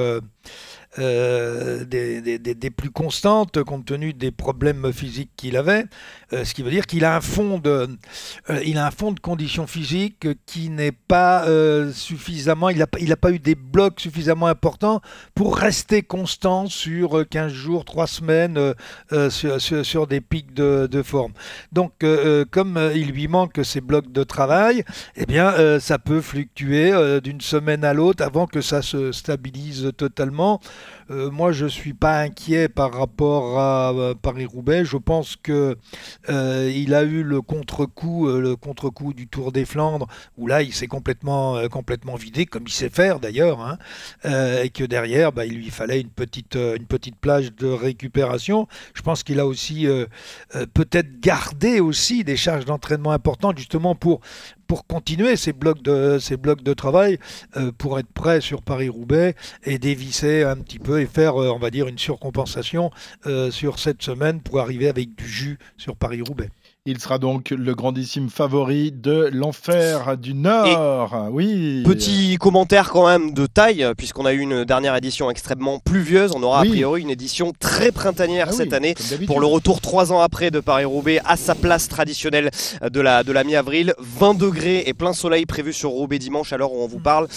euh, 0.97 1.85
des, 1.85 2.69
plus 2.71 2.89
constantes 2.89 3.61
compte 3.63 3.85
tenu 3.85 4.11
des 4.11 4.31
problèmes 4.31 4.91
physiques 4.91 5.29
qu'il 5.35 5.55
avait, 5.55 5.85
euh, 6.33 6.43
ce 6.43 6.55
qui 6.55 6.63
veut 6.63 6.71
dire 6.71 6.87
qu'il 6.87 7.05
a 7.05 7.15
un 7.15 7.21
fond 7.21 7.59
de, 7.59 7.87
euh, 8.49 8.61
il 8.65 8.79
a 8.79 8.87
un 8.87 8.91
fond 8.91 9.11
de 9.11 9.19
conditions 9.19 9.67
physiques 9.67 10.27
qui 10.47 10.69
n'est 10.69 10.91
pas 10.91 11.45
suffisamment, 11.93 12.69
il 12.69 12.79
n'a 12.79 12.87
il 12.99 13.11
a 13.11 13.17
pas 13.17 13.31
eu 13.31 13.37
des 13.37 13.53
blocs 13.53 13.99
suffisamment 13.99 14.47
importants 14.47 15.01
pour 15.35 15.57
rester 15.57 16.01
constant 16.01 16.65
sur 16.65 17.23
15 17.29 17.51
jours, 17.53 17.85
3 17.85 18.07
semaines 18.07 18.73
sur, 19.29 19.61
sur, 19.61 20.07
des 20.07 20.21
pics 20.21 20.53
de, 20.53 20.87
de 20.89 21.03
forme. 21.03 21.33
Donc 21.71 21.93
comme 22.51 22.91
il 22.95 23.11
lui 23.11 23.27
manque 23.27 23.59
ces 23.63 23.81
blocs 23.81 24.11
de 24.11 24.23
travail, 24.23 24.83
eh 25.15 25.25
bien 25.25 25.79
ça 25.79 25.99
peut 25.99 26.21
fluctuer 26.21 26.91
d'une 27.21 27.41
semaine 27.41 27.83
à 27.83 27.93
l'autre 27.93 28.23
avant 28.23 28.47
que 28.47 28.61
ça 28.61 28.81
se 28.81 29.11
stabilise 29.11 29.91
totalement. 29.95 30.59
Euh, 31.11 31.31
moi, 31.31 31.51
je 31.51 31.65
ne 31.65 31.69
suis 31.69 31.93
pas 31.93 32.19
inquiet 32.21 32.69
par 32.69 32.93
rapport 32.93 33.59
à 33.59 33.91
euh, 33.93 34.13
Paris-Roubaix. 34.13 34.85
Je 34.85 34.97
pense 34.97 35.35
que 35.35 35.77
euh, 36.29 36.71
il 36.73 36.93
a 36.93 37.03
eu 37.03 37.23
le 37.23 37.41
contre-coup, 37.41 38.27
le 38.27 38.55
contre-coup 38.55 39.13
du 39.13 39.27
Tour 39.27 39.51
des 39.51 39.65
Flandres, 39.65 40.07
où 40.37 40.47
là, 40.47 40.61
il 40.61 40.73
s'est 40.73 40.87
complètement, 40.87 41.67
complètement 41.69 42.15
vidé, 42.15 42.45
comme 42.45 42.63
il 42.67 42.71
sait 42.71 42.89
faire 42.89 43.19
d'ailleurs, 43.19 43.59
hein, 43.61 43.77
et 44.61 44.69
que 44.69 44.83
derrière, 44.83 45.31
bah, 45.31 45.45
il 45.45 45.55
lui 45.55 45.69
fallait 45.69 46.01
une 46.01 46.09
petite, 46.09 46.55
une 46.55 46.85
petite 46.85 47.15
plage 47.15 47.53
de 47.55 47.67
récupération. 47.67 48.67
Je 48.93 49.01
pense 49.01 49.23
qu'il 49.23 49.39
a 49.39 49.47
aussi 49.47 49.87
peut-être 50.73 51.19
gardé 51.19 51.79
aussi 51.79 52.23
des 52.23 52.37
charges 52.37 52.65
d'entraînement 52.65 53.11
importantes, 53.11 53.57
justement 53.57 53.95
pour 53.95 54.21
pour 54.69 54.85
continuer 54.85 55.35
ces 55.35 55.51
blocs 55.51 55.81
de, 55.81 56.19
ces 56.19 56.37
blocs 56.37 56.61
de 56.61 56.73
travail, 56.75 57.17
euh, 57.57 57.71
pour 57.75 57.97
être 57.97 58.13
prêt 58.13 58.39
sur 58.39 58.61
Paris-Roubaix 58.61 59.35
et 59.63 59.79
dévisser 59.79 60.43
un 60.43 60.57
petit 60.57 60.77
peu 60.77 61.01
et 61.01 61.07
faire, 61.07 61.41
euh, 61.41 61.49
on 61.49 61.57
va 61.57 61.71
dire, 61.71 61.87
une 61.87 61.97
surcompensation 61.97 62.91
euh, 63.25 63.49
sur 63.49 63.79
cette 63.79 64.03
semaine 64.03 64.41
pour 64.41 64.59
arriver 64.59 64.87
avec 64.87 65.15
du 65.15 65.27
jus 65.27 65.57
sur 65.75 65.95
Paris-Roubaix. 65.95 66.51
Il 66.89 66.99
sera 66.99 67.19
donc 67.19 67.51
le 67.51 67.75
grandissime 67.75 68.31
favori 68.31 68.91
de 68.91 69.29
l'enfer 69.31 70.17
du 70.17 70.33
Nord. 70.33 71.29
oui. 71.31 71.83
Petit 71.85 72.37
commentaire 72.39 72.89
quand 72.89 73.07
même 73.07 73.31
de 73.31 73.45
taille, 73.45 73.85
puisqu'on 73.95 74.25
a 74.25 74.33
eu 74.33 74.39
une 74.39 74.65
dernière 74.65 74.95
édition 74.95 75.29
extrêmement 75.29 75.77
pluvieuse. 75.77 76.31
On 76.35 76.41
aura 76.41 76.61
a 76.61 76.65
priori 76.65 77.03
une 77.03 77.11
édition 77.11 77.53
très 77.59 77.91
printanière 77.91 78.47
ah 78.49 78.53
cette 78.53 78.73
année 78.73 78.95
pour 79.27 79.39
le 79.39 79.45
retour 79.45 79.81
trois 79.81 80.11
ans 80.11 80.19
après 80.19 80.49
de 80.49 80.59
Paris-Roubaix 80.59 81.21
à 81.25 81.37
sa 81.37 81.53
place 81.53 81.89
traditionnelle 81.89 82.49
de 82.81 83.01
la, 83.01 83.23
de 83.23 83.31
la 83.31 83.43
mi-avril. 83.43 83.93
20 83.99 84.33
degrés 84.33 84.85
et 84.87 84.95
plein 84.95 85.13
soleil 85.13 85.45
prévu 85.45 85.73
sur 85.73 85.91
Roubaix 85.91 86.17
dimanche 86.17 86.53
à 86.53 86.57
l'heure 86.57 86.73
où 86.73 86.81
on 86.81 86.87
vous 86.87 86.97
parle. 86.97 87.27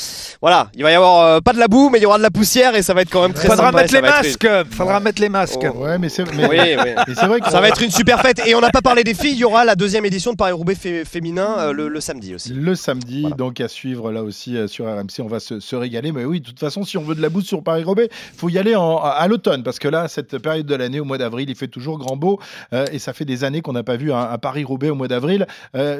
Voilà, 0.40 0.68
il 0.74 0.82
va 0.82 0.92
y 0.92 0.94
avoir 0.94 1.26
euh, 1.26 1.40
pas 1.40 1.52
de 1.52 1.58
la 1.58 1.68
boue, 1.68 1.90
mais 1.90 1.98
il 1.98 2.02
y 2.04 2.06
aura 2.06 2.16
de 2.16 2.22
la 2.22 2.30
poussière 2.30 2.74
et 2.74 2.80
ça 2.80 2.94
va 2.94 3.02
être 3.02 3.10
quand 3.10 3.20
même 3.20 3.34
très 3.34 3.48
Faudra 3.48 3.66
sympa. 3.66 3.82
Mettre 3.82 3.92
les 3.92 4.00
masques. 4.00 4.48
Faudra 4.70 5.00
mettre 5.00 5.20
les 5.20 5.28
masques. 5.28 5.66
Oh. 5.74 5.82
Ouais, 5.82 5.98
mais 5.98 6.08
c'est 6.08 6.22
vrai 6.22 7.40
que 7.40 7.50
ça 7.50 7.60
va 7.60 7.68
être 7.68 7.82
une 7.82 7.90
super 7.90 8.22
fête. 8.22 8.40
Et 8.46 8.54
on 8.54 8.62
n'a 8.62 8.70
pas 8.70 8.80
parlé 8.80 9.04
des 9.04 9.12
filles 9.12 9.41
il 9.41 9.41
y 9.42 9.44
aura 9.44 9.64
la 9.64 9.74
deuxième 9.74 10.04
édition 10.04 10.30
de 10.30 10.36
Paris-Roubaix 10.36 10.76
féminin 11.04 11.56
euh, 11.58 11.72
le, 11.72 12.00
samedi 12.00 12.32
aussi. 12.34 12.52
Le 12.54 12.76
samedi, 12.76 13.26
donc 13.36 13.60
à 13.60 13.66
suivre 13.66 14.12
là 14.12 14.22
aussi 14.22 14.56
euh, 14.56 14.68
sur 14.68 14.86
RMC, 14.86 15.18
on 15.18 15.26
va 15.26 15.40
se, 15.40 15.74
régaler. 15.74 16.12
Mais 16.12 16.24
oui, 16.24 16.40
de 16.40 16.46
toute 16.46 16.60
façon, 16.60 16.84
si 16.84 16.96
on 16.96 17.02
veut 17.02 17.16
de 17.16 17.22
la 17.22 17.28
boue 17.28 17.40
sur 17.40 17.60
Paris-Roubaix, 17.64 18.08
il 18.12 18.38
faut 18.38 18.48
y 18.50 18.58
aller 18.58 18.74
à, 18.74 19.26
l'automne, 19.26 19.64
parce 19.64 19.80
que 19.80 19.88
là, 19.88 20.06
cette 20.06 20.38
période 20.38 20.66
de 20.66 20.74
l'année, 20.76 21.00
au 21.00 21.04
mois 21.04 21.18
d'avril, 21.18 21.50
il 21.50 21.56
fait 21.56 21.66
toujours 21.66 21.98
grand 21.98 22.16
beau, 22.16 22.38
euh, 22.72 22.86
et 22.92 23.00
ça 23.00 23.12
fait 23.12 23.24
des 23.24 23.42
années 23.42 23.62
qu'on 23.62 23.72
n'a 23.72 23.82
pas 23.82 23.96
vu 23.96 24.12
un, 24.12 24.38
Paris-Roubaix 24.38 24.90
au 24.90 24.94
mois 24.94 25.08
d'avril, 25.08 25.46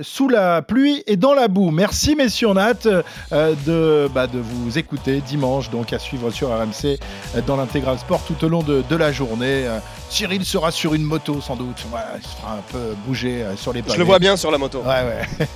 sous 0.02 0.28
la 0.28 0.62
pluie 0.62 1.02
et 1.06 1.16
dans 1.16 1.34
la 1.34 1.48
boue. 1.48 1.70
Merci 1.70 2.14
messieurs, 2.14 2.48
on 2.48 2.56
a 2.56 2.62
hâte 2.62 2.86
de, 3.32 4.08
bah, 4.14 4.26
de 4.26 4.38
vous 4.38 4.78
écouter 4.78 5.20
dimanche, 5.20 5.70
donc 5.70 5.92
à 5.92 5.98
suivre 5.98 6.30
sur 6.30 6.48
RMC 6.50 6.98
dans 7.46 7.56
l'intégral 7.56 7.98
sport 7.98 8.22
tout 8.24 8.44
au 8.44 8.48
long 8.48 8.62
de, 8.62 8.84
de 8.88 8.96
la 8.96 9.10
journée. 9.10 9.66
Cyril 10.10 10.44
sera 10.44 10.70
sur 10.70 10.94
une 10.94 11.04
moto 11.04 11.40
sans 11.40 11.56
doute. 11.56 11.84
il 12.18 12.22
se 12.22 12.36
fera 12.36 12.54
un 12.54 12.72
peu 12.72 12.94
bouger 13.06 13.21
euh, 13.28 13.56
sur 13.56 13.72
les 13.72 13.82
pavés. 13.82 13.94
Je 13.94 13.98
le 13.98 14.04
vois 14.04 14.18
bien 14.18 14.36
sur 14.36 14.50
la 14.50 14.58
moto. 14.58 14.82
Ouais, 14.82 15.02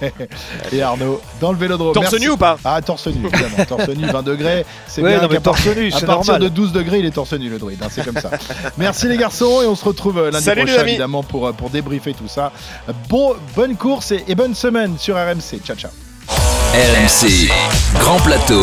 ouais. 0.02 0.12
Et 0.72 0.82
Arnaud, 0.82 1.20
dans 1.40 1.52
le 1.52 1.58
vélodrome. 1.58 1.92
Torse 1.94 2.14
nu 2.18 2.30
ou 2.30 2.36
pas 2.36 2.56
Ah, 2.64 2.80
torse 2.82 3.06
nu, 3.08 3.26
évidemment. 3.26 3.64
torse 3.68 3.88
nu, 3.88 4.06
20 4.06 4.22
degrés. 4.22 4.64
C'est 4.86 5.02
bien. 5.02 5.20
Non, 5.20 5.28
mais 5.30 5.40
torse 5.40 5.66
nu, 5.66 5.92
À 5.92 6.00
partir 6.00 6.38
de 6.38 6.48
12 6.48 6.72
degrés, 6.72 6.98
il 6.98 7.06
est 7.06 7.10
torse 7.10 7.32
nu, 7.34 7.48
le 7.48 7.58
druide. 7.58 7.82
Hein, 7.82 7.88
c'est 7.90 8.04
comme 8.04 8.20
ça. 8.20 8.30
Merci 8.78 9.08
les 9.08 9.16
garçons 9.16 9.62
et 9.62 9.66
on 9.66 9.74
se 9.74 9.84
retrouve 9.84 10.18
euh, 10.18 10.30
lundi 10.30 10.50
prochain, 10.50 10.86
évidemment, 10.86 11.22
pour, 11.22 11.46
euh, 11.46 11.52
pour 11.52 11.70
débriefer 11.70 12.14
tout 12.14 12.28
ça. 12.28 12.52
Bon, 13.08 13.34
bonne 13.54 13.76
course 13.76 14.12
et, 14.12 14.24
et 14.28 14.34
bonne 14.34 14.54
semaine 14.54 14.96
sur 14.98 15.16
RMC. 15.16 15.60
Ciao, 15.64 15.76
ciao. 15.76 15.90
RMC, 16.74 17.48
grand 18.00 18.18
plateau. 18.20 18.62